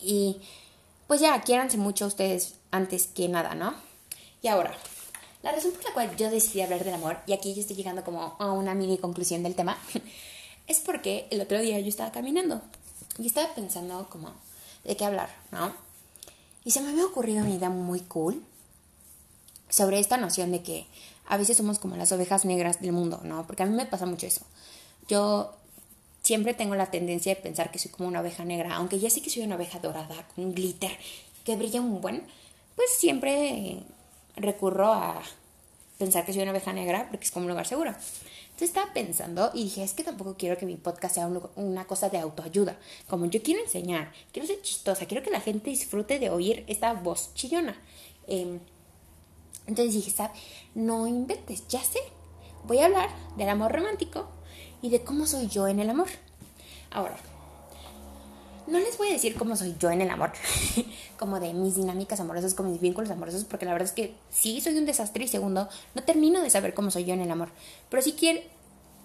Y 0.00 0.40
pues 1.08 1.20
ya, 1.20 1.40
quiéranse 1.40 1.76
mucho 1.76 2.06
ustedes 2.06 2.55
antes 2.76 3.06
que 3.06 3.28
nada, 3.28 3.54
¿no? 3.54 3.74
Y 4.42 4.48
ahora, 4.48 4.72
la 5.42 5.52
razón 5.52 5.72
por 5.72 5.84
la 5.84 5.92
cual 5.92 6.16
yo 6.16 6.30
decidí 6.30 6.60
hablar 6.60 6.84
del 6.84 6.94
amor, 6.94 7.18
y 7.26 7.32
aquí 7.32 7.54
yo 7.54 7.60
estoy 7.60 7.76
llegando 7.76 8.04
como 8.04 8.36
a 8.38 8.52
una 8.52 8.74
mini 8.74 8.98
conclusión 8.98 9.42
del 9.42 9.54
tema, 9.54 9.78
es 10.66 10.80
porque 10.80 11.26
el 11.30 11.40
otro 11.40 11.60
día 11.60 11.80
yo 11.80 11.88
estaba 11.88 12.12
caminando 12.12 12.62
y 13.18 13.26
estaba 13.26 13.54
pensando 13.54 14.08
como 14.10 14.32
de 14.84 14.96
qué 14.96 15.04
hablar, 15.04 15.30
¿no? 15.50 15.72
Y 16.64 16.72
se 16.72 16.80
me 16.80 16.90
había 16.90 17.06
ocurrido 17.06 17.44
una 17.44 17.54
idea 17.54 17.70
muy 17.70 18.00
cool 18.00 18.42
sobre 19.68 19.98
esta 19.98 20.16
noción 20.16 20.52
de 20.52 20.62
que 20.62 20.86
a 21.26 21.36
veces 21.36 21.56
somos 21.56 21.78
como 21.78 21.96
las 21.96 22.12
ovejas 22.12 22.44
negras 22.44 22.80
del 22.80 22.92
mundo, 22.92 23.20
¿no? 23.24 23.46
Porque 23.46 23.62
a 23.62 23.66
mí 23.66 23.74
me 23.74 23.86
pasa 23.86 24.06
mucho 24.06 24.26
eso. 24.26 24.42
Yo 25.08 25.54
siempre 26.22 26.54
tengo 26.54 26.74
la 26.74 26.90
tendencia 26.90 27.34
de 27.34 27.40
pensar 27.40 27.70
que 27.70 27.78
soy 27.78 27.90
como 27.90 28.08
una 28.08 28.20
oveja 28.20 28.44
negra, 28.44 28.74
aunque 28.74 28.98
ya 28.98 29.10
sé 29.10 29.22
que 29.22 29.30
soy 29.30 29.42
una 29.44 29.56
oveja 29.56 29.78
dorada, 29.78 30.26
con 30.34 30.54
glitter, 30.54 30.90
que 31.44 31.56
brilla 31.56 31.80
un 31.80 32.00
buen, 32.00 32.26
pues 32.76 32.90
siempre 32.96 33.82
recurro 34.36 34.92
a 34.92 35.22
pensar 35.98 36.24
que 36.24 36.32
soy 36.32 36.42
una 36.42 36.52
oveja 36.52 36.72
negra 36.72 37.08
porque 37.10 37.24
es 37.24 37.30
como 37.30 37.46
un 37.46 37.50
lugar 37.50 37.66
seguro. 37.66 37.90
Entonces 37.90 38.68
estaba 38.68 38.92
pensando 38.94 39.50
y 39.52 39.64
dije, 39.64 39.82
es 39.82 39.92
que 39.92 40.04
tampoco 40.04 40.36
quiero 40.38 40.56
que 40.56 40.64
mi 40.64 40.76
podcast 40.76 41.16
sea 41.16 41.30
una 41.56 41.86
cosa 41.86 42.08
de 42.08 42.18
autoayuda. 42.18 42.78
Como 43.06 43.26
yo 43.26 43.42
quiero 43.42 43.60
enseñar, 43.60 44.12
quiero 44.32 44.46
ser 44.48 44.62
chistosa, 44.62 45.06
quiero 45.06 45.22
que 45.22 45.30
la 45.30 45.40
gente 45.40 45.70
disfrute 45.70 46.18
de 46.18 46.30
oír 46.30 46.64
esta 46.66 46.94
voz 46.94 47.34
chillona. 47.34 47.76
Em, 48.26 48.60
entonces 49.66 49.94
dije, 49.94 50.10
¿sabes? 50.10 50.40
No 50.74 51.06
inventes, 51.06 51.66
ya 51.68 51.82
sé. 51.82 51.98
Voy 52.64 52.78
a 52.78 52.86
hablar 52.86 53.10
del 53.36 53.48
amor 53.48 53.72
romántico 53.72 54.28
y 54.80 54.90
de 54.90 55.02
cómo 55.02 55.26
soy 55.26 55.48
yo 55.48 55.68
en 55.68 55.80
el 55.80 55.90
amor. 55.90 56.08
Ahora, 56.90 57.16
no 58.66 58.78
les 58.78 58.98
voy 58.98 59.08
a 59.08 59.12
decir 59.12 59.34
cómo 59.36 59.56
soy 59.56 59.74
yo 59.78 59.90
en 59.90 60.00
el 60.00 60.10
amor, 60.10 60.32
como 61.18 61.40
de 61.40 61.52
mis 61.52 61.76
dinámicas 61.76 62.20
amorosas, 62.20 62.54
con 62.54 62.70
mis 62.70 62.80
vínculos 62.80 63.10
amorosos, 63.10 63.44
porque 63.44 63.64
la 63.64 63.72
verdad 63.72 63.88
es 63.88 63.94
que 63.94 64.14
sí 64.30 64.60
soy 64.60 64.76
un 64.76 64.86
desastre 64.86 65.24
y 65.24 65.28
segundo, 65.28 65.68
no 65.94 66.02
termino 66.02 66.42
de 66.42 66.50
saber 66.50 66.74
cómo 66.74 66.90
soy 66.90 67.04
yo 67.04 67.14
en 67.14 67.20
el 67.20 67.30
amor. 67.30 67.48
Pero 67.88 68.02
sí 68.02 68.12
quiero, 68.12 68.40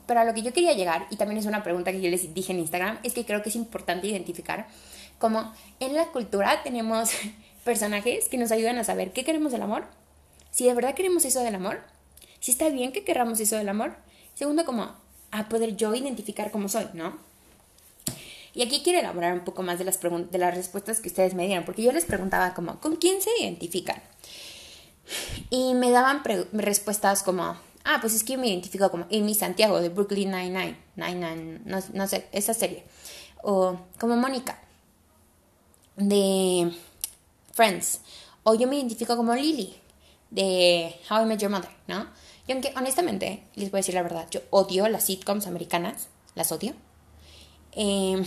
pero 0.08 0.20
a 0.20 0.26
lo 0.26 0.34
que 0.34 0.42
yo 0.42 0.54
quería 0.54 0.74
llegar, 0.74 1.08
y 1.10 1.16
también 1.16 1.38
es 1.38 1.46
una 1.46 1.64
pregunta 1.64 1.92
que 1.92 2.02
yo 2.02 2.10
les 2.10 2.34
dije 2.34 2.54
en 2.54 2.60
Instagram, 2.60 3.00
es 3.04 3.14
que 3.14 3.26
creo 3.26 3.42
que 3.44 3.50
es 3.50 3.56
importante 3.56 4.08
identificar 4.08 4.68
como 5.22 5.54
en 5.80 5.94
la 5.94 6.08
cultura 6.08 6.64
tenemos 6.64 7.12
personajes 7.64 8.28
que 8.28 8.38
nos 8.38 8.52
ayudan 8.52 8.80
a 8.80 8.84
saber 8.84 9.14
qué 9.14 9.24
queremos 9.24 9.52
del 9.52 9.62
amor, 9.62 9.86
si 10.50 10.66
de 10.66 10.74
verdad 10.74 10.96
queremos 10.96 11.24
eso 11.26 11.42
del 11.42 11.56
amor, 11.56 11.80
si 12.40 12.52
está 12.52 12.70
bien 12.70 12.92
que 12.92 13.04
querramos 13.04 13.40
eso 13.40 13.56
del 13.56 13.70
amor. 13.70 13.96
Segundo, 14.34 14.66
como 14.66 14.92
a 15.30 15.48
poder 15.48 15.78
yo 15.78 15.94
identificar 15.94 16.50
cómo 16.50 16.68
soy, 16.68 16.88
¿no? 16.94 17.18
Y 18.54 18.64
aquí 18.64 18.82
quiero 18.84 19.00
elaborar 19.00 19.34
un 19.34 19.46
poco 19.46 19.64
más 19.64 19.80
de 19.80 19.86
las, 19.86 20.00
de 20.02 20.38
las 20.38 20.56
respuestas 20.56 21.00
que 21.00 21.08
ustedes 21.08 21.34
me 21.34 21.48
dieron, 21.48 21.64
porque 21.64 21.84
yo 21.84 21.92
les 21.92 22.06
preguntaba 22.06 22.54
como, 22.54 22.80
¿con 22.80 22.98
quién 22.98 23.22
se 23.22 23.30
identifican? 23.40 24.02
Y 25.50 25.74
me 25.74 25.92
daban 25.92 26.22
respuestas 26.52 27.24
como, 27.24 27.56
ah, 27.84 27.98
pues 28.02 28.14
es 28.14 28.24
que 28.24 28.34
yo 28.34 28.40
me 28.40 28.48
identifico 28.48 28.92
como 28.92 29.06
Amy 29.12 29.34
Santiago 29.34 29.80
de 29.80 29.90
Brooklyn 29.90 30.32
Nine-Nine, 30.32 30.78
Nine, 30.96 31.62
no, 31.66 31.80
no 31.94 32.08
sé, 32.08 32.28
esa 32.32 32.54
serie. 32.54 32.84
O 33.44 33.78
como 34.00 34.16
Mónica 34.18 34.60
de 35.96 36.72
Friends. 37.54 38.02
O 38.44 38.56
yo 38.56 38.68
me 38.68 38.76
identifico 38.78 39.16
como 39.16 39.36
Lily 39.36 39.76
de 40.30 40.96
How 41.10 41.24
I 41.24 41.26
Met 41.26 41.40
Your 41.40 41.52
Mother, 41.52 41.70
¿no? 41.88 42.08
Y 42.48 42.52
aunque 42.52 42.74
honestamente, 42.76 43.44
les 43.56 43.72
voy 43.72 43.78
a 43.78 43.82
decir 43.82 43.96
la 43.96 44.04
verdad, 44.04 44.28
yo 44.32 44.42
odio 44.50 44.88
las 44.88 45.06
sitcoms 45.06 45.48
americanas, 45.48 46.08
las 46.36 46.52
odio. 46.52 46.74
Em, 47.74 48.26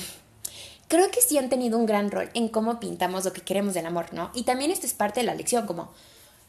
creo 0.88 1.10
que 1.10 1.20
sí 1.20 1.38
han 1.38 1.48
tenido 1.48 1.78
un 1.78 1.86
gran 1.86 2.10
rol 2.10 2.30
en 2.34 2.48
cómo 2.48 2.80
pintamos 2.80 3.24
lo 3.24 3.32
que 3.32 3.42
queremos 3.42 3.74
del 3.74 3.86
amor, 3.86 4.12
¿no? 4.12 4.30
Y 4.34 4.44
también 4.44 4.70
esto 4.70 4.86
es 4.86 4.94
parte 4.94 5.20
de 5.20 5.26
la 5.26 5.34
lección, 5.34 5.66
como 5.66 5.92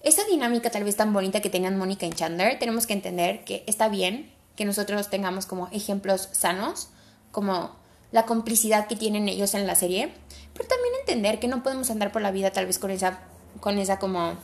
esa 0.06 0.24
dinámica 0.26 0.70
tal 0.70 0.84
vez 0.84 0.96
tan 0.96 1.14
bonita 1.14 1.42
que 1.42 1.50
tenían 1.50 1.78
Mónica 1.78 2.06
y 2.06 2.12
Chandler, 2.12 2.60
tenemos 2.60 2.86
que 2.86 2.94
entender 2.94 3.44
que 3.44 3.64
está 3.66 3.90
bien 3.90 4.32
que 4.56 4.64
nosotros 4.64 5.10
tengamos 5.10 5.48
como 5.48 5.68
ejemplos 5.72 6.30
sanos, 6.32 6.90
como 7.32 7.76
la 8.12 8.26
complicidad 8.26 8.88
que 8.88 8.96
tienen 8.96 9.28
ellos 9.28 9.56
en 9.56 9.66
la 9.68 9.76
serie, 9.76 10.14
pero 10.54 10.70
también 10.70 10.94
entender 11.00 11.40
que 11.40 11.48
no 11.48 11.64
podemos 11.64 11.90
andar 11.90 12.12
por 12.12 12.22
la 12.22 12.32
vida 12.32 12.52
tal 12.52 12.68
vez 12.68 12.80
con 12.80 12.92
esa, 12.92 13.20
con 13.60 13.80
esa 13.80 13.98
como, 13.98 14.36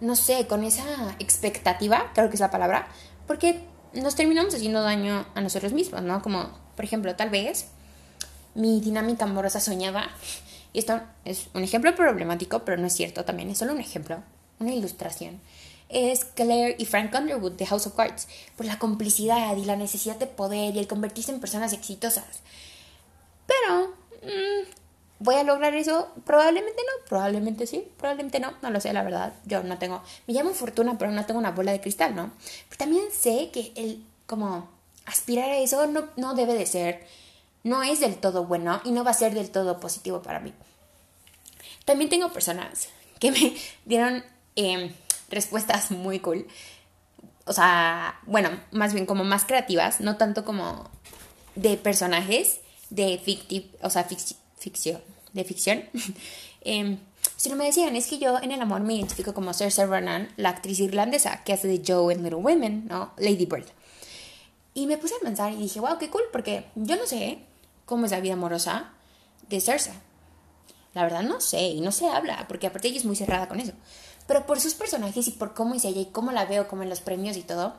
no 0.00 0.16
sé, 0.16 0.46
con 0.46 0.64
esa 0.64 0.84
expectativa, 1.20 2.10
creo 2.12 2.28
que 2.28 2.34
es 2.34 2.40
la 2.40 2.50
palabra, 2.50 2.88
porque 3.26 3.60
nos 3.94 4.16
terminamos 4.16 4.54
haciendo 4.54 4.82
daño 4.82 5.26
a 5.34 5.40
nosotros 5.40 5.72
mismos, 5.72 6.02
¿no? 6.02 6.22
Como 6.22 6.50
por 6.76 6.84
ejemplo, 6.84 7.16
tal 7.16 7.30
vez 7.30 7.66
mi 8.54 8.80
dinámica 8.80 9.24
amorosa 9.24 9.60
soñaba, 9.60 10.08
y 10.72 10.78
esto 10.78 11.00
es 11.24 11.48
un 11.54 11.64
ejemplo 11.64 11.94
problemático, 11.94 12.64
pero 12.64 12.76
no 12.76 12.86
es 12.86 12.92
cierto 12.92 13.24
también, 13.24 13.50
es 13.50 13.58
solo 13.58 13.72
un 13.72 13.80
ejemplo, 13.80 14.22
una 14.58 14.72
ilustración, 14.72 15.40
es 15.88 16.24
Claire 16.24 16.76
y 16.78 16.84
Frank 16.84 17.14
Underwood 17.14 17.52
de 17.52 17.66
House 17.66 17.86
of 17.86 17.94
Cards, 17.94 18.28
por 18.56 18.66
la 18.66 18.78
complicidad 18.78 19.56
y 19.56 19.64
la 19.64 19.76
necesidad 19.76 20.16
de 20.16 20.26
poder 20.26 20.74
y 20.74 20.78
el 20.78 20.88
convertirse 20.88 21.32
en 21.32 21.40
personas 21.40 21.72
exitosas. 21.72 22.24
Pero, 23.46 23.94
mm, 24.22 24.68
¿voy 25.20 25.36
a 25.36 25.44
lograr 25.44 25.74
eso? 25.74 26.08
Probablemente 26.24 26.82
no, 26.82 27.08
probablemente 27.08 27.66
sí, 27.66 27.86
probablemente 27.98 28.40
no, 28.40 28.52
no 28.62 28.70
lo 28.70 28.80
sé, 28.80 28.92
la 28.92 29.04
verdad, 29.04 29.34
yo 29.44 29.62
no 29.62 29.78
tengo, 29.78 30.02
me 30.26 30.34
llamo 30.34 30.50
fortuna, 30.50 30.98
pero 30.98 31.12
no 31.12 31.24
tengo 31.24 31.38
una 31.38 31.52
bola 31.52 31.72
de 31.72 31.80
cristal, 31.80 32.16
¿no? 32.16 32.32
Pero 32.68 32.78
también 32.78 33.04
sé 33.12 33.50
que 33.52 33.72
el, 33.76 34.04
como 34.26 34.75
aspirar 35.06 35.50
a 35.50 35.58
eso 35.58 35.86
no, 35.86 36.08
no 36.16 36.34
debe 36.34 36.54
de 36.54 36.66
ser, 36.66 37.06
no 37.64 37.82
es 37.82 38.00
del 38.00 38.16
todo 38.16 38.44
bueno 38.44 38.80
y 38.84 38.90
no 38.90 39.04
va 39.04 39.12
a 39.12 39.14
ser 39.14 39.34
del 39.34 39.50
todo 39.50 39.80
positivo 39.80 40.22
para 40.22 40.40
mí. 40.40 40.52
También 41.84 42.10
tengo 42.10 42.32
personas 42.32 42.88
que 43.18 43.30
me 43.30 43.56
dieron 43.84 44.24
em, 44.56 44.92
respuestas 45.30 45.90
muy 45.90 46.20
cool. 46.20 46.46
O 47.46 47.52
sea, 47.52 48.20
bueno, 48.26 48.50
más 48.72 48.92
bien 48.92 49.06
como 49.06 49.24
más 49.24 49.44
creativas, 49.44 50.00
no 50.00 50.16
tanto 50.16 50.44
como 50.44 50.90
de 51.54 51.76
personajes 51.76 52.60
de 52.90 53.18
ficti 53.18 53.70
o 53.82 53.90
sea, 53.90 54.04
ficción, 54.04 55.00
de 55.32 55.44
ficción. 55.44 55.84
eh, 56.62 56.98
si 57.36 57.48
no 57.48 57.56
me 57.56 57.66
decían, 57.66 57.94
es 57.96 58.06
que 58.06 58.18
yo 58.18 58.38
en 58.42 58.50
el 58.50 58.60
amor 58.60 58.80
me 58.80 58.94
identifico 58.94 59.34
como 59.34 59.52
Cersei 59.52 59.86
Ronan, 59.86 60.28
la 60.36 60.50
actriz 60.50 60.80
irlandesa 60.80 61.44
que 61.44 61.52
hace 61.52 61.68
de 61.68 61.82
Joe 61.86 62.12
en 62.12 62.22
Little 62.22 62.40
Women, 62.40 62.86
¿no? 62.88 63.12
Lady 63.18 63.46
Bird. 63.46 63.66
Y 64.76 64.86
me 64.86 64.98
puse 64.98 65.14
a 65.14 65.24
pensar 65.24 65.54
y 65.54 65.56
dije, 65.56 65.80
wow, 65.80 65.96
qué 65.96 66.10
cool, 66.10 66.24
porque 66.30 66.66
yo 66.74 66.96
no 66.96 67.06
sé 67.06 67.38
cómo 67.86 68.04
es 68.04 68.10
la 68.10 68.20
vida 68.20 68.34
amorosa 68.34 68.92
de 69.48 69.58
Cersei. 69.58 69.94
La 70.92 71.02
verdad 71.02 71.22
no 71.22 71.40
sé, 71.40 71.62
y 71.68 71.80
no 71.80 71.92
se 71.92 72.06
habla, 72.06 72.44
porque 72.46 72.66
aparte 72.66 72.88
ella 72.88 72.98
es 72.98 73.06
muy 73.06 73.16
cerrada 73.16 73.48
con 73.48 73.58
eso. 73.58 73.72
Pero 74.26 74.44
por 74.44 74.60
sus 74.60 74.74
personajes 74.74 75.28
y 75.28 75.30
por 75.30 75.54
cómo 75.54 75.74
es 75.74 75.86
ella 75.86 76.02
y 76.02 76.06
cómo 76.12 76.30
la 76.30 76.44
veo, 76.44 76.68
como 76.68 76.82
en 76.82 76.90
los 76.90 77.00
premios 77.00 77.38
y 77.38 77.42
todo, 77.42 77.72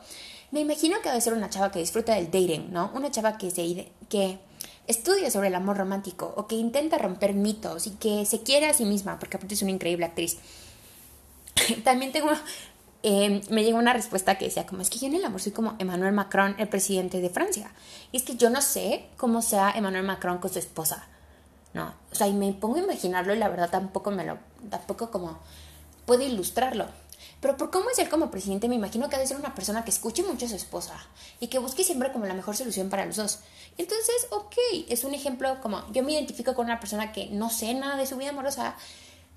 me 0.49 0.59
imagino 0.59 0.99
que 1.03 1.09
debe 1.09 1.21
ser 1.21 1.33
una 1.33 1.51
chava 1.51 1.71
que 1.71 1.77
disfruta 1.77 2.15
del 2.15 2.31
dating, 2.31 2.71
¿no? 2.71 2.89
Una 2.95 3.11
chava 3.11 3.37
que, 3.37 3.51
se, 3.51 3.91
que 4.09 4.39
estudia 4.87 5.29
sobre 5.29 5.49
el 5.49 5.55
amor 5.55 5.77
romántico 5.77 6.33
o 6.35 6.47
que 6.47 6.55
intenta 6.55 6.97
romper 6.97 7.35
mitos 7.35 7.85
y 7.85 7.91
que 7.91 8.25
se 8.25 8.41
quiere 8.41 8.65
a 8.65 8.73
sí 8.73 8.85
misma, 8.85 9.19
porque 9.19 9.37
aparte 9.37 9.53
es 9.53 9.61
una 9.61 9.69
increíble 9.69 10.07
actriz. 10.07 10.37
También 11.83 12.11
tengo 12.11 12.31
Em, 13.03 13.41
me 13.49 13.63
llegó 13.63 13.77
una 13.77 13.93
respuesta 13.93 14.37
que 14.37 14.45
decía, 14.45 14.65
como 14.65 14.81
es 14.81 14.89
que 14.89 14.99
yo 14.99 15.07
en 15.07 15.15
el 15.15 15.25
amor 15.25 15.39
soy 15.39 15.51
como 15.51 15.75
Emmanuel 15.79 16.13
Macron, 16.13 16.55
el 16.57 16.67
presidente 16.67 17.21
de 17.21 17.29
Francia. 17.29 17.71
Y 18.11 18.17
es 18.17 18.23
que 18.23 18.35
yo 18.35 18.49
no 18.49 18.61
sé 18.61 19.07
cómo 19.17 19.41
sea 19.41 19.71
Emmanuel 19.71 20.03
Macron 20.03 20.39
con 20.39 20.51
su 20.51 20.59
esposa. 20.59 21.07
No, 21.73 21.93
o 22.11 22.15
sea, 22.15 22.27
y 22.27 22.33
me 22.33 22.51
pongo 22.53 22.77
a 22.77 22.79
imaginarlo 22.79 23.35
y 23.35 23.37
la 23.37 23.49
verdad 23.49 23.69
tampoco 23.69 24.09
me 24.09 24.25
lo, 24.25 24.39
tampoco 24.69 25.11
como 25.11 25.37
puedo 26.05 26.23
ilustrarlo. 26.23 26.87
Pero 27.39 27.55
por 27.55 27.69
cómo 27.69 27.89
es 27.89 27.99
él 27.99 28.09
como 28.09 28.31
presidente, 28.31 28.67
me 28.67 28.75
imagino 28.75 29.09
que 29.09 29.15
ha 29.15 29.19
de 29.19 29.27
ser 29.27 29.37
una 29.37 29.53
persona 29.53 29.83
que 29.83 29.91
escuche 29.91 30.23
mucho 30.23 30.45
a 30.45 30.49
su 30.49 30.55
esposa 30.55 30.93
y 31.39 31.47
que 31.47 31.59
busque 31.59 31.83
siempre 31.83 32.11
como 32.11 32.25
la 32.25 32.33
mejor 32.33 32.55
solución 32.55 32.89
para 32.89 33.05
los 33.05 33.17
dos. 33.17 33.39
Entonces, 33.77 34.27
ok, 34.31 34.55
es 34.89 35.03
un 35.03 35.13
ejemplo 35.13 35.61
como 35.61 35.83
yo 35.91 36.03
me 36.03 36.13
identifico 36.13 36.55
con 36.55 36.65
una 36.65 36.79
persona 36.79 37.11
que 37.11 37.27
no 37.27 37.49
sé 37.51 37.73
nada 37.75 37.95
de 37.95 38.07
su 38.07 38.17
vida 38.17 38.29
amorosa, 38.29 38.75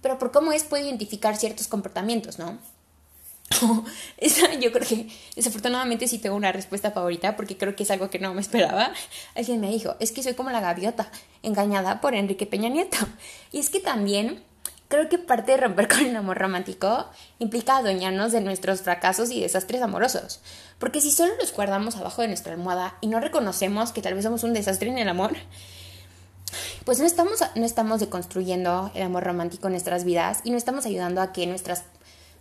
pero 0.01 0.19
por 0.19 0.33
cómo 0.33 0.53
es 0.53 0.65
puedo 0.65 0.85
identificar 0.85 1.37
ciertos 1.37 1.69
comportamientos, 1.69 2.39
¿no? 2.39 2.59
yo 4.61 4.73
creo 4.73 4.87
que 4.87 5.09
desafortunadamente 5.37 6.09
sí 6.09 6.19
tengo 6.19 6.37
una 6.37 6.53
respuesta 6.53 6.91
favorita 6.91 7.37
porque 7.37 7.57
creo 7.57 7.77
que 7.77 7.83
es 7.83 7.91
algo 7.91 8.11
que 8.11 8.19
no 8.19 8.35
me 8.35 8.41
esperaba. 8.41 8.93
Alguien 9.35 9.61
me 9.61 9.71
dijo, 9.71 9.97
es 10.01 10.13
que 10.13 10.23
soy 10.23 10.35
como 10.35 10.51
la 10.51 10.61
gaviota, 10.61 11.11
engañada 11.43 12.01
por 12.01 12.15
Enrique 12.15 12.47
Peña 12.47 12.69
Nieto. 12.69 12.97
Y 13.53 13.59
es 13.59 13.71
que 13.71 13.81
también 13.81 14.43
creo 14.89 15.09
que 15.09 15.19
parte 15.19 15.53
de 15.53 15.59
romper 15.59 15.89
con 15.89 16.01
el 16.01 16.17
amor 16.17 16.39
romántico 16.39 17.07
implica 17.39 17.77
adueñarnos 17.77 18.33
de 18.33 18.41
nuestros 18.41 18.83
fracasos 18.83 19.31
y 19.31 19.41
desastres 19.41 19.83
amorosos. 19.83 20.41
Porque 20.79 21.01
si 21.01 21.11
solo 21.11 21.33
los 21.41 21.53
guardamos 21.53 21.97
abajo 21.97 22.23
de 22.23 22.29
nuestra 22.29 22.53
almohada 22.53 22.97
y 23.01 23.07
no 23.07 23.21
reconocemos 23.21 23.93
que 23.93 24.03
tal 24.03 24.15
vez 24.15 24.25
somos 24.25 24.45
un 24.45 24.53
desastre 24.53 24.91
en 24.91 24.99
el 24.99 25.09
amor, 25.09 25.37
pues 26.85 26.99
no 26.99 27.07
estamos, 27.07 27.41
no 27.55 27.65
estamos 27.65 28.01
deconstruyendo 28.01 28.91
el 28.95 29.03
amor 29.03 29.25
romántico 29.25 29.69
en 29.69 29.75
nuestras 29.75 30.05
vidas 30.05 30.41
y 30.45 30.51
no 30.51 30.57
estamos 30.57 30.87
ayudando 30.87 31.21
a 31.21 31.33
que 31.33 31.47
nuestras, 31.47 31.85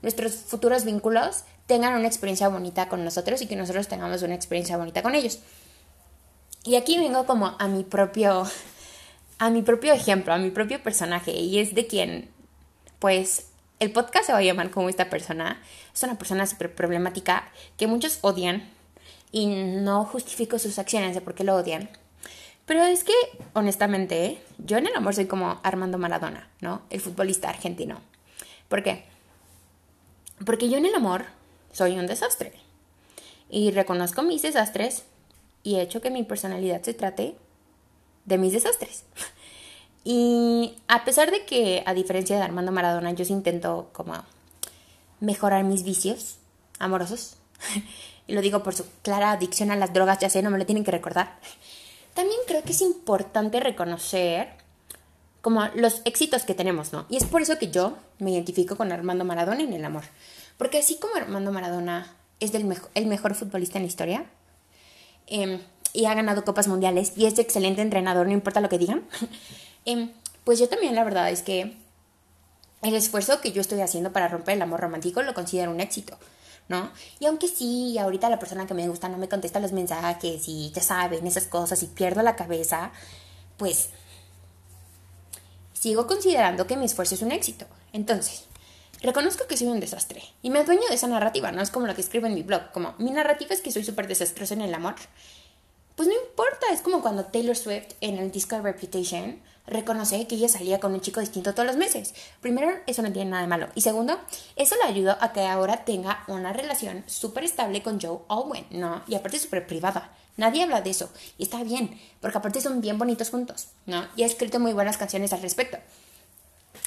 nuestros 0.01 0.35
futuros 0.35 0.85
vínculos 0.85 1.43
tengan 1.65 1.93
una 1.93 2.07
experiencia 2.07 2.47
bonita 2.49 2.89
con 2.89 3.03
nosotros 3.03 3.41
y 3.41 3.47
que 3.47 3.55
nosotros 3.55 3.87
tengamos 3.87 4.21
una 4.23 4.35
experiencia 4.35 4.77
bonita 4.77 5.01
con 5.01 5.15
ellos. 5.15 5.39
Y 6.63 6.75
aquí 6.75 6.97
vengo 6.97 7.25
como 7.25 7.55
a 7.59 7.67
mi 7.67 7.83
propio 7.83 8.45
a 9.37 9.49
mi 9.49 9.61
propio 9.61 9.93
ejemplo, 9.93 10.33
a 10.33 10.37
mi 10.37 10.51
propio 10.51 10.83
personaje 10.83 11.31
y 11.31 11.59
es 11.59 11.73
de 11.73 11.87
quien 11.87 12.29
pues 12.99 13.47
el 13.79 13.91
podcast 13.91 14.25
se 14.25 14.33
va 14.33 14.39
a 14.39 14.43
llamar 14.43 14.69
como 14.69 14.89
esta 14.89 15.09
persona. 15.09 15.61
Es 15.93 16.03
una 16.03 16.17
persona 16.17 16.45
súper 16.45 16.75
problemática 16.75 17.49
que 17.77 17.87
muchos 17.87 18.19
odian 18.21 18.69
y 19.31 19.47
no 19.47 20.05
justifico 20.05 20.59
sus 20.59 20.79
acciones 20.79 21.15
de 21.15 21.21
por 21.21 21.33
qué 21.33 21.43
lo 21.43 21.55
odian. 21.55 21.89
Pero 22.65 22.83
es 22.83 23.03
que, 23.03 23.13
honestamente, 23.53 24.39
yo 24.59 24.77
en 24.77 24.87
el 24.87 24.95
amor 24.95 25.15
soy 25.15 25.25
como 25.25 25.59
Armando 25.63 25.97
Maradona, 25.97 26.49
¿no? 26.61 26.83
El 26.89 27.01
futbolista 27.01 27.49
argentino. 27.49 27.99
¿Por 28.67 28.83
qué? 28.83 29.05
Porque 30.45 30.69
yo 30.69 30.77
en 30.77 30.85
el 30.85 30.95
amor 30.95 31.25
soy 31.71 31.97
un 31.97 32.07
desastre. 32.07 32.53
Y 33.49 33.71
reconozco 33.71 34.21
mis 34.21 34.41
desastres 34.41 35.03
y 35.63 35.75
he 35.75 35.81
hecho 35.81 36.01
que 36.01 36.11
mi 36.11 36.23
personalidad 36.23 36.81
se 36.81 36.93
trate 36.93 37.35
de 38.25 38.37
mis 38.37 38.53
desastres. 38.53 39.03
Y 40.05 40.75
a 40.87 41.03
pesar 41.03 41.29
de 41.29 41.45
que, 41.45 41.83
a 41.85 41.93
diferencia 41.93 42.37
de 42.37 42.41
Armando 42.41 42.71
Maradona, 42.71 43.11
yo 43.11 43.25
sí 43.25 43.33
intento 43.33 43.89
como 43.91 44.13
mejorar 45.19 45.63
mis 45.65 45.83
vicios 45.83 46.37
amorosos, 46.79 47.35
y 48.27 48.33
lo 48.33 48.41
digo 48.41 48.63
por 48.63 48.73
su 48.73 48.85
clara 49.01 49.31
adicción 49.31 49.71
a 49.71 49.75
las 49.75 49.93
drogas, 49.93 50.19
ya 50.19 50.29
sé, 50.29 50.41
no 50.41 50.49
me 50.49 50.57
lo 50.57 50.65
tienen 50.65 50.85
que 50.85 50.91
recordar, 50.91 51.37
también 52.13 52.39
creo 52.47 52.63
que 52.63 52.71
es 52.71 52.81
importante 52.81 53.59
reconocer 53.59 54.53
como 55.41 55.65
los 55.75 56.01
éxitos 56.05 56.43
que 56.43 56.53
tenemos, 56.53 56.93
¿no? 56.93 57.05
Y 57.09 57.17
es 57.17 57.25
por 57.25 57.41
eso 57.41 57.57
que 57.57 57.71
yo 57.71 57.97
me 58.17 58.31
identifico 58.31 58.75
con 58.75 58.91
Armando 58.91 59.25
Maradona 59.25 59.61
en 59.61 59.73
el 59.73 59.85
amor. 59.85 60.03
Porque 60.57 60.79
así 60.79 60.97
como 60.99 61.15
Armando 61.15 61.51
Maradona 61.51 62.13
es 62.39 62.53
el 62.53 63.05
mejor 63.07 63.35
futbolista 63.35 63.77
en 63.77 63.83
la 63.83 63.87
historia, 63.87 64.25
em, 65.27 65.59
y 65.93 66.05
ha 66.05 66.13
ganado 66.13 66.45
copas 66.45 66.67
mundiales, 66.67 67.13
y 67.15 67.25
es 67.25 67.39
excelente 67.39 67.81
entrenador, 67.81 68.27
no 68.27 68.33
importa 68.33 68.61
lo 68.61 68.69
que 68.69 68.77
digan, 68.77 69.03
Em, 69.85 70.11
pues 70.43 70.59
yo 70.59 70.69
también 70.69 70.95
la 70.95 71.03
verdad 71.03 71.29
es 71.29 71.41
que 71.41 71.77
el 72.81 72.95
esfuerzo 72.95 73.41
que 73.41 73.51
yo 73.51 73.61
estoy 73.61 73.81
haciendo 73.81 74.11
para 74.11 74.27
romper 74.27 74.55
el 74.55 74.61
amor 74.61 74.79
romántico 74.79 75.21
lo 75.21 75.33
considero 75.33 75.71
un 75.71 75.79
éxito, 75.79 76.17
¿no? 76.67 76.91
Y 77.19 77.25
aunque 77.25 77.47
sí, 77.47 77.97
ahorita 77.97 78.29
la 78.29 78.39
persona 78.39 78.67
que 78.67 78.73
me 78.73 78.87
gusta 78.87 79.09
no 79.09 79.17
me 79.17 79.29
contesta 79.29 79.59
los 79.59 79.71
mensajes 79.71 80.47
y 80.47 80.71
ya 80.71 80.81
saben 80.81 81.25
esas 81.27 81.45
cosas 81.45 81.81
y 81.83 81.87
pierdo 81.87 82.21
la 82.21 82.35
cabeza, 82.35 82.91
pues 83.57 83.89
sigo 85.79 86.07
considerando 86.07 86.67
que 86.67 86.75
mi 86.75 86.85
esfuerzo 86.85 87.15
es 87.15 87.21
un 87.21 87.31
éxito. 87.31 87.65
Entonces, 87.93 88.45
reconozco 89.01 89.47
que 89.47 89.55
soy 89.55 89.67
un 89.67 89.79
desastre 89.79 90.21
y 90.41 90.49
me 90.49 90.59
adueño 90.59 90.87
de 90.89 90.95
esa 90.95 91.07
narrativa, 91.07 91.51
no 91.51 91.61
es 91.61 91.71
como 91.71 91.87
lo 91.87 91.95
que 91.95 92.01
escribo 92.01 92.27
en 92.27 92.33
mi 92.33 92.43
blog, 92.43 92.71
como 92.73 92.95
mi 92.97 93.11
narrativa 93.11 93.53
es 93.53 93.61
que 93.61 93.71
soy 93.71 93.85
súper 93.85 94.07
desastroso 94.07 94.53
en 94.53 94.61
el 94.61 94.73
amor. 94.73 94.95
Pues 95.95 96.07
no 96.07 96.15
importa, 96.15 96.67
es 96.71 96.81
como 96.81 97.01
cuando 97.01 97.25
Taylor 97.25 97.55
Swift 97.55 97.93
en 98.01 98.17
el 98.17 98.31
disco 98.31 98.59
Reputation 98.59 99.41
reconoce 99.67 100.27
que 100.27 100.35
ella 100.35 100.49
salía 100.49 100.79
con 100.79 100.93
un 100.93 101.01
chico 101.01 101.19
distinto 101.19 101.53
todos 101.53 101.67
los 101.67 101.77
meses. 101.77 102.13
Primero, 102.41 102.71
eso 102.87 103.01
no 103.01 103.11
tiene 103.11 103.31
nada 103.31 103.43
de 103.43 103.49
malo. 103.49 103.67
Y 103.75 103.81
segundo, 103.81 104.17
eso 104.55 104.75
le 104.81 104.89
ayudó 104.89 105.17
a 105.19 105.31
que 105.31 105.45
ahora 105.45 105.85
tenga 105.85 106.23
una 106.27 106.53
relación 106.53 107.03
súper 107.05 107.43
estable 107.43 107.83
con 107.83 107.99
Joe 108.01 108.19
Owen, 108.27 108.65
¿no? 108.71 109.03
Y 109.07 109.15
aparte 109.15 109.39
súper 109.39 109.67
privada. 109.67 110.11
Nadie 110.39 110.63
habla 110.63 110.79
de 110.79 110.89
eso. 110.89 111.11
Y 111.37 111.43
está 111.43 111.61
bien, 111.63 111.99
porque 112.21 112.37
aparte 112.37 112.61
son 112.61 112.79
bien 112.79 112.97
bonitos 112.97 113.29
juntos, 113.29 113.67
¿no? 113.85 114.07
Y 114.15 114.23
ha 114.23 114.25
escrito 114.25 114.57
muy 114.57 114.71
buenas 114.71 114.95
canciones 114.95 115.33
al 115.33 115.41
respecto. 115.41 115.77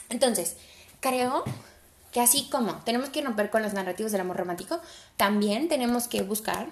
Entonces, 0.09 0.57
creo 1.01 1.45
que 2.13 2.21
así 2.23 2.49
como 2.51 2.77
tenemos 2.77 3.11
que 3.11 3.21
romper 3.21 3.51
con 3.51 3.63
los 3.63 3.75
narrativos 3.75 4.11
del 4.11 4.23
amor 4.23 4.39
romántico, 4.39 4.81
también 5.19 5.69
tenemos 5.69 6.09
que 6.09 6.23
buscar 6.23 6.69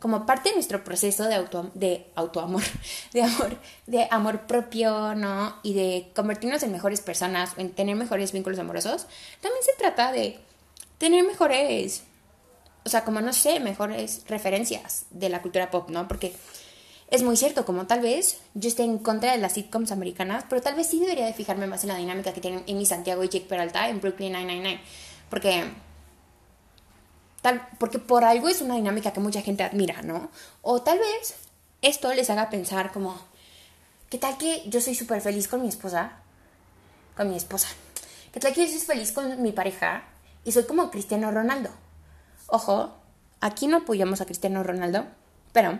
como 0.00 0.26
parte 0.26 0.48
de 0.48 0.56
nuestro 0.56 0.82
proceso 0.82 1.28
de 1.28 1.36
auto 1.36 1.70
de 1.74 2.08
autoamor, 2.16 2.62
de 3.12 3.22
amor, 3.22 3.56
de 3.86 4.08
amor 4.10 4.40
propio, 4.48 5.14
¿no? 5.14 5.54
Y 5.62 5.74
de 5.74 6.10
convertirnos 6.16 6.60
en 6.64 6.72
mejores 6.72 7.02
personas, 7.02 7.52
en 7.56 7.70
tener 7.70 7.94
mejores 7.94 8.32
vínculos 8.32 8.58
amorosos, 8.58 9.06
también 9.40 9.62
se 9.62 9.78
trata 9.78 10.10
de 10.10 10.40
tener 10.98 11.24
mejores, 11.24 12.02
o 12.86 12.88
sea, 12.88 13.04
como 13.04 13.20
no 13.20 13.32
sé, 13.32 13.58
mejores 13.58 14.22
referencias 14.28 15.06
de 15.10 15.28
la 15.28 15.42
cultura 15.42 15.72
pop, 15.72 15.90
¿no? 15.90 16.06
Porque 16.06 16.32
es 17.10 17.24
muy 17.24 17.36
cierto, 17.36 17.66
como 17.66 17.88
tal 17.88 18.00
vez 18.00 18.38
yo 18.54 18.68
esté 18.68 18.84
en 18.84 18.98
contra 18.98 19.32
de 19.32 19.38
las 19.38 19.54
sitcoms 19.54 19.90
americanas, 19.90 20.44
pero 20.48 20.62
tal 20.62 20.76
vez 20.76 20.86
sí 20.86 21.00
debería 21.00 21.26
de 21.26 21.34
fijarme 21.34 21.66
más 21.66 21.82
en 21.82 21.88
la 21.88 21.96
dinámica 21.96 22.32
que 22.32 22.40
tienen 22.40 22.62
Amy 22.68 22.86
Santiago 22.86 23.24
y 23.24 23.28
Jake 23.28 23.46
Peralta 23.48 23.88
en 23.88 24.00
Brooklyn 24.00 24.32
999, 24.32 24.80
porque 25.28 25.64
porque 27.78 27.98
por 27.98 28.24
algo 28.24 28.48
es 28.48 28.60
una 28.60 28.76
dinámica 28.76 29.12
que 29.12 29.20
mucha 29.20 29.42
gente 29.42 29.64
admira, 29.64 30.02
¿no? 30.02 30.30
O 30.62 30.82
tal 30.82 30.98
vez 30.98 31.34
esto 31.82 32.12
les 32.14 32.30
haga 32.30 32.50
pensar 32.50 32.92
como, 32.92 33.20
¿qué 34.10 34.18
tal 34.18 34.38
que 34.38 34.62
yo 34.66 34.80
soy 34.80 34.94
súper 34.94 35.20
feliz 35.20 35.48
con 35.48 35.62
mi 35.62 35.68
esposa? 35.68 36.12
Con 37.16 37.30
mi 37.30 37.36
esposa. 37.36 37.68
¿Qué 38.32 38.38
tal 38.38 38.52
que 38.52 38.64
yo 38.64 38.72
soy 38.72 38.80
feliz 38.80 39.12
con 39.12 39.42
mi 39.42 39.50
pareja 39.50 40.04
y 40.44 40.52
soy 40.52 40.64
como 40.64 40.90
Cristiano 40.90 41.30
Ronaldo? 41.32 41.70
Ojo, 42.48 42.94
aquí 43.40 43.66
no 43.66 43.78
apoyamos 43.78 44.20
a 44.20 44.26
Cristiano 44.26 44.62
Ronaldo, 44.62 45.06
pero 45.52 45.78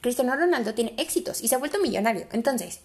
Cristiano 0.00 0.36
Ronaldo 0.36 0.74
tiene 0.74 0.94
éxitos 0.98 1.40
y 1.42 1.48
se 1.48 1.54
ha 1.54 1.58
vuelto 1.58 1.78
millonario. 1.78 2.26
Entonces, 2.32 2.80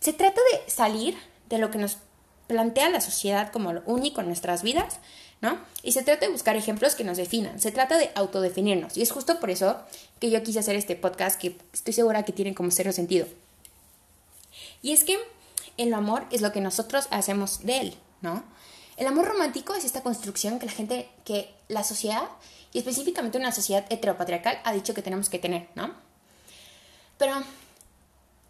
se 0.00 0.12
trata 0.12 0.40
de 0.52 0.70
salir 0.70 1.16
de 1.48 1.58
lo 1.58 1.70
que 1.70 1.78
nos 1.78 1.98
plantea 2.46 2.88
la 2.88 3.00
sociedad 3.00 3.52
como 3.52 3.72
lo 3.72 3.82
único 3.86 4.20
en 4.20 4.26
nuestras 4.26 4.62
vidas 4.62 4.98
¿no? 5.40 5.58
Y 5.82 5.92
se 5.92 6.02
trata 6.02 6.26
de 6.26 6.32
buscar 6.32 6.56
ejemplos 6.56 6.94
que 6.94 7.04
nos 7.04 7.16
definan, 7.16 7.60
se 7.60 7.72
trata 7.72 7.96
de 7.96 8.10
autodefinirnos. 8.14 8.96
Y 8.96 9.02
es 9.02 9.10
justo 9.10 9.40
por 9.40 9.50
eso 9.50 9.78
que 10.18 10.30
yo 10.30 10.42
quise 10.42 10.58
hacer 10.58 10.76
este 10.76 10.96
podcast 10.96 11.40
que 11.40 11.56
estoy 11.72 11.94
segura 11.94 12.24
que 12.24 12.32
tiene 12.32 12.54
como 12.54 12.70
cero 12.70 12.92
sentido. 12.92 13.26
Y 14.82 14.92
es 14.92 15.04
que 15.04 15.18
el 15.76 15.94
amor 15.94 16.26
es 16.30 16.42
lo 16.42 16.52
que 16.52 16.60
nosotros 16.60 17.06
hacemos 17.10 17.64
de 17.64 17.80
él, 17.80 17.94
¿no? 18.20 18.44
El 19.00 19.06
amor 19.06 19.26
romántico 19.26 19.74
es 19.74 19.86
esta 19.86 20.02
construcción 20.02 20.58
que 20.58 20.66
la 20.66 20.72
gente, 20.72 21.08
que 21.24 21.50
la 21.68 21.84
sociedad, 21.84 22.28
y 22.70 22.78
específicamente 22.78 23.38
una 23.38 23.50
sociedad 23.50 23.86
heteropatriarcal, 23.88 24.60
ha 24.62 24.74
dicho 24.74 24.92
que 24.92 25.00
tenemos 25.00 25.30
que 25.30 25.38
tener, 25.38 25.68
¿no? 25.74 25.94
Pero 27.16 27.32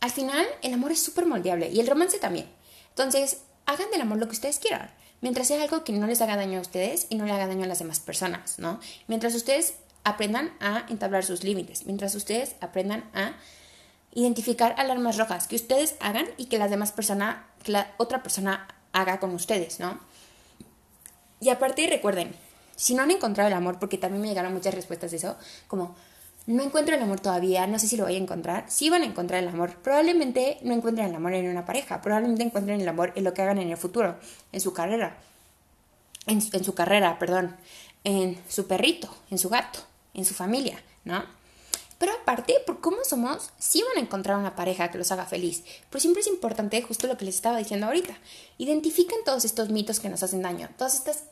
al 0.00 0.10
final 0.10 0.44
el 0.62 0.74
amor 0.74 0.90
es 0.90 1.00
súper 1.00 1.24
moldeable 1.24 1.70
y 1.70 1.78
el 1.78 1.86
romance 1.86 2.18
también. 2.18 2.50
Entonces, 2.88 3.42
hagan 3.64 3.92
del 3.92 4.00
amor 4.00 4.18
lo 4.18 4.26
que 4.26 4.32
ustedes 4.32 4.58
quieran 4.58 4.90
mientras 5.20 5.46
sea 5.46 5.62
algo 5.62 5.84
que 5.84 5.92
no 5.92 6.08
les 6.08 6.20
haga 6.20 6.34
daño 6.34 6.58
a 6.58 6.62
ustedes 6.62 7.06
y 7.10 7.14
no 7.14 7.26
le 7.26 7.32
haga 7.32 7.46
daño 7.46 7.64
a 7.64 7.68
las 7.68 7.78
demás 7.78 8.00
personas, 8.00 8.58
¿no? 8.58 8.80
Mientras 9.06 9.34
ustedes 9.36 9.74
aprendan 10.02 10.52
a 10.58 10.84
entablar 10.88 11.24
sus 11.24 11.44
límites, 11.44 11.86
mientras 11.86 12.14
ustedes 12.16 12.56
aprendan 12.60 13.08
a 13.14 13.36
identificar 14.14 14.74
alarmas 14.78 15.16
rojas 15.16 15.46
que 15.46 15.54
ustedes 15.54 15.94
hagan 16.00 16.26
y 16.36 16.46
que 16.46 16.58
las 16.58 16.70
demás 16.70 16.90
personas, 16.90 17.36
que 17.62 17.70
la 17.70 17.94
otra 17.98 18.22
persona 18.22 18.66
haga 18.92 19.20
con 19.20 19.32
ustedes, 19.34 19.78
¿no? 19.78 20.00
Y 21.40 21.48
aparte 21.48 21.86
recuerden, 21.86 22.34
si 22.76 22.94
no 22.94 23.02
han 23.02 23.10
encontrado 23.10 23.48
el 23.48 23.54
amor, 23.54 23.78
porque 23.78 23.98
también 23.98 24.22
me 24.22 24.28
llegaron 24.28 24.52
muchas 24.52 24.74
respuestas 24.74 25.10
de 25.10 25.16
eso, 25.16 25.36
como 25.66 25.96
no 26.46 26.62
encuentro 26.62 26.94
el 26.94 27.02
amor 27.02 27.20
todavía, 27.20 27.66
no 27.66 27.78
sé 27.78 27.86
si 27.86 27.96
lo 27.96 28.04
voy 28.04 28.14
a 28.14 28.18
encontrar. 28.18 28.64
Sí 28.68 28.90
van 28.90 29.02
a 29.02 29.06
encontrar 29.06 29.42
el 29.42 29.48
amor. 29.48 29.76
Probablemente 29.82 30.58
no 30.62 30.74
encuentren 30.74 31.08
el 31.08 31.14
amor 31.14 31.34
en 31.34 31.48
una 31.48 31.64
pareja, 31.64 32.00
probablemente 32.00 32.42
encuentren 32.42 32.80
el 32.80 32.88
amor 32.88 33.12
en 33.14 33.24
lo 33.24 33.34
que 33.34 33.42
hagan 33.42 33.58
en 33.58 33.70
el 33.70 33.76
futuro, 33.76 34.16
en 34.52 34.60
su 34.60 34.72
carrera. 34.72 35.16
En, 36.26 36.40
su 36.40 36.74
carrera, 36.74 37.18
perdón. 37.18 37.56
En 38.04 38.38
su 38.48 38.66
perrito, 38.66 39.14
en 39.30 39.38
su 39.38 39.48
gato, 39.48 39.80
en 40.14 40.24
su 40.24 40.34
familia, 40.34 40.82
¿no? 41.04 41.22
Pero 42.00 42.12
aparte, 42.14 42.54
por 42.66 42.80
cómo 42.80 43.04
somos, 43.04 43.50
sí 43.58 43.84
van 43.86 43.98
a 43.98 44.06
encontrar 44.06 44.38
una 44.38 44.56
pareja 44.56 44.90
que 44.90 44.96
los 44.96 45.12
haga 45.12 45.26
feliz. 45.26 45.64
Pero 45.90 46.00
siempre 46.00 46.22
es 46.22 46.28
importante, 46.28 46.80
justo 46.80 47.06
lo 47.06 47.18
que 47.18 47.26
les 47.26 47.34
estaba 47.34 47.58
diciendo 47.58 47.84
ahorita, 47.84 48.16
identifiquen 48.56 49.18
todos 49.22 49.44
estos 49.44 49.68
mitos 49.68 50.00
que 50.00 50.08
nos 50.08 50.22
hacen 50.22 50.40
daño, 50.40 50.70
todas 50.78 50.94
estas 50.94 51.24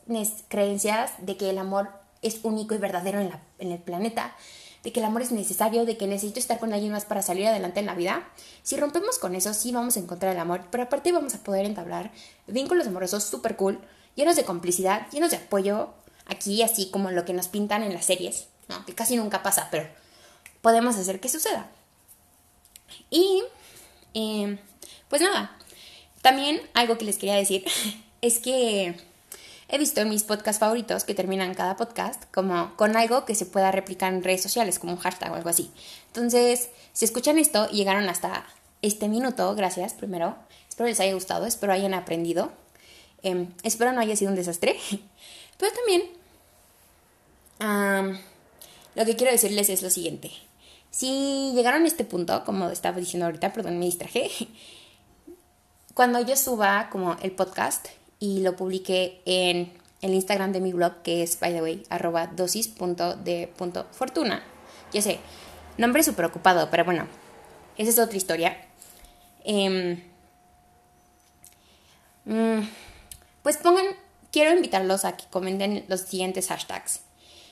creencias 0.47 1.13
de 1.17 1.37
que 1.37 1.49
el 1.49 1.57
amor 1.57 1.89
es 2.21 2.41
único 2.43 2.75
y 2.75 2.77
verdadero 2.77 3.19
en, 3.19 3.71
el 3.71 3.79
planeta, 3.79 4.35
de 4.83 4.91
que 4.91 4.99
el 4.99 5.07
amor 5.07 5.23
es 5.23 5.31
necesario, 5.31 5.85
de 5.85 5.97
que 5.97 6.05
necesito 6.05 6.37
estar 6.37 6.59
con 6.59 6.71
alguien 6.71 6.91
más 6.91 7.05
para 7.05 7.23
salir 7.23 7.47
adelante 7.47 7.79
en 7.79 7.87
la 7.87 7.95
vida, 7.95 8.29
si 8.61 8.77
rompemos 8.77 9.17
con 9.17 9.33
eso, 9.33 9.55
sí 9.55 9.71
vamos 9.71 9.97
a 9.97 10.01
encontrar 10.01 10.35
el 10.35 10.39
amor, 10.39 10.65
pero 10.69 10.83
aparte 10.83 11.11
vamos 11.11 11.33
a 11.33 11.39
poder 11.39 11.65
entablar 11.65 12.11
vínculos 12.45 12.85
amorosos 12.85 13.23
súper 13.23 13.55
cool, 13.55 13.79
llenos 14.13 14.35
de 14.35 14.45
complicidad, 14.45 15.09
llenos 15.09 15.31
de 15.31 15.37
apoyo, 15.37 15.95
aquí 16.27 16.61
así 16.61 16.91
como 16.91 17.09
lo 17.09 17.25
que 17.25 17.33
nos 17.33 17.47
pintan 17.47 17.81
en 17.81 17.95
las 17.95 18.05
series, 18.05 18.49
que 18.85 18.93
casi 18.93 19.17
nunca 19.17 19.41
pasa, 19.41 19.69
pero 19.71 19.89
podemos 20.61 20.95
hacer 20.97 21.19
que 21.19 21.29
suceda. 21.29 21.69
Y, 23.09 23.43
em, 24.13 24.57
pues 25.09 25.21
nada, 25.21 25.57
también 26.21 26.61
algo 26.73 26.97
que 26.97 27.05
les 27.05 27.17
quería 27.17 27.35
decir 27.35 27.65
es 28.21 28.39
que 28.39 28.95
he 29.67 29.77
visto 29.77 30.01
en 30.01 30.09
mis 30.09 30.23
podcasts 30.23 30.59
favoritos 30.59 31.03
que 31.03 31.13
terminan 31.13 31.53
cada 31.53 31.77
podcast 31.77 32.23
como 32.33 32.75
con 32.75 32.97
algo 32.97 33.25
que 33.25 33.35
se 33.35 33.45
pueda 33.45 33.71
replicar 33.71 34.13
en 34.13 34.23
redes 34.23 34.41
sociales, 34.41 34.79
como 34.79 34.93
un 34.93 34.99
hashtag 34.99 35.31
o 35.31 35.35
algo 35.35 35.49
así. 35.49 35.71
Entonces, 36.07 36.69
si 36.93 37.05
escuchan 37.05 37.37
esto 37.37 37.67
y 37.71 37.77
llegaron 37.77 38.09
hasta 38.09 38.45
este 38.81 39.07
minuto, 39.07 39.53
gracias 39.55 39.93
primero. 39.93 40.35
Espero 40.67 40.87
les 40.87 40.99
haya 40.99 41.13
gustado, 41.13 41.45
espero 41.45 41.73
hayan 41.73 41.93
aprendido. 41.93 42.51
Em, 43.21 43.53
espero 43.63 43.91
no 43.91 44.01
haya 44.01 44.15
sido 44.15 44.31
un 44.31 44.37
desastre. 44.37 44.79
Pero 45.57 45.71
también 45.73 46.03
lo 48.95 49.05
que 49.05 49.15
quiero 49.15 49.31
decirles 49.31 49.69
es 49.69 49.81
lo 49.81 49.89
siguiente. 49.89 50.31
Si 50.91 51.51
llegaron 51.53 51.83
a 51.83 51.87
este 51.87 52.03
punto, 52.03 52.43
como 52.45 52.69
estaba 52.69 52.97
diciendo 52.97 53.25
ahorita, 53.25 53.53
perdón, 53.53 53.79
me 53.79 53.85
distraje, 53.85 54.29
cuando 55.93 56.19
yo 56.21 56.35
suba 56.35 56.89
como 56.89 57.15
el 57.21 57.31
podcast 57.31 57.87
y 58.19 58.41
lo 58.41 58.55
publique 58.55 59.21
en 59.25 59.71
el 60.01 60.13
Instagram 60.13 60.51
de 60.51 60.61
mi 60.61 60.73
blog, 60.73 61.01
que 61.03 61.23
es, 61.23 61.39
by 61.39 61.53
the 61.53 61.61
way, 61.61 61.85
arroba 61.89 62.27
dosis.de.fortuna. 62.27 64.43
Ya 64.91 65.01
sé, 65.01 65.19
nombre 65.77 66.03
súper 66.03 66.25
ocupado, 66.25 66.69
pero 66.71 66.85
bueno, 66.85 67.07
esa 67.77 67.89
es 67.89 67.99
otra 67.99 68.17
historia. 68.17 68.57
Em, 69.43 70.01
mm, 72.25 72.61
pues 73.43 73.57
pongan, 73.57 73.85
quiero 74.31 74.55
invitarlos 74.55 75.05
a 75.05 75.17
que 75.17 75.25
comenten 75.29 75.85
los 75.87 76.01
siguientes 76.01 76.47
hashtags. 76.47 77.01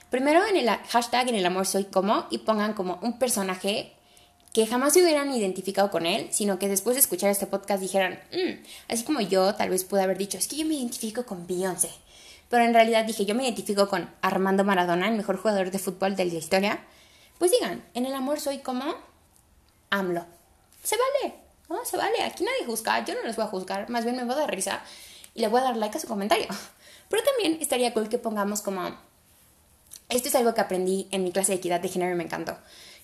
Primero 0.10 0.46
en 0.46 0.56
el 0.56 0.70
hashtag 0.70 1.30
en 1.30 1.36
el 1.36 1.46
amor 1.46 1.66
soy 1.66 1.84
como 1.86 2.28
y 2.30 2.40
pongan 2.40 2.74
como 2.74 3.00
un 3.02 3.20
personaje 3.20 3.94
que 4.54 4.66
jamás 4.66 4.94
se 4.94 5.04
hubieran 5.04 5.32
identificado 5.34 5.92
con 5.92 6.06
él, 6.06 6.30
sino 6.32 6.58
que 6.58 6.70
después 6.70 6.96
de 6.96 7.02
escuchar 7.02 7.30
este 7.30 7.46
podcast 7.46 7.82
dijeran, 7.82 8.20
mm", 8.32 8.64
así 8.92 9.04
como 9.04 9.22
yo 9.22 9.54
tal 9.56 9.70
vez 9.70 9.84
pude 9.84 10.02
haber 10.02 10.18
dicho, 10.18 10.38
es 10.38 10.48
que 10.48 10.56
yo 10.56 10.66
me 10.66 10.76
identifico 10.76 11.26
con 11.26 11.46
Beyoncé. 11.46 11.92
Pero 12.50 12.64
en 12.64 12.74
realidad 12.74 13.06
dije, 13.06 13.26
yo 13.26 13.36
me 13.36 13.44
identifico 13.44 13.90
con 13.90 14.10
Armando 14.22 14.64
Maradona, 14.64 15.10
el 15.10 15.16
mejor 15.16 15.38
jugador 15.38 15.70
de 15.70 15.80
fútbol 15.80 16.16
de 16.16 16.26
la 16.26 16.34
historia. 16.34 16.80
Pues 17.38 17.52
digan, 17.52 17.84
en 17.94 18.06
el 18.06 18.16
amor 18.16 18.40
soy 18.40 18.60
como 18.60 18.96
AMLO. 19.90 20.26
Se 20.82 20.96
vale, 20.96 21.36
no, 21.70 21.84
se 21.84 21.98
vale, 21.98 22.24
aquí 22.24 22.46
nadie 22.46 22.66
juzga, 22.66 23.04
yo 23.04 23.14
no 23.16 23.24
les 23.24 23.36
voy 23.36 23.46
a 23.46 23.50
juzgar, 23.50 23.90
más 23.90 24.06
bien 24.06 24.16
me 24.16 24.24
voy 24.24 24.34
a 24.34 24.38
dar 24.38 24.56
risa 24.56 24.82
y 25.34 25.42
le 25.42 25.50
voy 25.50 25.60
a 25.60 25.66
dar 25.66 25.78
like 25.78 25.98
a 25.98 26.02
su 26.02 26.08
comentario. 26.08 26.48
Pero 27.10 27.24
también 27.24 27.62
estaría 27.62 27.94
cool 27.94 28.10
que 28.10 28.18
pongamos 28.18 28.62
como 28.62 28.98
esto 30.10 30.30
es 30.30 30.36
algo 30.36 30.54
que 30.54 30.62
aprendí 30.62 31.08
en 31.12 31.24
mi 31.24 31.32
clase 31.32 31.52
de 31.52 31.58
equidad 31.58 31.82
de 31.82 31.90
género 31.90 32.14
y 32.14 32.16
me 32.16 32.24
encantó. 32.24 32.58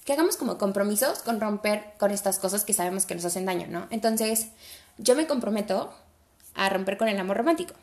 Que 0.05 0.13
hagamos 0.13 0.37
como 0.37 0.57
compromisos 0.57 1.19
con 1.19 1.39
romper 1.39 1.93
con 1.97 2.11
estas 2.11 2.39
cosas 2.39 2.63
que 2.63 2.73
sabemos 2.73 3.05
que 3.05 3.15
nos 3.15 3.25
hacen 3.25 3.45
daño, 3.45 3.67
¿no? 3.69 3.87
Entonces, 3.89 4.47
yo 4.97 5.15
me 5.15 5.27
comprometo 5.27 5.93
a 6.55 6.69
romper 6.69 6.97
con 6.97 7.07
el 7.07 7.19
amor 7.19 7.37
romántico, 7.37 7.73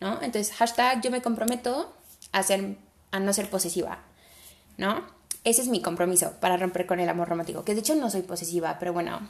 ¿no? 0.00 0.14
Entonces, 0.22 0.52
hashtag 0.54 1.02
yo 1.02 1.10
me 1.10 1.22
comprometo 1.22 1.92
a, 2.32 2.42
ser, 2.42 2.76
a 3.10 3.20
no 3.20 3.32
ser 3.32 3.50
posesiva, 3.50 3.98
¿no? 4.76 5.04
Ese 5.44 5.62
es 5.62 5.68
mi 5.68 5.82
compromiso 5.82 6.32
para 6.40 6.56
romper 6.56 6.86
con 6.86 7.00
el 7.00 7.08
amor 7.08 7.28
romántico, 7.28 7.64
que 7.64 7.74
de 7.74 7.80
hecho 7.80 7.94
no 7.94 8.10
soy 8.10 8.22
posesiva, 8.22 8.78
pero 8.78 8.92
bueno, 8.92 9.20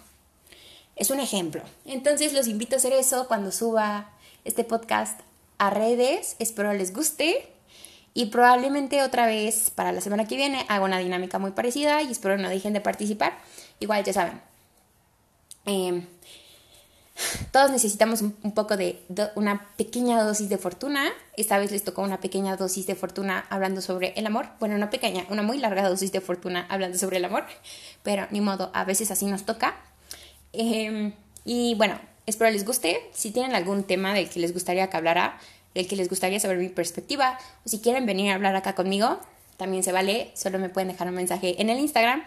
es 0.97 1.11
un 1.11 1.21
ejemplo. 1.21 1.63
Entonces, 1.85 2.33
los 2.33 2.49
invito 2.49 2.77
a 2.77 2.79
hacer 2.79 2.93
eso 2.93 3.29
cuando 3.29 3.53
suba 3.53 4.11
este 4.45 4.65
podcast 4.65 5.21
a 5.59 5.71
redes. 5.71 6.37
Espero 6.39 6.73
les 6.73 6.93
guste. 6.93 7.58
Y 8.19 8.27
probablemente 8.27 9.01
otra 9.05 9.29
vez 9.29 9.71
para 9.71 9.93
la 9.93 10.01
semana 10.01 10.27
que 10.27 10.35
viene 10.35 10.67
haga 10.69 10.85
una 10.85 10.99
dinámica 10.99 11.39
muy 11.39 11.53
parecida 11.53 12.03
y 12.03 12.11
espero 12.11 12.37
no 12.37 12.49
dejen 12.49 12.73
de 12.73 12.81
participar. 12.81 13.39
Igual 13.79 14.03
ya 14.03 14.13
saben. 14.13 14.41
Em, 15.67 16.05
todos 17.53 17.71
necesitamos 17.71 18.21
un, 18.23 18.33
poco 18.57 18.77
de 18.77 18.99
una 19.37 19.69
pequeña 19.77 20.21
dosis 20.25 20.49
de 20.49 20.59
fortuna. 20.59 21.05
Esta 21.37 21.61
vez 21.61 21.71
les 21.71 21.85
tocó 21.85 22.03
una 22.03 22.19
pequeña 22.19 22.57
dosis 22.57 22.89
de 22.89 22.97
fortuna 22.97 23.47
hablando 23.51 23.81
sobre 23.81 24.15
el 24.17 24.27
amor. 24.27 24.49
Bueno, 24.59 24.75
una 24.75 24.91
pequeña, 24.91 25.25
una 25.31 25.43
muy 25.43 25.59
larga 25.59 25.89
dosis 25.89 26.11
de 26.11 26.21
fortuna 26.21 26.67
hablando 26.69 26.99
sobre 26.99 27.19
el 27.19 27.25
amor. 27.25 27.45
Pero 28.03 28.27
ni 28.33 28.41
modo, 28.41 28.73
a 28.75 28.83
veces 28.83 29.13
así 29.13 29.27
nos 29.27 29.45
toca. 29.45 29.77
Em, 30.53 31.13
y 31.45 31.77
bueno, 31.77 32.01
espero 32.27 32.51
les 32.51 32.65
guste. 32.65 32.99
Si 33.13 33.31
tienen 33.31 33.55
algún 33.55 33.85
tema 33.85 34.13
del 34.13 34.29
que 34.29 34.41
les 34.41 34.53
gustaría 34.53 34.91
que 34.91 34.97
hablara, 34.97 35.39
el 35.75 35.87
que 35.87 35.97
les 35.97 36.09
gustaría 36.09 36.41
saber 36.41 36.59
mi 36.59 36.69
perspectiva 36.69 37.39
o 37.65 37.69
si 37.69 37.81
quieren 37.81 38.07
venir 38.07 38.31
a 38.31 38.35
hablar 38.35 38.57
acá 38.57 38.75
conmigo, 38.75 39.21
también 39.57 39.83
se 39.83 39.93
vale, 39.93 40.31
solo 40.35 40.59
me 40.59 40.69
pueden 40.69 40.89
dejar 40.89 41.09
un 41.09 41.15
mensaje 41.15 41.61
en 41.61 41.71
el 41.71 41.79
Instagram. 41.79 42.23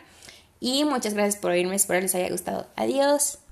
Y 0.59 0.83
muchas 0.85 1.13
gracias 1.13 1.37
por 1.37 1.51
oírme, 1.51 1.75
espero 1.75 1.99
les 1.99 2.13
haya 2.15 2.29
gustado. 2.29 2.67
Adiós. 2.75 3.41